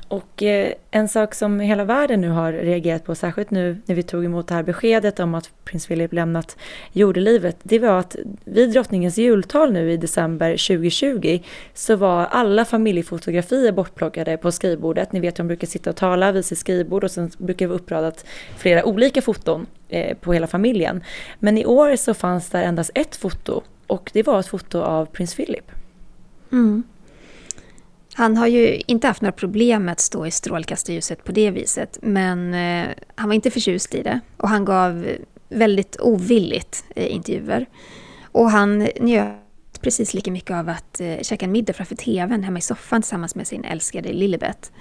och 0.07 0.43
eh, 0.43 0.73
en 0.91 1.07
sak 1.07 1.35
som 1.35 1.59
hela 1.59 1.83
världen 1.83 2.21
nu 2.21 2.29
har 2.29 2.53
reagerat 2.53 3.05
på, 3.05 3.15
särskilt 3.15 3.51
nu 3.51 3.81
när 3.85 3.95
vi 3.95 4.03
tog 4.03 4.25
emot 4.25 4.47
det 4.47 4.53
här 4.53 4.63
beskedet 4.63 5.19
om 5.19 5.35
att 5.35 5.51
prins 5.63 5.87
Philip 5.87 6.13
lämnat 6.13 6.57
jordelivet, 6.91 7.57
det 7.63 7.79
var 7.79 7.99
att 7.99 8.15
vid 8.45 8.71
drottningens 8.71 9.17
jultal 9.17 9.71
nu 9.71 9.91
i 9.91 9.97
december 9.97 10.51
2020 10.51 11.39
så 11.73 11.95
var 11.95 12.25
alla 12.25 12.65
familjefotografier 12.65 13.71
bortplockade 13.71 14.37
på 14.37 14.51
skrivbordet. 14.51 15.11
Ni 15.11 15.19
vet, 15.19 15.39
hur 15.39 15.43
de 15.43 15.47
brukar 15.47 15.67
sitta 15.67 15.89
och 15.89 15.95
tala 15.95 16.31
vid 16.31 16.45
sitt 16.45 16.57
skrivbord 16.57 17.03
och 17.03 17.11
sen 17.11 17.31
brukar 17.37 17.67
vi 17.67 17.73
uppradat 17.73 18.25
flera 18.57 18.85
olika 18.85 19.21
foton 19.21 19.65
eh, 19.89 20.17
på 20.17 20.33
hela 20.33 20.47
familjen. 20.47 21.03
Men 21.39 21.57
i 21.57 21.65
år 21.65 21.95
så 21.95 22.13
fanns 22.13 22.49
där 22.49 22.63
endast 22.63 22.91
ett 22.95 23.15
foto 23.15 23.61
och 23.87 24.09
det 24.13 24.23
var 24.23 24.39
ett 24.39 24.47
foto 24.47 24.81
av 24.81 25.05
prins 25.05 25.35
Philip. 25.35 25.71
Mm. 26.51 26.83
Han 28.13 28.37
har 28.37 28.47
ju 28.47 28.81
inte 28.87 29.07
haft 29.07 29.21
några 29.21 29.31
problem 29.31 29.85
med 29.85 29.91
att 29.91 29.99
stå 29.99 30.25
i 30.25 30.31
strålkastarljuset 30.31 31.23
på 31.23 31.31
det 31.31 31.51
viset, 31.51 31.97
men 32.01 32.53
eh, 32.53 32.95
han 33.15 33.29
var 33.29 33.33
inte 33.33 33.51
förtjust 33.51 33.95
i 33.95 34.03
det 34.03 34.19
och 34.37 34.49
han 34.49 34.65
gav 34.65 35.07
väldigt 35.49 35.99
ovilligt 35.99 36.83
eh, 36.95 37.13
intervjuer. 37.13 37.65
Och 38.23 38.51
han 38.51 38.87
njöt 38.99 39.81
precis 39.81 40.13
lika 40.13 40.31
mycket 40.31 40.51
av 40.51 40.69
att 40.69 41.01
eh, 41.01 41.19
käka 41.21 41.45
en 41.45 41.51
middag 41.51 41.73
framför 41.73 41.95
TVn 41.95 42.43
hemma 42.43 42.59
i 42.59 42.61
soffan 42.61 43.01
tillsammans 43.01 43.35
med 43.35 43.47
sin 43.47 43.63
älskade 43.63 44.13
Lilibet. 44.13 44.71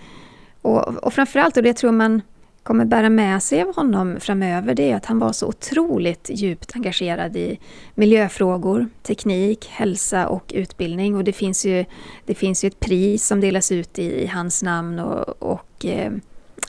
Och, 0.63 1.05
och 1.05 1.15
framförallt, 1.15 1.57
och 1.57 1.63
det 1.63 1.75
tror 1.75 1.93
man 1.93 2.23
kommer 2.71 2.85
bära 2.85 3.09
med 3.11 3.43
sig 3.43 3.63
av 3.63 3.77
honom 3.77 4.21
framöver 4.21 4.75
det 4.75 4.91
är 4.91 4.97
att 4.97 5.07
han 5.07 5.19
var 5.19 5.33
så 5.33 5.47
otroligt 5.47 6.31
djupt 6.33 6.73
engagerad 6.75 7.37
i 7.37 7.59
miljöfrågor, 7.95 8.89
teknik, 9.03 9.69
hälsa 9.69 10.29
och 10.29 10.53
utbildning. 10.55 11.17
Och 11.17 11.25
det 11.25 11.33
finns 11.33 11.67
ju, 11.67 11.85
det 12.25 12.35
finns 12.35 12.65
ju 12.65 12.67
ett 12.67 12.81
pris 12.81 13.27
som 13.27 13.41
delas 13.41 13.73
ut 13.73 13.99
i, 13.99 14.23
i 14.23 14.27
hans 14.27 14.63
namn 14.63 14.99
och, 14.99 15.43
och 15.43 15.85
eh, 15.85 16.13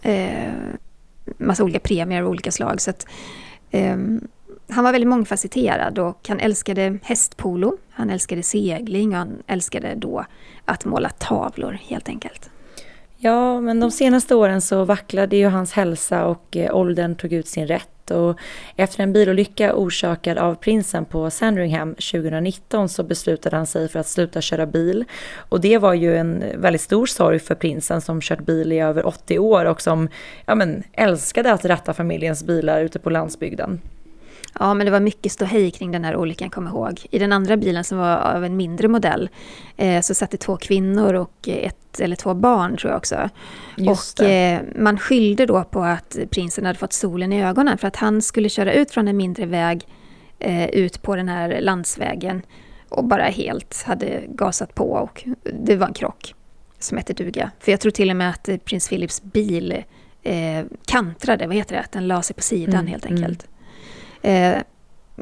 eh, 0.04 0.54
massa 1.38 1.64
olika 1.64 1.80
premier 1.80 2.22
av 2.22 2.30
olika 2.30 2.52
slag. 2.52 2.82
Så 2.82 2.89
att, 2.89 3.08
eh, 3.72 3.97
han 4.70 4.84
var 4.84 4.91
väldigt 4.91 5.10
mångfacetterad 5.10 5.99
och 5.99 6.26
han 6.28 6.39
älskade 6.39 6.99
hästpolo, 7.04 7.78
han 7.89 8.10
älskade 8.10 8.43
segling 8.43 9.12
och 9.12 9.18
han 9.18 9.43
älskade 9.47 9.95
då 9.95 10.26
att 10.66 10.86
måla 10.86 11.10
tavlor 11.10 11.80
helt 11.82 12.10
enkelt. 12.10 12.51
Ja, 13.24 13.61
men 13.61 13.80
de 13.80 13.91
senaste 13.91 14.36
åren 14.36 14.61
så 14.61 14.86
vacklade 14.86 15.36
ju 15.36 15.47
hans 15.47 15.74
hälsa 15.74 16.26
och 16.26 16.57
eh, 16.57 16.76
åldern 16.76 17.15
tog 17.15 17.34
ut 17.34 17.47
sin 17.47 17.67
rätt. 17.67 18.11
Och 18.11 18.38
efter 18.76 19.03
en 19.03 19.13
bilolycka 19.13 19.76
orsakad 19.76 20.38
av 20.38 20.55
prinsen 20.55 21.05
på 21.05 21.30
Sandringham 21.30 21.95
2019 21.95 22.89
så 22.89 23.03
beslutade 23.03 23.55
han 23.55 23.67
sig 23.67 23.89
för 23.89 23.99
att 23.99 24.07
sluta 24.07 24.41
köra 24.41 24.65
bil. 24.65 25.05
Och 25.36 25.61
det 25.61 25.78
var 25.78 25.93
ju 25.93 26.17
en 26.17 26.43
väldigt 26.55 26.82
stor 26.82 27.05
sorg 27.05 27.39
för 27.39 27.55
prinsen 27.55 28.01
som 28.01 28.22
kört 28.22 28.45
bil 28.45 28.72
i 28.72 28.80
över 28.80 29.05
80 29.05 29.39
år 29.39 29.65
och 29.65 29.82
som 29.82 30.09
ja, 30.45 30.55
men, 30.55 30.84
älskade 30.93 31.53
att 31.53 31.65
ratta 31.65 31.93
familjens 31.93 32.43
bilar 32.43 32.82
ute 32.82 32.99
på 32.99 33.09
landsbygden. 33.09 33.82
Ja, 34.60 34.74
men 34.74 34.86
det 34.86 34.91
var 34.91 34.99
mycket 34.99 35.32
ståhej 35.32 35.72
kring 35.72 35.91
den 35.91 36.04
här 36.04 36.16
olyckan, 36.16 36.49
kom 36.49 36.68
ihåg. 36.68 37.02
I 37.12 37.20
den 37.20 37.32
andra 37.34 37.58
bilen 37.58 37.84
som 37.84 37.97
var 37.97 38.18
av 38.18 38.45
en 38.45 38.58
mindre 38.58 38.88
modell 38.88 39.30
eh, 39.78 40.02
så 40.02 40.14
satt 40.14 40.32
det 40.32 40.38
två 40.38 40.58
kvinnor 40.58 41.14
och 41.14 41.47
ett 41.47 41.99
eller 41.99 42.16
två 42.16 42.34
barn 42.34 42.78
tror 42.78 42.91
jag 42.91 42.97
också. 42.97 43.30
Just 43.78 44.20
och 44.20 44.26
eh, 44.26 44.62
man 44.76 44.99
skyllde 44.99 45.45
då 45.45 45.64
på 45.64 45.84
att 45.84 46.18
prinsen 46.30 46.66
hade 46.66 46.80
fått 46.80 46.93
solen 46.93 47.34
i 47.34 47.43
ögonen 47.43 47.78
för 47.78 47.88
att 47.88 47.95
han 47.95 48.22
skulle 48.22 48.49
köra 48.49 48.74
ut 48.74 48.91
från 48.91 49.08
en 49.08 49.18
mindre 49.18 49.45
väg 49.45 49.88
eh, 50.39 50.70
ut 50.70 51.02
på 51.02 51.16
den 51.16 51.30
här 51.30 51.62
landsvägen 51.62 52.41
och 52.89 53.04
bara 53.04 53.24
helt 53.24 53.84
hade 53.84 54.22
gasat 54.28 54.76
på 54.76 54.91
och 54.91 55.28
det 55.54 55.76
var 55.76 55.88
en 55.88 55.93
krock 55.93 56.34
som 56.80 56.97
hette 56.97 57.14
duga. 57.14 57.52
För 57.60 57.72
jag 57.72 57.80
tror 57.80 57.91
till 57.91 58.10
och 58.10 58.16
med 58.16 58.30
att 58.30 58.49
prins 58.66 58.89
Philips 58.89 59.24
bil 59.24 59.84
eh, 60.24 60.66
kantrade, 60.86 61.47
vad 61.47 61.56
heter 61.56 61.76
det, 61.76 61.82
att 61.82 61.91
den 61.91 62.08
la 62.08 62.22
sig 62.22 62.36
på 62.36 62.41
sidan 62.41 62.76
mm, 62.76 62.88
helt 62.88 63.06
enkelt. 63.06 63.43
Mm. 63.43 63.52
Eh, 64.22 64.57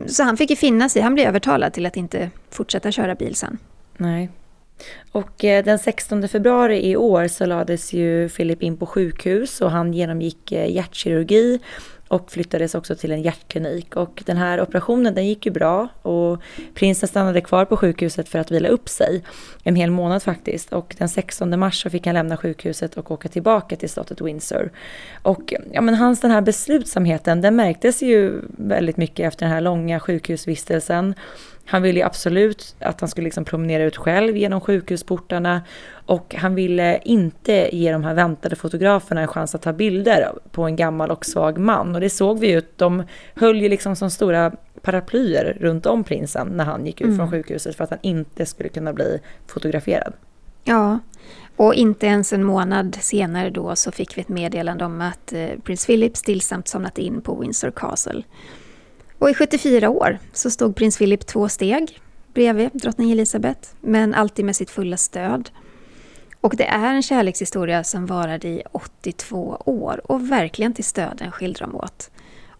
så 0.07 0.23
han 0.23 0.37
fick 0.37 0.49
ju 0.49 0.55
finna 0.55 0.89
sig, 0.89 1.01
han 1.01 1.13
blev 1.13 1.27
övertalad 1.27 1.73
till 1.73 1.85
att 1.85 1.97
inte 1.97 2.29
fortsätta 2.49 2.91
köra 2.91 3.15
bil 3.15 3.35
sen. 3.35 3.57
Nej. 3.97 4.29
Och 5.11 5.43
eh, 5.45 5.63
den 5.63 5.79
16 5.79 6.27
februari 6.27 6.89
i 6.89 6.95
år 6.95 7.27
så 7.27 7.45
lades 7.45 7.93
ju 7.93 8.29
Philip 8.29 8.63
in 8.63 8.77
på 8.77 8.85
sjukhus 8.85 9.61
och 9.61 9.71
han 9.71 9.93
genomgick 9.93 10.51
eh, 10.51 10.71
hjärtkirurgi 10.71 11.59
och 12.09 12.31
flyttades 12.31 12.75
också 12.75 12.95
till 12.95 13.11
en 13.11 13.21
hjärtklinik. 13.21 13.95
Och 13.95 14.23
den 14.25 14.37
här 14.37 14.61
operationen 14.61 15.15
den 15.15 15.27
gick 15.27 15.45
ju 15.45 15.51
bra 15.51 15.87
och 16.01 16.41
prinsen 16.73 17.09
stannade 17.09 17.41
kvar 17.41 17.65
på 17.65 17.77
sjukhuset 17.77 18.29
för 18.29 18.39
att 18.39 18.51
vila 18.51 18.69
upp 18.69 18.89
sig. 18.89 19.23
En 19.63 19.75
hel 19.75 19.91
månad 19.91 20.23
faktiskt. 20.23 20.73
Och 20.73 20.95
den 20.97 21.09
16 21.09 21.59
mars 21.59 21.81
så 21.81 21.89
fick 21.89 22.05
han 22.05 22.13
lämna 22.13 22.37
sjukhuset 22.37 22.97
och 22.97 23.11
åka 23.11 23.29
tillbaka 23.29 23.75
till 23.75 23.89
slottet 23.89 24.21
Windsor. 24.21 24.71
Och 25.21 25.53
ja, 25.71 25.81
men 25.81 25.95
hans 25.95 26.21
den 26.21 26.31
här 26.31 26.41
beslutsamheten 26.41 27.41
den 27.41 27.55
märktes 27.55 28.01
ju 28.01 28.41
väldigt 28.57 28.97
mycket 28.97 29.27
efter 29.27 29.45
den 29.45 29.53
här 29.53 29.61
långa 29.61 29.99
sjukhusvistelsen. 29.99 31.13
Han 31.69 31.81
ville 31.81 32.05
absolut 32.05 32.75
att 32.79 33.01
han 33.01 33.09
skulle 33.09 33.25
liksom 33.25 33.45
promenera 33.45 33.83
ut 33.83 33.97
själv 33.97 34.37
genom 34.37 34.61
sjukhusportarna 34.61 35.61
och 36.05 36.35
han 36.35 36.55
ville 36.55 36.99
inte 37.03 37.69
ge 37.75 37.91
de 37.91 38.03
här 38.03 38.13
väntade 38.13 38.55
fotograferna 38.55 39.21
en 39.21 39.27
chans 39.27 39.55
att 39.55 39.61
ta 39.61 39.73
bilder 39.73 40.33
på 40.51 40.63
en 40.63 40.75
gammal 40.75 41.11
och 41.11 41.25
svag 41.25 41.57
man. 41.57 41.95
Och 41.95 42.01
det 42.01 42.09
såg 42.09 42.39
vi 42.39 42.47
ju, 42.47 42.61
de 42.75 43.03
höll 43.35 43.61
ju 43.61 43.69
liksom 43.69 43.95
som 43.95 44.09
stora 44.09 44.51
paraplyer 44.81 45.57
runt 45.59 45.85
om 45.85 46.03
prinsen 46.03 46.47
när 46.47 46.65
han 46.65 46.85
gick 46.85 47.01
ut 47.01 47.07
mm. 47.07 47.17
från 47.17 47.31
sjukhuset 47.31 47.75
för 47.75 47.83
att 47.83 47.89
han 47.89 47.99
inte 48.01 48.45
skulle 48.45 48.69
kunna 48.69 48.93
bli 48.93 49.19
fotograferad. 49.47 50.13
Ja, 50.63 50.99
och 51.55 51.73
inte 51.73 52.05
ens 52.05 52.33
en 52.33 52.43
månad 52.43 52.97
senare 53.01 53.49
då 53.49 53.75
så 53.75 53.91
fick 53.91 54.17
vi 54.17 54.21
ett 54.21 54.29
meddelande 54.29 54.85
om 54.85 55.01
att 55.01 55.33
eh, 55.33 55.49
prins 55.63 55.85
Philip 55.85 56.17
stillsamt 56.17 56.67
somnat 56.67 56.97
in 56.97 57.21
på 57.21 57.35
Windsor 57.35 57.71
Castle. 57.71 58.23
Och 59.19 59.29
i 59.29 59.33
74 59.33 59.89
år 59.89 60.17
så 60.33 60.49
stod 60.49 60.75
prins 60.75 60.97
Philip 60.97 61.25
två 61.25 61.49
steg 61.49 61.99
bredvid 62.33 62.69
drottning 62.73 63.11
Elizabeth, 63.11 63.69
men 63.81 64.13
alltid 64.13 64.45
med 64.45 64.55
sitt 64.55 64.69
fulla 64.69 64.97
stöd. 64.97 65.49
Och 66.41 66.55
det 66.55 66.65
är 66.67 66.93
en 66.93 67.01
kärlekshistoria 67.01 67.83
som 67.83 68.05
varade 68.05 68.47
i 68.47 68.63
82 68.71 69.61
år 69.65 70.11
och 70.11 70.31
verkligen 70.31 70.73
till 70.73 70.83
stöden 70.83 71.31
skildrar 71.31 71.67
de 71.67 71.75
åt. 71.75 72.11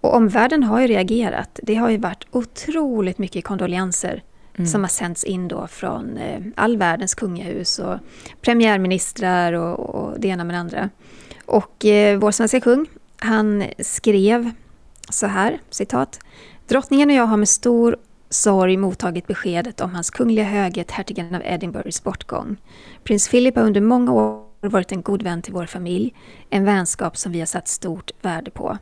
Och 0.01 0.16
omvärlden 0.16 0.64
har 0.64 0.82
ju 0.82 0.88
reagerat. 0.88 1.60
Det 1.64 1.76
har 1.76 1.89
ju 1.89 1.97
varit 1.97 2.28
otroligt 2.32 3.18
mycket 3.18 3.43
kondolenser 3.43 4.24
mm. 4.55 4.68
som 4.68 4.82
har 4.82 4.89
sänts 4.89 5.24
in 5.24 5.47
då 5.47 5.68
från 5.68 6.18
eh, 6.18 6.41
all 6.55 6.78
världens 6.78 7.16
kungahus 7.16 7.80
och 7.80 7.97
premiärministrar 8.41 9.53
och, 9.53 9.80
och 9.80 10.20
det 10.20 10.28
ena 10.28 10.43
med 10.43 10.55
det 10.55 10.60
andra. 10.60 10.89
Och 11.45 11.86
eh, 11.86 12.20
vår 12.20 12.32
svenska 12.32 12.60
kung, 12.60 12.86
han 13.18 13.64
skrev 13.80 14.51
så 15.10 15.28
här, 15.28 15.60
citat. 15.70 16.20
Drottningen 16.68 17.10
och 17.10 17.16
jag 17.16 17.26
har 17.26 17.38
med 17.38 17.49
stor 17.49 17.97
sorg 18.30 18.78
mottagit 18.78 19.28
beskedet 19.28 19.82
om 19.82 19.95
hans 19.95 20.10
kungliga 20.10 20.45
höghet 20.45 20.91
hertigen 20.91 21.36
av 21.36 21.41
Edinburghs 21.45 22.03
bortgång. 22.03 22.57
Prins 23.03 23.30
Philip 23.30 23.55
har 23.55 23.64
under 23.64 23.82
många 23.82 24.14
år 24.14 24.43
varit 24.62 24.91
en 24.91 25.01
god 25.01 25.24
vän 25.24 25.41
till 25.41 25.53
vår 25.53 25.66
familj, 25.66 26.14
en 26.49 26.66
vänskap 26.66 27.18
som 27.18 27.32
vi 27.32 27.39
har 27.39 27.45
satt 27.45 27.68
stort 27.68 28.12
värde 28.22 28.51
på. 28.51 28.78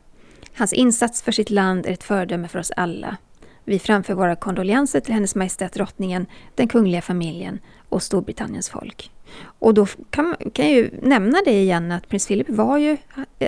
Hans 0.54 0.72
insats 0.72 1.22
för 1.22 1.32
sitt 1.32 1.50
land 1.50 1.86
är 1.86 1.90
ett 1.90 2.04
föredöme 2.04 2.48
för 2.48 2.58
oss 2.58 2.72
alla. 2.76 3.16
Vi 3.64 3.78
framför 3.78 4.14
våra 4.14 4.36
kondolenser 4.36 5.00
till 5.00 5.14
Hennes 5.14 5.34
Majestät 5.34 5.72
Drottningen, 5.72 6.26
den 6.54 6.68
kungliga 6.68 7.02
familjen 7.02 7.58
och 7.88 8.02
Storbritanniens 8.02 8.68
folk. 8.68 9.10
Och 9.58 9.74
då 9.74 9.86
kan, 10.10 10.36
kan 10.52 10.66
jag 10.66 10.74
ju 10.74 10.90
nämna 11.02 11.38
det 11.44 11.60
igen 11.60 11.92
att 11.92 12.08
prins 12.08 12.26
Philip 12.26 12.48
var 12.48 12.78
ju, 12.78 12.96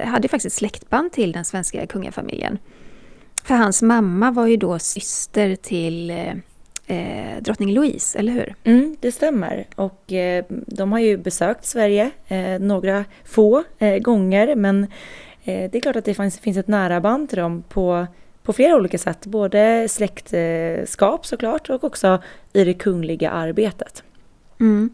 hade 0.05 0.29
faktiskt 0.29 0.57
släktband 0.57 1.13
till 1.13 1.33
den 1.33 1.45
svenska 1.45 1.87
kungafamiljen. 1.87 2.59
För 3.45 3.55
hans 3.55 3.83
mamma 3.83 4.31
var 4.31 4.47
ju 4.47 4.57
då 4.57 4.79
syster 4.79 5.57
till 5.57 6.11
eh, 6.11 6.35
eh, 6.87 7.43
drottning 7.43 7.73
Louise, 7.73 8.19
eller 8.19 8.33
hur? 8.33 8.55
Mm, 8.65 8.97
det 9.01 9.13
stämmer. 9.13 9.67
Och 9.75 10.13
eh, 10.13 10.45
de 10.49 10.93
har 10.93 10.99
ju 10.99 11.17
besökt 11.17 11.65
Sverige 11.65 12.11
eh, 12.29 12.59
några 12.61 13.05
få 13.25 13.65
eh, 13.79 13.99
gånger 13.99 14.57
men 14.57 14.85
eh, 15.45 15.71
det 15.71 15.75
är 15.75 15.81
klart 15.81 15.97
att 15.97 16.05
det 16.05 16.15
finns, 16.15 16.39
finns 16.39 16.57
ett 16.57 16.69
nära 16.69 17.01
band 17.01 17.29
till 17.29 17.39
dem 17.39 17.63
på, 17.69 18.07
på 18.43 18.53
flera 18.53 18.77
olika 18.77 18.99
sätt. 18.99 19.27
Både 19.27 19.89
släktskap 19.89 21.27
såklart 21.27 21.71
och 21.71 21.85
också 21.85 22.23
i 22.53 22.65
det 22.65 22.75
kungliga 22.75 23.31
arbetet. 23.31 24.03
Mm. 24.61 24.91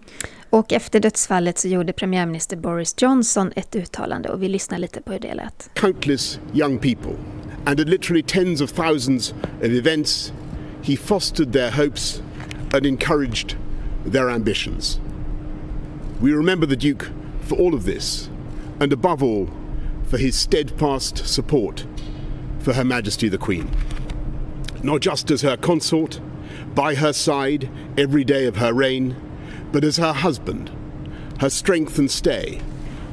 Och 0.50 0.72
efter 0.72 1.00
dödsfallet 1.00 1.58
så 1.58 1.68
gjorde 1.68 1.92
premiärminister 1.92 2.56
Boris 2.56 2.94
Johnson 2.98 3.52
ett 3.56 3.76
uttalande 3.76 4.28
och 4.28 4.42
vi 4.42 4.48
lyssnar 4.48 4.78
lite 4.78 5.02
på 5.02 5.12
hur 5.12 5.20
det 5.20 5.34
lät. 5.34 5.70
Countless 5.74 6.40
young 6.54 6.78
people 6.78 7.12
and 7.66 7.80
at 7.80 7.88
literally 7.88 8.22
tens 8.22 8.60
of 8.60 8.72
thousands 8.72 9.34
of 9.62 9.70
events 9.70 10.32
he 10.82 10.96
fostered 10.96 11.52
their 11.52 11.70
hopes 11.70 12.22
and 12.74 12.86
encouraged 12.86 13.56
their 14.12 14.30
ambitions. 14.30 15.00
We 16.20 16.32
remember 16.32 16.66
the 16.66 16.76
Duke 16.76 17.06
for 17.42 17.58
all 17.58 17.74
of 17.74 17.84
this 17.84 18.30
and 18.80 18.92
above 18.92 19.22
all 19.22 19.48
for 20.04 20.18
his 20.18 20.38
steadfast 20.38 21.26
support 21.26 21.86
for 22.60 22.72
Her 22.72 22.84
Majesty 22.84 23.28
the 23.28 23.38
Queen. 23.38 23.68
Not 24.82 25.00
just 25.00 25.30
as 25.30 25.42
her 25.42 25.56
consort, 25.56 26.20
by 26.74 26.94
her 26.94 27.12
side 27.12 27.68
every 27.98 28.24
day 28.24 28.46
of 28.46 28.56
her 28.56 28.72
reign, 28.72 29.16
but 29.76 29.84
as 29.84 29.98
her 29.98 30.14
husband, 30.14 30.70
her 31.38 31.50
strength 31.50 31.98
and 31.98 32.10
stay 32.10 32.58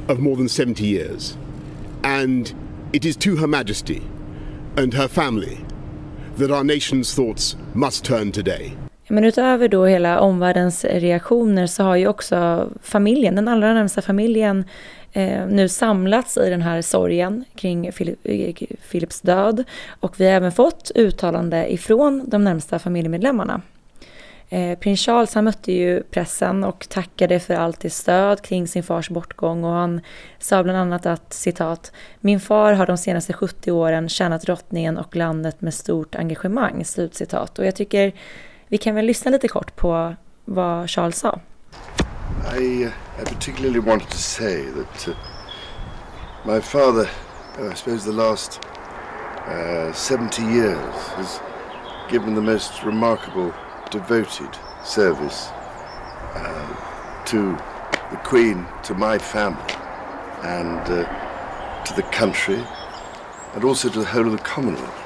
of 0.08 0.18
more 0.18 0.36
than 0.36 0.48
70 0.48 0.86
years. 0.86 1.36
And 2.02 2.54
it 2.92 3.04
is 3.04 3.16
to 3.16 3.36
Her 3.36 3.46
Majesty 3.46 4.02
and 4.76 4.94
her 4.94 5.08
family 5.08 5.58
that 6.38 6.50
our 6.50 6.64
nation's 6.64 7.14
thoughts 7.14 7.56
must 7.74 8.04
turn 8.04 8.32
today. 8.32 8.72
Men 9.08 9.24
utöver 9.24 9.68
då 9.68 9.86
hela 9.86 10.20
omvärldens 10.20 10.84
reaktioner 10.84 11.66
så 11.66 11.82
har 11.82 11.96
ju 11.96 12.06
också 12.06 12.68
familjen, 12.82 13.34
den 13.34 13.48
allra 13.48 13.74
närmsta 13.74 14.02
familjen, 14.02 14.64
eh, 15.12 15.46
nu 15.46 15.68
samlats 15.68 16.36
i 16.36 16.50
den 16.50 16.62
här 16.62 16.82
sorgen 16.82 17.44
kring 17.54 17.92
Philips 18.90 19.24
eh, 19.24 19.26
död. 19.26 19.64
Och 20.00 20.20
vi 20.20 20.24
har 20.24 20.32
även 20.32 20.52
fått 20.52 20.90
uttalande 20.94 21.72
ifrån 21.72 22.24
de 22.26 22.44
närmsta 22.44 22.78
familjemedlemmarna. 22.78 23.60
Eh, 24.54 24.78
prins 24.78 25.00
Charles 25.00 25.34
han 25.34 25.44
mötte 25.44 25.72
ju 25.72 26.02
pressen 26.02 26.64
och 26.64 26.88
tackade 26.88 27.40
för 27.40 27.54
allt 27.54 27.80
det 27.80 27.90
stöd 27.90 28.42
kring 28.42 28.68
sin 28.68 28.82
fars 28.82 29.10
bortgång 29.10 29.64
och 29.64 29.72
han 29.72 30.00
sa 30.38 30.62
bland 30.62 30.78
annat 30.78 31.06
att 31.06 31.32
citat 31.32 31.92
Min 32.20 32.40
far 32.40 32.72
har 32.72 32.86
de 32.86 32.98
senaste 32.98 33.32
70 33.32 33.70
åren 33.70 34.08
tjänat 34.08 34.42
drottningen 34.42 34.98
och 34.98 35.16
landet 35.16 35.60
med 35.60 35.74
stort 35.74 36.14
engagemang. 36.14 36.84
Slutcitat. 36.84 37.58
Och 37.58 37.66
jag 37.66 37.76
tycker 37.76 38.12
vi 38.68 38.78
kan 38.78 38.94
väl 38.94 39.04
lyssna 39.04 39.30
lite 39.30 39.48
kort 39.48 39.76
på 39.76 40.14
vad 40.44 40.90
Charles 40.90 41.18
sa. 41.18 41.40
I, 42.58 42.84
uh, 42.84 42.90
I 43.22 43.24
particularly 43.24 43.80
wanted 43.80 44.08
to 44.08 44.18
say 44.18 44.64
that 44.64 45.08
uh, 45.08 45.14
my 46.54 46.60
father, 46.60 47.08
uh, 47.60 47.72
I 47.72 47.74
suppose 47.74 48.04
the 48.04 48.16
last 48.16 48.60
uh, 49.48 49.92
70 49.92 50.42
years 50.42 51.08
has 51.16 51.40
given 52.10 52.34
the 52.34 52.52
most 52.52 52.84
remarkable 52.84 53.52
devoted 53.94 54.52
service 54.84 55.50
uh, 56.34 57.24
to 57.24 57.56
the 58.10 58.16
Queen, 58.24 58.66
to 58.82 58.92
my 58.94 59.16
family, 59.18 59.74
and 60.42 60.80
uh, 60.90 61.84
to 61.84 61.94
the 61.94 62.02
country, 62.10 62.60
and 63.54 63.62
also 63.62 63.88
to 63.88 64.00
the 64.00 64.10
whole 64.14 64.26
of 64.26 64.32
the 64.32 64.44
Commonwealth. 64.54 65.00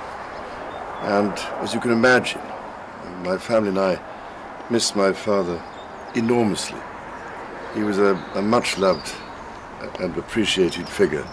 And 1.02 1.32
as 1.62 1.74
you 1.74 1.80
can 1.80 1.92
imagine, 1.92 2.40
my 3.24 3.36
family 3.36 3.68
and 3.68 3.78
I 3.78 4.00
missed 4.70 4.96
my 4.96 5.12
father 5.12 5.60
enormously. 6.14 6.80
He 7.74 7.82
was 7.82 7.98
a, 7.98 8.14
a 8.34 8.42
much 8.42 8.78
loved 8.78 9.12
and 10.00 10.16
appreciated 10.16 10.88
figure. 10.88 11.24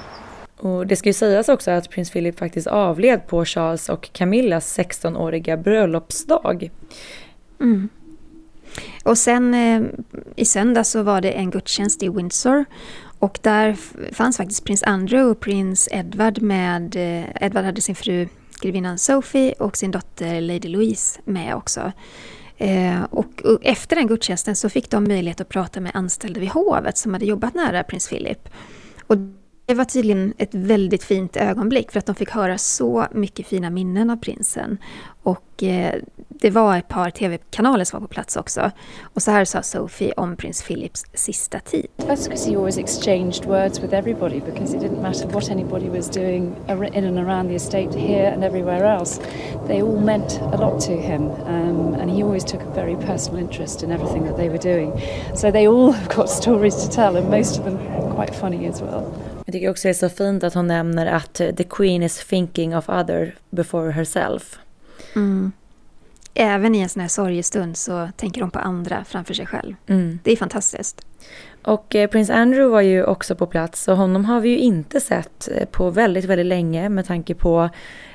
Och 0.57 0.87
det 0.87 0.95
ska 0.95 1.09
ju 1.09 1.13
sägas 1.13 1.49
också 1.49 1.71
att 1.71 1.89
prins 1.89 2.11
Philip 2.11 2.39
faktiskt 2.39 2.67
avled 2.67 3.27
på 3.27 3.45
Charles 3.45 3.89
och 3.89 4.09
Camillas 4.13 4.79
16-åriga 4.79 5.57
bröllopsdag. 5.57 6.69
Mm. 7.59 7.89
Och 9.03 9.17
sen 9.17 9.53
eh, 9.53 9.81
i 10.35 10.45
söndag 10.45 10.83
så 10.83 11.03
var 11.03 11.21
det 11.21 11.31
en 11.31 11.49
gudstjänst 11.49 12.03
i 12.03 12.09
Windsor. 12.09 12.65
Och 13.19 13.39
där 13.41 13.77
fanns 14.13 14.37
faktiskt 14.37 14.63
prins 14.63 14.83
Andrew 14.83 15.31
och 15.31 15.39
prins 15.39 15.89
Edward 15.91 16.41
med... 16.41 16.95
Eh, 16.95 17.43
Edward 17.45 17.65
hade 17.65 17.81
sin 17.81 17.95
fru 17.95 18.27
grevinnan 18.61 18.97
Sophie 18.97 19.53
och 19.53 19.77
sin 19.77 19.91
dotter 19.91 20.41
Lady 20.41 20.67
Louise 20.67 21.21
med 21.25 21.55
också. 21.55 21.91
Eh, 22.57 23.03
och, 23.03 23.41
och, 23.43 23.59
efter 23.61 23.95
den 23.95 24.07
gudstjänsten 24.07 24.55
så 24.55 24.69
fick 24.69 24.89
de 24.89 25.03
möjlighet 25.03 25.41
att 25.41 25.49
prata 25.49 25.81
med 25.81 25.91
anställda 25.93 26.39
vid 26.39 26.49
hovet 26.49 26.97
som 26.97 27.13
hade 27.13 27.25
jobbat 27.25 27.53
nära 27.53 27.83
prins 27.83 28.09
Philip. 28.09 28.49
Och 29.07 29.17
det 29.65 29.73
var 29.73 29.85
tydligen 29.85 30.33
ett 30.37 30.55
väldigt 30.55 31.03
fint 31.03 31.37
ögonblick 31.37 31.91
för 31.91 31.99
att 31.99 32.05
de 32.05 32.15
fick 32.15 32.29
höra 32.29 32.57
så 32.57 33.05
mycket 33.11 33.47
fina 33.47 33.69
minnen 33.69 34.09
av 34.09 34.17
prinsen. 34.17 34.77
Och 35.23 35.63
eh, 35.63 36.01
det 36.41 36.49
var 36.49 36.77
ett 36.77 36.87
par 36.87 37.09
tv-kanaler 37.09 37.83
som 37.83 37.99
var 37.99 38.07
på 38.07 38.13
plats 38.13 38.35
också. 38.35 38.71
Och 39.01 39.21
så 39.21 39.31
här 39.31 39.45
sa 39.45 39.61
Sophie 39.61 40.13
om 40.17 40.35
prins 40.35 40.63
Philips 40.63 41.05
sista 41.13 41.59
tid. 41.59 41.87
That's 41.97 42.23
because 42.23 42.49
he 42.49 42.55
always 42.55 42.77
exchanged 42.77 43.45
words 43.45 43.79
with 43.79 43.93
everybody 43.93 44.39
because 44.39 44.77
it 44.77 44.83
didn't 44.83 45.01
matter 45.01 45.27
what 45.27 45.49
anybody 45.49 45.89
was 45.89 46.09
doing 46.09 46.55
in 46.93 47.05
and 47.05 47.19
around 47.19 47.47
the 47.49 47.55
estate 47.55 47.99
here 47.99 48.31
and 48.33 48.43
everywhere 48.43 48.97
else. 48.97 49.21
They 49.67 49.81
all 49.81 49.99
meant 50.01 50.39
a 50.41 50.57
lot 50.57 50.81
to 50.81 50.91
him 50.91 51.21
um, 51.29 51.93
and 51.93 52.11
he 52.11 52.23
always 52.23 52.43
took 52.43 52.61
a 52.61 52.71
very 52.75 52.95
personal 52.95 53.39
interest 53.41 53.83
in 53.83 53.91
everything 53.91 54.23
that 54.25 54.37
they 54.37 54.49
were 54.49 54.73
doing. 54.73 55.01
So 55.35 55.51
they 55.51 55.67
all 55.67 55.91
have 55.91 56.15
got 56.15 56.29
stories 56.29 56.75
to 56.83 56.91
tell 56.91 57.17
and 57.17 57.29
most 57.29 57.59
of 57.59 57.65
them 57.65 57.77
quite 58.15 58.35
funny 58.35 58.67
as 58.67 58.81
well. 58.81 59.03
Jag 59.45 59.53
tycker 59.53 59.69
också 59.69 59.87
det 59.87 59.91
är 59.91 59.93
så 59.93 60.09
fint 60.09 60.43
att 60.43 60.53
hon 60.53 60.67
nämner 60.67 61.05
att 61.05 61.33
the 61.33 61.63
Queen 61.63 62.03
is 62.03 62.25
thinking 62.25 62.77
of 62.77 62.89
other 62.89 63.35
before 63.49 63.91
herself. 63.91 64.59
Mm. 65.15 65.51
Även 66.37 66.75
i 66.75 66.79
en 66.79 66.89
sån 66.89 67.01
här 67.01 67.07
sorgestund 67.07 67.77
så 67.77 68.09
tänker 68.15 68.41
hon 68.41 68.51
på 68.51 68.59
andra 68.59 69.03
framför 69.03 69.33
sig 69.33 69.45
själv. 69.45 69.75
Mm. 69.87 70.19
Det 70.23 70.31
är 70.31 70.35
fantastiskt. 70.35 71.05
Och 71.63 71.95
eh, 71.95 72.09
prins 72.09 72.29
Andrew 72.29 72.71
var 72.71 72.81
ju 72.81 73.03
också 73.03 73.35
på 73.35 73.45
plats 73.45 73.87
och 73.87 73.97
honom 73.97 74.25
har 74.25 74.39
vi 74.39 74.49
ju 74.49 74.57
inte 74.57 74.99
sett 74.99 75.49
eh, 75.51 75.65
på 75.65 75.89
väldigt, 75.89 76.25
väldigt 76.25 76.45
länge 76.45 76.89
med 76.89 77.05
tanke 77.05 77.35
på 77.35 77.69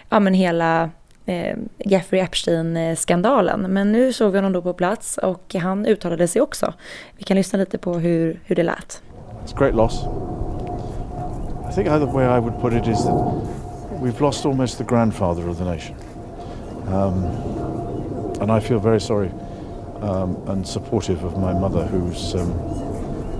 ja, 0.08 0.20
men 0.20 0.34
hela 0.34 0.90
eh, 1.26 1.56
Jeffrey 1.78 2.20
Epstein-skandalen. 2.20 3.60
Men 3.60 3.92
nu 3.92 4.12
såg 4.12 4.32
vi 4.32 4.38
honom 4.38 4.52
då 4.52 4.62
på 4.62 4.72
plats 4.72 5.18
och 5.18 5.54
han 5.54 5.86
uttalade 5.86 6.28
sig 6.28 6.42
också. 6.42 6.74
Vi 7.16 7.24
kan 7.24 7.36
lyssna 7.36 7.58
lite 7.58 7.78
på 7.78 7.94
hur, 7.94 8.40
hur 8.44 8.56
det 8.56 8.62
lät. 8.62 9.02
It's 9.44 9.54
a 9.54 9.58
great 9.58 9.74
loss. 9.74 10.04
I 11.70 11.74
think 11.74 11.86
the 11.86 12.06
way 12.06 12.38
I 12.38 12.40
would 12.40 12.60
put 12.60 12.72
it 12.72 12.86
is 12.86 13.04
that 13.04 13.14
we've 14.02 14.20
lost 14.20 14.46
almost 14.46 14.78
the 14.78 14.84
grandfather 14.84 15.48
of 15.48 15.58
the 15.58 15.64
nation. 15.64 15.96
Um, 16.88 17.24
and 18.40 18.50
I 18.50 18.60
feel 18.66 18.78
very 18.78 19.00
sorry 19.00 19.30
um, 20.02 20.36
and 20.46 20.66
supportive 20.66 21.24
of 21.26 21.36
my 21.36 21.52
mother 21.52 21.86
who's 21.86 22.34
um, 22.34 22.52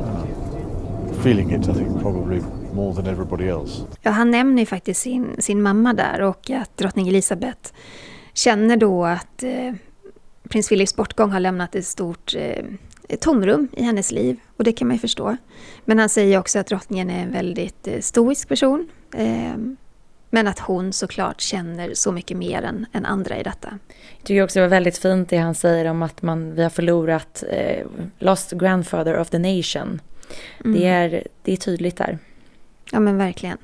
uh, 0.05 1.23
feeling 1.23 1.51
it, 1.51 1.69
I 1.69 1.73
think, 1.75 2.01
probably 2.01 2.41
more 2.73 2.95
than 2.95 3.07
everybody 3.07 3.49
else. 3.49 3.83
Ja, 4.03 4.11
han 4.11 4.31
nämner 4.31 4.63
ju 4.63 4.67
faktiskt 4.67 5.01
sin, 5.01 5.37
sin 5.39 5.63
mamma 5.63 5.93
där 5.93 6.21
och 6.23 6.51
att 6.51 6.77
drottning 6.77 7.09
Elisabeth 7.09 7.73
känner 8.33 8.77
då 8.77 9.05
att 9.05 9.43
eh, 9.43 9.73
prins 10.49 10.69
Philips 10.69 10.97
bortgång 10.97 11.31
har 11.31 11.41
lämnat 11.41 11.75
ett 11.75 11.87
stort 11.87 12.35
eh, 12.35 12.65
tomrum 13.21 13.69
i 13.73 13.83
hennes 13.83 14.13
liv. 14.13 14.41
Och 14.57 14.65
det 14.65 14.73
kan 14.73 14.89
man 14.89 14.95
ju 14.95 15.01
förstå. 15.01 15.37
Men 15.85 15.99
han 15.99 16.09
säger 16.09 16.39
också 16.39 16.59
att 16.59 16.67
drottningen 16.67 17.11
är 17.11 17.23
en 17.23 17.33
väldigt 17.33 17.89
eh, 17.89 18.01
stoisk 18.01 18.49
person. 18.49 18.89
Eh, 19.15 19.57
men 20.31 20.47
att 20.47 20.59
hon 20.59 20.93
såklart 20.93 21.41
känner 21.41 21.95
så 21.95 22.13
mycket 22.13 22.37
mer 22.37 22.63
än, 22.63 22.87
än 22.93 23.07
andra 23.07 23.39
i 23.39 23.43
detta. 23.43 23.79
Jag 24.17 24.27
tycker 24.27 24.45
också 24.45 24.59
det 24.59 24.65
var 24.65 24.71
väldigt 24.71 24.99
fint 24.99 25.29
det 25.29 25.37
han 25.37 25.55
säger 25.55 25.85
om 25.85 26.03
att 26.03 26.23
man, 26.23 26.55
vi 26.55 26.63
har 26.63 26.71
förlorat 26.71 27.45
eh, 27.51 27.87
Lost 28.19 28.51
Grandfather 28.51 29.19
of 29.19 29.31
the 29.31 29.39
Nation. 29.39 30.01
Mm. 30.65 30.81
Det, 30.81 30.87
är, 30.87 31.27
det 31.43 31.53
är 31.53 31.57
tydligt 31.57 31.97
där. 31.97 32.19
Ja 32.93 33.01
men 33.01 33.19
verkligen. 33.19 33.59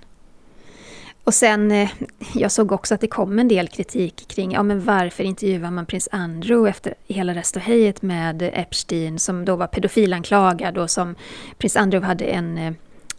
Och 1.25 1.35
sen, 1.35 1.71
eh, 1.71 1.91
jag 2.35 2.53
såg 2.53 2.73
också 2.73 2.95
att 2.95 3.01
det 3.01 3.07
kom 3.07 3.39
en 3.39 3.49
del 3.49 3.69
kritik 3.69 4.29
kring, 4.29 4.53
ja 4.53 4.62
men 4.62 4.85
varför 4.85 5.25
intervjuar 5.25 5.71
man 5.71 5.87
prins 5.87 6.09
Andrew 6.12 6.71
efter 6.71 6.95
hela 7.07 7.35
restohejet 7.35 8.03
med 8.03 8.43
Epstein 8.43 9.19
som 9.19 9.45
då 9.45 9.57
var 9.57 9.67
pedofilanklagad 9.67 10.79
och 10.79 10.91
som 10.91 11.14
prins 11.59 11.77
Andrew 11.77 12.07
hade 12.07 12.25
en 12.25 12.59
eh, 12.59 12.73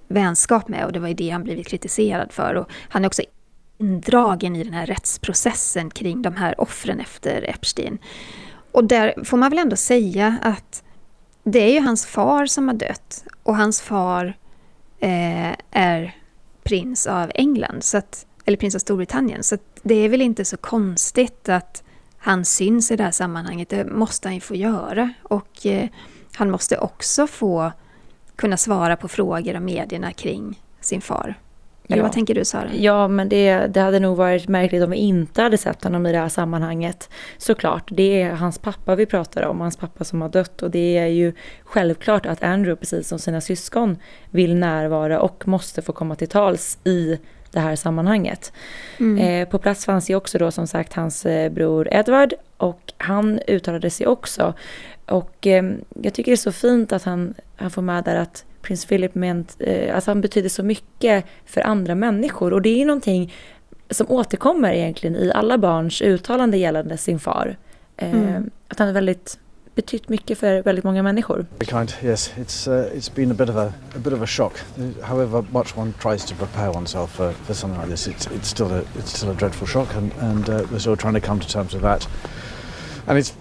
vänskap 0.08 0.68
med 0.68 0.86
och 0.86 0.92
det 0.92 1.00
var 1.00 1.08
ju 1.08 1.14
det 1.14 1.30
han 1.30 1.44
blivit 1.44 1.68
kritiserad 1.68 2.32
för. 2.32 2.56
Och 2.56 2.72
han 2.90 3.04
är 3.04 3.08
också 3.08 3.22
indragen 3.78 4.56
i 4.56 4.64
den 4.64 4.74
här 4.74 4.86
rättsprocessen 4.86 5.90
kring 5.90 6.22
de 6.22 6.36
här 6.36 6.62
offren 6.62 7.00
efter 7.00 7.50
Epstein. 7.50 7.98
Och 8.72 8.84
där 8.84 9.24
får 9.24 9.38
man 9.38 9.50
väl 9.50 9.60
ändå 9.60 9.76
säga 9.76 10.38
att 10.42 10.84
det 11.44 11.60
är 11.60 11.74
ju 11.74 11.80
hans 11.80 12.06
far 12.06 12.46
som 12.46 12.68
har 12.68 12.76
dött 12.76 13.24
och 13.44 13.58
hans 13.58 13.82
far 13.82 14.38
eh, 15.00 15.54
är 15.72 16.16
prins 16.64 17.08
av 17.08 17.32
England, 17.36 17.84
så 17.84 17.98
att, 17.98 18.26
eller 18.46 18.58
prins 18.58 18.76
av 18.76 18.80
Storbritannien. 18.80 19.44
Så 19.44 19.58
det 19.84 19.96
är 19.96 20.10
väl 20.10 20.22
inte 20.22 20.46
så 20.46 20.58
konstigt 20.58 21.50
att 21.50 21.84
han 22.18 22.46
syns 22.46 22.92
i 22.92 22.96
det 22.96 23.04
här 23.04 23.12
sammanhanget. 23.12 23.70
Det 23.70 23.86
måste 23.86 24.28
han 24.28 24.36
ju 24.36 24.42
få 24.42 24.56
göra. 24.56 25.14
Och 25.24 25.66
eh, 25.66 25.90
han 26.36 26.52
måste 26.52 26.78
också 26.78 27.28
få 27.28 27.72
kunna 28.36 28.58
svara 28.58 28.96
på 28.96 29.08
frågor 29.08 29.56
av 29.56 29.62
medierna 29.62 30.14
kring 30.14 30.62
sin 30.82 31.02
far. 31.02 31.36
Eller 31.88 31.98
Ja. 31.98 32.04
vad 32.04 32.12
tänker 32.12 32.36
du 32.36 32.46
Sara? 32.46 32.70
Ja, 32.74 33.08
men 33.08 33.30
det, 33.30 33.68
det 33.68 33.80
hade 33.82 34.00
nog 34.00 34.18
varit 34.18 34.48
märkligt 34.48 34.84
om 34.84 34.90
vi 34.92 34.98
inte 34.98 35.42
hade 35.42 35.58
sett 35.58 35.84
honom 35.84 36.06
i 36.06 36.12
det 36.12 36.18
här 36.18 36.30
sammanhanget. 36.30 37.10
Såklart, 37.38 37.84
det 37.92 38.22
är 38.22 38.32
hans 38.32 38.58
pappa 38.60 38.96
vi 38.96 39.06
pratar 39.06 39.44
om, 39.44 39.62
hans 39.62 39.78
pappa 39.78 40.04
som 40.04 40.22
har 40.22 40.30
dött. 40.30 40.62
Och 40.62 40.72
det 40.72 40.98
är 40.98 41.08
ju 41.08 41.34
självklart 41.64 42.26
att 42.26 42.44
Andrew, 42.44 42.76
precis 42.80 43.08
som 43.08 43.20
sina 43.20 43.42
syskon, 43.42 43.98
vill 44.32 44.56
närvara 44.56 45.20
och 45.22 45.48
måste 45.48 45.82
få 45.82 45.92
komma 45.94 46.16
till 46.16 46.28
tals 46.30 46.78
i 46.84 47.18
det 47.52 47.60
här 47.60 47.76
sammanhanget. 47.76 48.54
Eh, 49.20 49.48
på 49.50 49.58
plats 49.60 49.86
fanns 49.86 50.10
ju 50.10 50.16
också 50.16 50.38
då 50.38 50.52
som 50.52 50.68
sagt 50.68 50.94
hans 50.94 51.26
eh, 51.26 51.52
bror 51.52 51.88
Edward 51.92 52.34
och 52.58 52.94
han 52.98 53.40
uttalade 53.48 53.90
sig 53.90 54.08
också. 54.08 54.54
Och 55.06 55.48
eh, 55.48 55.64
jag 56.02 56.14
tycker 56.14 56.32
det 56.32 56.36
är 56.36 56.38
så 56.38 56.52
fint 56.52 56.92
att 56.92 57.04
han, 57.04 57.34
han 57.56 57.72
får 57.72 57.82
med 57.82 58.04
där 58.04 58.16
att 58.16 58.46
prins 58.68 58.86
Philip 58.86 59.16
ment, 59.16 59.58
eh, 59.60 59.96
alltså 59.96 60.12
han 60.12 60.22
betyder 60.22 60.50
så 60.50 60.64
mycket 60.64 61.26
för 61.46 61.62
andra 61.68 61.96
människor. 61.96 62.54
Och 62.54 62.62
det 62.62 62.70
är 62.70 62.78
ju 62.78 62.86
någonting 62.86 63.34
som 63.90 64.12
återkommer 64.12 64.74
egentligen 64.74 65.16
i 65.16 65.32
alla 65.36 65.58
barns 65.58 66.02
uttalande 66.02 66.58
gällande 66.58 66.98
sin 66.98 67.20
far. 67.20 67.58
Eh, 67.98 68.40
Att 68.68 68.80
han 68.80 68.88
har 68.88 68.94
väldigt 68.94 69.40
betytt 69.76 70.10
mycket 70.10 70.38
för 70.38 70.64
väldigt 70.64 70.84
många 70.84 71.04
människor. 71.04 71.46
Kind. 71.60 71.94
Yes, 72.04 72.34
it's 72.38 72.68
uh, 72.68 72.98
it's 72.98 73.16
been 73.16 73.32
a 73.32 73.34
bit 73.34 73.50
of 73.50 73.56
a, 73.56 73.74
a 73.96 74.00
bit 74.00 74.14
of 74.14 74.22
a 74.22 74.26
shock. 74.28 74.54
However 75.02 75.46
much 75.52 75.78
one 75.78 75.94
tries 76.02 76.26
to 76.26 76.36
prepare 76.36 76.70
oneself 76.70 77.16
for, 77.16 77.32
for 77.32 77.54
something 77.54 77.82
like 77.82 77.92
this, 77.92 78.08
it's 78.08 78.28
it's 78.36 78.50
still 78.50 78.72
a 78.72 78.82
it's 79.00 79.18
still 79.18 79.30
a 79.30 79.34
dreadful 79.34 79.68
shock, 79.68 79.96
and 79.96 80.12
and 80.22 80.50
uh, 80.50 80.56
we're 80.72 80.80
still 80.80 80.98
trying 80.98 81.22
to 81.22 81.28
come 81.28 81.40
to 81.40 81.48
terms 81.48 81.74
with 81.74 81.84
that. 81.84 82.08
And 83.08 83.18
it's 83.18 83.34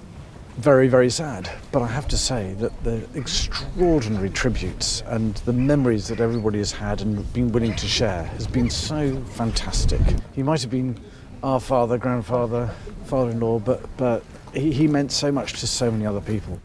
very 0.59 0.89
very 0.89 1.11
sad. 1.11 1.51
But 1.73 1.83
I 1.83 1.87
have 1.87 2.09
to 2.09 2.17
say 2.17 2.55
that 2.55 2.73
the 2.85 3.07
extraordinary 3.15 4.31
tributes 4.31 5.03
and 5.07 5.35
the 5.45 5.53
memories 5.53 6.09
that 6.09 6.21
everybody 6.21 6.59
has 6.59 6.73
had 6.73 7.03
and 7.03 7.33
been 7.33 7.53
willing 7.53 7.77
to 7.77 7.87
share 7.87 8.25
has 8.25 8.47
been 8.47 8.71
so 8.71 9.23
fantastic. 9.37 10.01
He 10.35 10.43
might 10.43 10.63
have 10.63 10.71
been 10.71 10.99
our 11.43 11.61
father, 11.61 11.99
grandfather, 11.99 12.71
father-in-law, 13.05 13.59
but 13.61 13.81
but 13.97 14.23
he, 14.55 14.73
he 14.73 14.87
meant 14.89 15.13
so 15.13 15.31
much 15.33 15.61
to 15.61 15.67
so 15.67 15.91
many 15.91 16.07
other 16.07 16.21
people. 16.21 16.59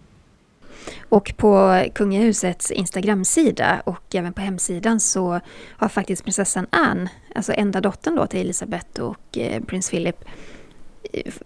Och 1.10 1.34
på 1.38 1.84
kungahusets 1.94 2.72
Instagramsida 2.72 3.82
och 3.86 4.16
även 4.16 4.34
på 4.34 4.42
hemsidan 4.42 5.00
så 5.00 5.40
har 5.70 5.90
faktiskt 5.90 6.24
prinsessan 6.24 6.68
Anne, 6.70 7.10
alltså 7.36 7.54
enda 7.54 7.82
dottern 7.82 8.16
då 8.16 8.28
till 8.28 8.40
Elisabeth 8.40 9.02
och 9.02 9.38
eh, 9.38 9.64
prins 9.64 9.90
Philip, 9.90 10.26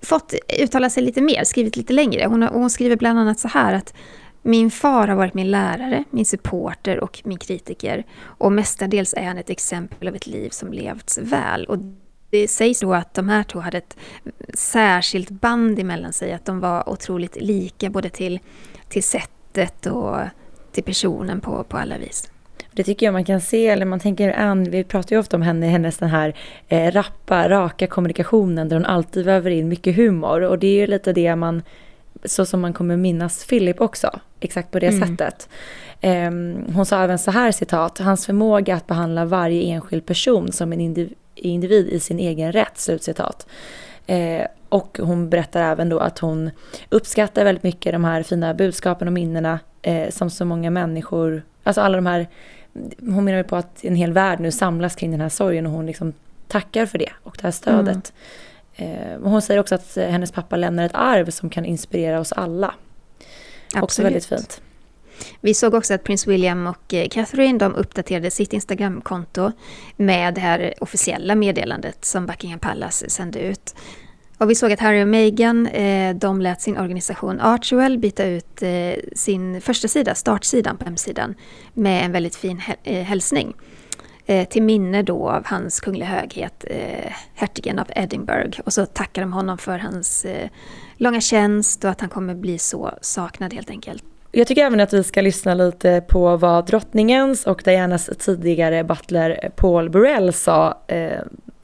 fått 0.01 0.33
uttala 0.59 0.89
sig 0.89 1.03
lite 1.03 1.21
mer, 1.21 1.43
skrivit 1.43 1.75
lite 1.75 1.93
längre. 1.93 2.25
Hon, 2.25 2.41
har, 2.41 2.49
hon 2.49 2.69
skriver 2.69 2.95
bland 2.95 3.19
annat 3.19 3.39
så 3.39 3.47
här 3.47 3.73
att 3.73 3.93
min 4.41 4.71
far 4.71 5.07
har 5.07 5.15
varit 5.15 5.33
min 5.33 5.51
lärare, 5.51 6.03
min 6.09 6.25
supporter 6.25 6.99
och 6.99 7.21
min 7.25 7.37
kritiker. 7.37 8.05
Och 8.19 8.51
mestadels 8.51 9.13
är 9.13 9.23
han 9.23 9.37
ett 9.37 9.49
exempel 9.49 10.07
av 10.07 10.15
ett 10.15 10.27
liv 10.27 10.49
som 10.49 10.73
levts 10.73 11.17
väl. 11.17 11.65
Och 11.65 11.77
det 12.29 12.47
sägs 12.47 12.79
då 12.79 12.93
att 12.93 13.13
de 13.13 13.29
här 13.29 13.43
två 13.43 13.59
hade 13.59 13.77
ett 13.77 13.97
särskilt 14.53 15.29
band 15.29 15.79
emellan 15.79 16.13
sig, 16.13 16.33
att 16.33 16.45
de 16.45 16.59
var 16.59 16.89
otroligt 16.89 17.35
lika 17.41 17.89
både 17.89 18.09
till, 18.09 18.39
till 18.89 19.03
sättet 19.03 19.85
och 19.85 20.17
till 20.71 20.83
personen 20.83 21.41
på, 21.41 21.63
på 21.63 21.77
alla 21.77 21.97
vis. 21.97 22.29
Det 22.75 22.83
tycker 22.83 23.05
jag 23.05 23.13
man 23.13 23.25
kan 23.25 23.41
se, 23.41 23.67
eller 23.67 23.85
man 23.85 23.99
tänker 23.99 24.33
Ann, 24.33 24.63
vi 24.63 24.83
pratar 24.83 25.15
ju 25.15 25.19
ofta 25.19 25.37
om 25.37 25.41
henne, 25.41 25.65
hennes 25.65 25.97
den 25.97 26.09
här 26.09 26.35
eh, 26.67 26.91
rappa, 26.91 27.49
raka 27.49 27.87
kommunikationen 27.87 28.69
där 28.69 28.75
hon 28.75 28.85
alltid 28.85 29.25
väver 29.25 29.51
in 29.51 29.67
mycket 29.67 29.95
humor. 29.95 30.41
Och 30.41 30.59
det 30.59 30.67
är 30.67 30.75
ju 30.75 30.87
lite 30.87 31.13
det 31.13 31.35
man, 31.35 31.61
så 32.23 32.45
som 32.45 32.61
man 32.61 32.73
kommer 32.73 32.97
minnas 32.97 33.45
Philip 33.45 33.81
också, 33.81 34.19
exakt 34.39 34.71
på 34.71 34.79
det 34.79 34.91
sättet. 34.91 35.49
Eh, 36.01 36.31
hon 36.75 36.85
sa 36.85 37.03
även 37.03 37.19
så 37.19 37.31
här 37.31 37.51
citat, 37.51 37.99
hans 37.99 38.25
förmåga 38.25 38.75
att 38.75 38.87
behandla 38.87 39.25
varje 39.25 39.61
enskild 39.61 40.05
person 40.05 40.51
som 40.51 40.73
en 40.73 40.79
indiv- 40.79 41.13
individ 41.35 41.87
i 41.89 41.99
sin 41.99 42.19
egen 42.19 42.51
rätt, 42.51 42.77
slutcitat. 42.77 43.47
Eh, 44.07 44.41
och 44.69 44.99
hon 45.01 45.29
berättar 45.29 45.61
även 45.61 45.89
då 45.89 45.99
att 45.99 46.19
hon 46.19 46.51
uppskattar 46.89 47.43
väldigt 47.43 47.63
mycket 47.63 47.93
de 47.93 48.03
här 48.03 48.23
fina 48.23 48.53
budskapen 48.53 49.07
och 49.07 49.13
minnena 49.13 49.59
eh, 49.81 50.09
som 50.09 50.29
så 50.29 50.45
många 50.45 50.69
människor, 50.69 51.43
alltså 51.63 51.81
alla 51.81 51.95
de 51.95 52.05
här, 52.05 52.27
hon 52.99 53.23
menar 53.23 53.43
på 53.43 53.55
att 53.55 53.85
en 53.85 53.95
hel 53.95 54.13
värld 54.13 54.39
nu 54.39 54.51
samlas 54.51 54.95
kring 54.95 55.11
den 55.11 55.21
här 55.21 55.29
sorgen 55.29 55.65
och 55.65 55.71
hon 55.71 55.85
liksom 55.85 56.13
tackar 56.47 56.85
för 56.85 56.97
det 56.97 57.11
och 57.23 57.35
det 57.37 57.43
här 57.43 57.51
stödet. 57.51 58.13
Eh, 58.75 59.13
och 59.23 59.29
hon 59.29 59.41
säger 59.41 59.59
också 59.59 59.75
att 59.75 59.97
eh, 59.97 60.07
hennes 60.07 60.31
pappa 60.31 60.55
lämnar 60.55 60.85
ett 60.85 60.95
arv 60.95 61.29
som 61.29 61.49
kan 61.49 61.65
inspirera 61.65 62.19
oss 62.19 62.31
alla. 62.31 62.73
Också 63.65 63.83
Absolut. 63.83 64.07
väldigt 64.07 64.25
fint. 64.25 64.61
Vi 65.41 65.53
såg 65.53 65.73
också 65.73 65.93
att 65.93 66.03
prins 66.03 66.27
William 66.27 66.67
och 66.67 66.93
eh, 66.93 67.07
Catherine 67.07 67.59
de 67.59 67.75
uppdaterade 67.75 68.31
sitt 68.31 68.53
Instagramkonto 68.53 69.51
med 69.95 70.33
det 70.33 70.41
här 70.41 70.73
officiella 70.79 71.35
meddelandet 71.35 72.05
som 72.05 72.25
Buckingham 72.25 72.59
Palace 72.59 73.09
sände 73.09 73.39
ut. 73.39 73.75
Och 74.37 74.49
vi 74.49 74.55
såg 74.55 74.71
att 74.71 74.79
Harry 74.79 75.03
och 75.03 75.07
Meghan 75.07 75.67
eh, 75.67 76.15
de 76.15 76.41
lät 76.41 76.61
sin 76.61 76.77
organisation 76.77 77.39
Archwell 77.39 77.97
byta 77.97 78.25
ut 78.25 78.61
eh, 78.61 78.93
sin 79.15 79.61
första 79.61 79.87
sida, 79.87 80.15
startsidan 80.15 80.77
på 80.77 80.85
hemsidan, 80.85 81.35
med 81.73 82.05
en 82.05 82.11
väldigt 82.11 82.35
fin 82.35 82.61
eh, 82.83 83.03
hälsning. 83.03 83.53
Eh, 84.25 84.47
till 84.47 84.63
minne 84.63 85.01
då 85.01 85.29
av 85.29 85.45
hans 85.45 85.79
kungliga 85.79 86.07
höghet, 86.07 86.65
eh, 86.67 87.11
hertigen 87.35 87.79
av 87.79 87.87
Edinburgh. 87.95 88.59
Och 88.65 88.73
så 88.73 88.85
tackar 88.85 89.21
de 89.21 89.33
honom 89.33 89.57
för 89.57 89.77
hans 89.77 90.25
eh, 90.25 90.49
långa 90.97 91.21
tjänst 91.21 91.83
och 91.83 91.89
att 91.89 92.01
han 92.01 92.09
kommer 92.09 92.35
bli 92.35 92.57
så 92.57 92.91
saknad 93.01 93.53
helt 93.53 93.69
enkelt. 93.69 94.03
Jag 94.31 94.47
tycker 94.47 94.65
även 94.65 94.79
att 94.79 94.93
vi 94.93 95.03
ska 95.03 95.21
lyssna 95.21 95.53
lite 95.53 96.03
på 96.07 96.37
vad 96.37 96.65
drottningens 96.65 97.47
och 97.47 97.61
Dianas 97.65 98.09
tidigare 98.19 98.83
butler 98.83 99.51
Paul 99.55 99.89
Burrell 99.89 100.33
sa 100.33 100.81
eh, 100.87 101.19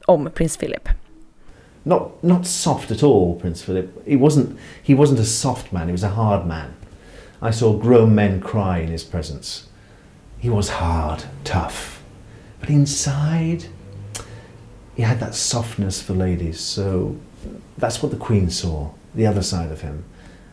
om 0.06 0.30
prins 0.34 0.56
Philip. 0.56 0.88
Not 1.84 2.22
not 2.22 2.46
soft 2.46 2.90
at 2.90 3.02
all, 3.02 3.34
Prince 3.40 3.62
Philip. 3.62 3.88
He 4.06 4.16
wasn't 4.16 4.56
he 4.82 4.94
wasn't 4.94 5.20
a 5.20 5.24
soft 5.24 5.72
man. 5.72 5.86
He 5.86 5.92
was 5.92 6.02
a 6.04 6.08
hard 6.08 6.46
man. 6.46 6.68
I 7.48 7.52
saw 7.52 7.72
grown 7.72 8.14
men 8.14 8.40
cry 8.40 8.78
in 8.78 8.88
his 8.88 9.04
presence. 9.04 9.62
He 10.38 10.50
was 10.50 10.68
hard, 10.68 11.24
tough, 11.44 12.00
but 12.60 12.68
inside, 12.70 13.64
he 14.96 15.02
had 15.02 15.18
that 15.20 15.34
softness 15.34 16.02
for 16.02 16.14
ladies. 16.14 16.60
So 16.60 17.14
that's 17.76 18.02
what 18.02 18.10
the 18.12 18.26
Queen 18.26 18.50
saw, 18.50 18.88
the 19.16 19.26
other 19.26 19.42
side 19.42 19.72
of 19.72 19.80
him. 19.82 20.04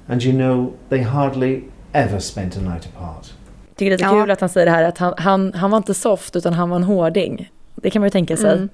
And 0.08 0.24
you 0.24 0.34
know, 0.34 0.74
they 0.90 1.02
hardly 1.04 1.64
ever 1.94 2.20
spent 2.20 2.56
a 2.58 2.62
night 2.62 2.86
apart. 2.86 3.34
Tycker 3.76 3.90
det 3.90 3.96
är 3.96 3.98
lite 3.98 4.04
Ja. 4.16 4.22
kul 4.22 4.32
att 4.32 4.40
han 4.42 4.50
säger 4.50 4.66
det 4.66 4.72
här 4.72 4.84
att 4.84 4.98
han, 4.98 5.14
han, 5.18 5.54
han 5.54 5.72
var 5.72 5.78
inte 5.78 5.94
soft 5.94 6.36
utan 6.36 6.54
han 6.54 6.70
var 6.70 6.76
en 6.78 6.84
hårding. 6.84 7.50
Det 7.76 7.90
kan 7.90 8.00
man 8.02 8.08
ju 8.08 8.12
tänka 8.12 8.38
sig. 8.38 8.54
Mm. 8.54 8.70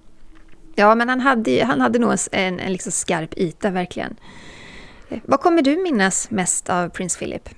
Ja, 0.75 0.95
men 0.95 1.09
han 1.09 1.19
hade, 1.19 1.63
han 1.63 1.81
hade 1.81 1.99
nog 1.99 2.13
en, 2.31 2.59
en 2.59 2.71
liksom 2.71 2.91
skarp 2.91 3.37
yta, 3.37 3.69
verkligen. 3.69 4.15
Eh, 5.09 5.19
vad 5.23 5.39
kommer 5.39 5.61
du 5.61 5.75
minnas 5.83 6.31
mest 6.31 6.69
av 6.69 6.89
prins 6.89 7.17
Philip? 7.17 7.49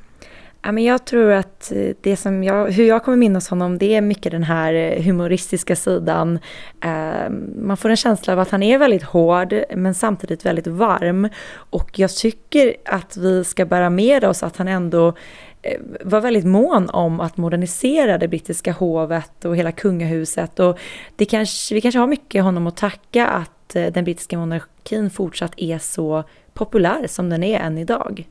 Ja, 0.62 0.72
men 0.72 0.84
jag 0.84 1.06
tror 1.06 1.32
att 1.32 1.72
eh, 1.72 1.96
det 2.02 2.18
som 2.18 2.44
jag, 2.44 2.72
hur 2.72 2.88
jag 2.88 3.04
kommer 3.04 3.18
minnas 3.18 3.50
honom 3.50 3.78
det 3.78 3.96
är 3.96 4.02
mycket 4.02 4.32
den 4.32 4.44
här 4.44 4.74
eh, 4.74 5.04
humoristiska 5.04 5.76
sidan. 5.76 6.40
Ehm, 6.82 7.54
man 7.62 7.78
får 7.78 7.90
en 7.90 7.96
känsla 7.96 8.34
av 8.34 8.40
att 8.40 8.50
han 8.50 8.64
är 8.64 8.78
väldigt 8.78 9.04
hård 9.04 9.54
men 9.76 9.94
samtidigt 9.94 10.46
väldigt 10.46 10.68
varm. 10.68 11.30
Och 11.54 12.00
jag 12.00 12.10
tycker 12.10 12.76
att 12.86 13.18
vi 13.18 13.44
ska 13.44 13.66
bära 13.66 13.90
med 13.90 14.24
oss 14.24 14.44
att 14.44 14.58
han 14.58 14.68
ändå 14.68 15.14
Eh, 15.62 15.80
var 16.02 16.22
väldigt 16.22 16.46
mån 16.46 16.90
om 16.90 17.20
att 17.20 17.38
modernisera 17.38 18.18
det 18.18 18.28
brittiska 18.28 18.72
hovet 18.72 19.46
och 19.46 19.58
hela 19.58 19.72
kungahuset. 19.72 20.60
Och 20.60 20.80
det 21.16 21.26
kanske, 21.26 21.76
vi 21.76 21.82
kanske 21.82 22.00
har 22.00 22.08
mycket 22.08 22.44
honom 22.44 22.68
att 22.68 22.78
tacka 22.78 23.28
att 23.28 23.76
eh, 23.76 23.86
den 23.86 24.04
brittiska 24.04 24.38
monarkin 24.38 25.10
fortsatt 25.10 25.54
är 25.58 25.78
så 25.78 26.24
populär 26.54 27.08
som 27.08 27.30
den 27.30 27.44
är 27.44 27.60
än 27.60 27.78
idag. 27.78 28.28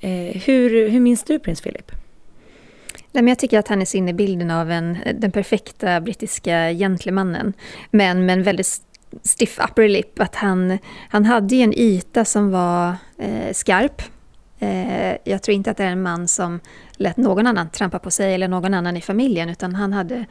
Eh, 0.00 0.42
hur, 0.42 0.88
hur 0.88 1.00
minns 1.00 1.24
du 1.24 1.38
prins 1.38 1.60
Philip? 1.60 1.92
Nej, 3.12 3.22
men 3.22 3.28
jag 3.28 3.38
tycker 3.38 3.58
att 3.58 3.68
han 3.68 3.80
är 3.80 3.84
så 3.84 3.96
inne 3.96 4.10
i 4.10 4.14
bilden 4.14 4.50
av 4.50 4.70
en, 4.70 4.98
den 5.14 5.32
perfekta 5.32 6.00
brittiska 6.00 6.72
gentlemannen. 6.72 7.52
Men 7.90 8.26
med 8.26 8.32
en 8.32 8.42
väldigt 8.42 8.82
stiff 9.22 9.58
upper 9.70 9.88
lip. 9.88 10.20
Att 10.20 10.34
han, 10.34 10.78
han 11.08 11.24
hade 11.24 11.56
ju 11.56 11.62
en 11.62 11.78
yta 11.78 12.24
som 12.24 12.50
var 12.50 12.96
eh, 13.18 13.52
skarp. 13.52 14.02
Eh, 14.58 15.16
jag 15.24 15.42
tror 15.42 15.54
inte 15.54 15.70
att 15.70 15.76
det 15.76 15.84
är 15.84 15.90
en 15.90 16.02
man 16.02 16.28
som 16.28 16.60
lät 16.96 17.16
någon 17.16 17.46
annan 17.46 17.70
trampa 17.70 17.98
på 17.98 18.10
sig 18.10 18.34
eller 18.34 18.48
någon 18.48 18.74
annan 18.74 18.96
i 18.96 19.00
familjen. 19.00 19.48
Utan 19.48 19.74
han 19.74 19.92
hade, 19.92 20.24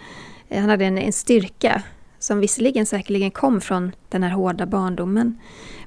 eh, 0.50 0.62
han 0.62 0.70
hade 0.70 0.86
en, 0.86 0.98
en 0.98 1.14
styrka 1.14 1.84
som 2.20 2.40
visserligen 2.40 2.86
säkerligen 2.86 3.32
kom 3.32 3.62
från 3.62 3.92
den 4.10 4.24
här 4.24 4.30
hårda 4.30 4.66
barndomen. 4.66 5.40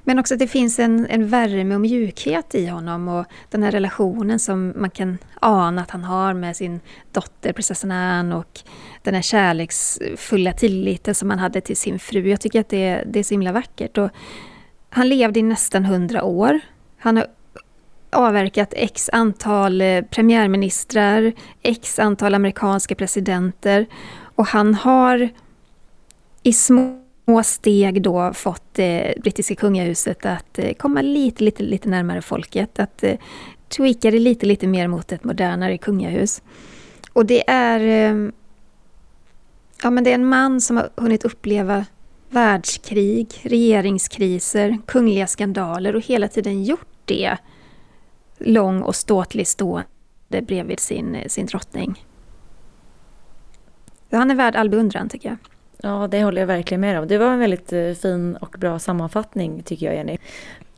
Men 0.03 0.19
också 0.19 0.33
att 0.33 0.39
det 0.39 0.47
finns 0.47 0.79
en, 0.79 1.07
en 1.09 1.27
värme 1.27 1.75
och 1.75 1.81
mjukhet 1.81 2.55
i 2.55 2.65
honom 2.65 3.07
och 3.07 3.25
den 3.49 3.63
här 3.63 3.71
relationen 3.71 4.39
som 4.39 4.73
man 4.75 4.89
kan 4.89 5.17
ana 5.39 5.81
att 5.81 5.91
han 5.91 6.03
har 6.03 6.33
med 6.33 6.55
sin 6.55 6.79
dotter 7.11 7.53
prinsessan 7.53 7.91
Anne 7.91 8.35
och 8.35 8.59
den 9.03 9.13
här 9.13 9.21
kärleksfulla 9.21 10.53
tilliten 10.53 11.15
som 11.15 11.29
han 11.29 11.39
hade 11.39 11.61
till 11.61 11.77
sin 11.77 11.99
fru. 11.99 12.29
Jag 12.29 12.41
tycker 12.41 12.59
att 12.59 12.69
det, 12.69 13.03
det 13.07 13.19
är 13.19 13.23
så 13.23 13.33
himla 13.33 13.51
vackert. 13.51 13.97
Och 13.97 14.09
han 14.89 15.09
levde 15.09 15.39
i 15.39 15.43
nästan 15.43 15.85
hundra 15.85 16.23
år 16.23 16.59
Han 16.97 17.17
har 17.17 17.27
avverkat 18.11 18.73
x 18.75 19.09
antal 19.13 19.81
eh, 19.81 20.01
premiärministrar, 20.01 21.33
x 21.61 21.99
antal 21.99 22.35
amerikanska 22.35 22.95
presidenter 22.95 23.85
och 24.35 24.45
han 24.45 24.73
har 24.73 25.29
i 26.43 26.53
små 26.53 27.43
steg 27.43 28.01
då 28.01 28.33
fått 28.33 28.73
det 28.73 28.99
eh, 28.99 29.21
brittiska 29.21 29.55
kungahuset 29.55 30.25
att 30.25 30.59
eh, 30.59 30.73
komma 30.73 31.01
lite, 31.01 31.43
lite, 31.43 31.63
lite 31.63 31.89
närmare 31.89 32.21
folket. 32.21 32.79
Att 32.79 33.03
eh, 33.03 33.17
tweaka 33.67 34.11
det 34.11 34.19
lite, 34.19 34.45
lite 34.45 34.67
mer 34.67 34.87
mot 34.87 35.11
ett 35.11 35.23
modernare 35.23 35.77
kungahus. 35.77 36.41
Och 37.13 37.25
det 37.25 37.49
är... 37.49 37.79
Eh, 37.79 38.31
ja, 39.83 39.89
men 39.89 40.03
det 40.03 40.09
är 40.09 40.15
en 40.15 40.29
man 40.29 40.61
som 40.61 40.77
har 40.77 40.89
hunnit 40.95 41.25
uppleva 41.25 41.85
världskrig, 42.29 43.27
regeringskriser, 43.41 44.77
kungliga 44.85 45.27
skandaler 45.27 45.95
och 45.95 46.01
hela 46.01 46.27
tiden 46.27 46.63
gjort 46.63 46.97
det 47.05 47.37
lång 48.39 48.81
och 48.81 48.95
ståtlig 48.95 49.47
stående 49.47 50.41
bredvid 50.41 50.79
sin, 50.79 51.17
sin 51.27 51.45
drottning. 51.45 52.05
Han 54.11 54.31
är 54.31 54.35
värd 54.35 54.55
all 54.55 54.69
beundran 54.69 55.09
tycker 55.09 55.29
jag. 55.29 55.37
Ja, 55.81 56.07
det 56.11 56.23
håller 56.23 56.41
jag 56.41 56.47
verkligen 56.47 56.81
med 56.81 56.99
om. 56.99 57.07
Det 57.07 57.17
var 57.17 57.31
en 57.33 57.39
väldigt 57.39 57.73
eh, 57.73 57.93
fin 57.93 58.35
och 58.35 58.55
bra 58.59 58.79
sammanfattning 58.79 59.63
tycker 59.63 59.85
jag, 59.85 59.95
Jenny. 59.95 60.17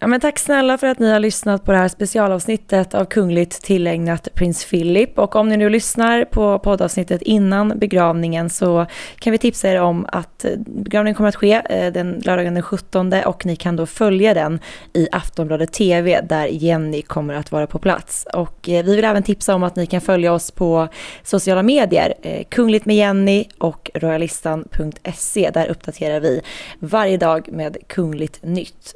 Ja, 0.04 0.08
men 0.08 0.20
tack 0.20 0.40
snälla 0.40 0.78
för 0.78 0.88
att 0.88 1.00
ni 1.00 1.12
har 1.12 1.20
lyssnat 1.20 1.66
på 1.66 1.72
det 1.72 1.78
här 1.78 1.88
specialavsnittet 1.88 2.94
av 2.94 3.06
Kungligt 3.06 3.64
tillägnat 3.64 4.28
prins 4.34 4.66
Philip. 4.66 5.20
Och 5.20 5.36
om 5.36 5.50
ni 5.50 5.58
nu 5.58 5.70
lyssnar 5.70 6.26
på 6.26 6.60
poddavsnittet 6.60 7.22
innan 7.22 7.80
begravningen 7.80 8.50
så 8.50 8.86
kan 9.20 9.32
vi 9.32 9.38
tipsa 9.38 9.70
er 9.70 9.82
om 9.82 10.06
att 10.12 10.46
eh, 10.46 10.52
begravningen 10.58 11.16
kommer 11.16 11.30
att 11.30 11.36
ske 11.36 11.62
eh, 11.70 11.94
den 11.94 12.22
lördagen 12.26 12.54
den 12.54 12.64
17 12.64 13.14
och 13.26 13.46
ni 13.46 13.56
kan 13.56 13.76
då 13.76 13.86
följa 13.86 14.34
den 14.34 14.60
i 14.94 15.08
Aftonbladet 15.12 15.74
TV 15.74 16.22
där 16.22 16.46
Jenny 16.46 17.02
kommer 17.02 17.34
att 17.34 17.52
vara 17.52 17.68
på 17.68 17.80
plats. 17.80 18.28
Och 18.34 18.70
eh, 18.70 18.84
vi 18.84 18.96
vill 18.96 19.06
även 19.06 19.24
tipsa 19.24 19.56
om 19.56 19.64
att 19.64 19.76
ni 19.76 19.86
kan 19.86 20.02
följa 20.02 20.34
oss 20.34 20.52
på 20.52 20.88
sociala 21.24 21.64
medier, 21.64 22.14
Kungligt 22.50 22.86
med 22.86 22.96
Jenny 22.96 23.46
och 23.58 23.92
royalistan.se. 23.94 25.50
Där 25.54 25.68
uppdaterar 25.68 26.20
vi 26.20 26.42
varje 26.80 27.18
dag 27.18 27.50
med 27.52 27.78
Kungligt 27.88 28.44
nytt. 28.44 28.96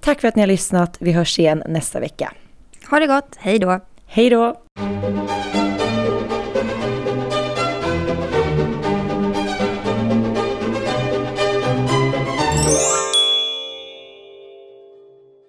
Tack 0.00 0.20
för 0.20 0.28
att 0.28 0.36
ni 0.36 0.41
ni 0.42 0.44
har 0.44 0.52
lyssnat. 0.52 0.96
Vi 1.00 1.12
hörs 1.12 1.38
igen 1.38 1.62
nästa 1.66 2.00
vecka. 2.00 2.32
Ha 2.90 2.98
det 3.00 3.06
gott. 3.06 3.36
Hej 3.38 3.58
då. 3.58 3.80
Hej 4.06 4.30
då. 4.30 4.62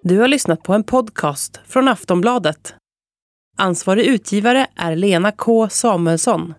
Du 0.03 0.19
har 0.19 0.27
lyssnat 0.27 0.63
på 0.63 0.73
en 0.73 0.83
podcast 0.83 1.59
från 1.67 1.87
Aftonbladet. 1.87 2.75
Ansvarig 3.57 4.05
utgivare 4.05 4.67
är 4.75 4.95
Lena 4.95 5.31
K 5.31 5.69
Samuelsson. 5.69 6.53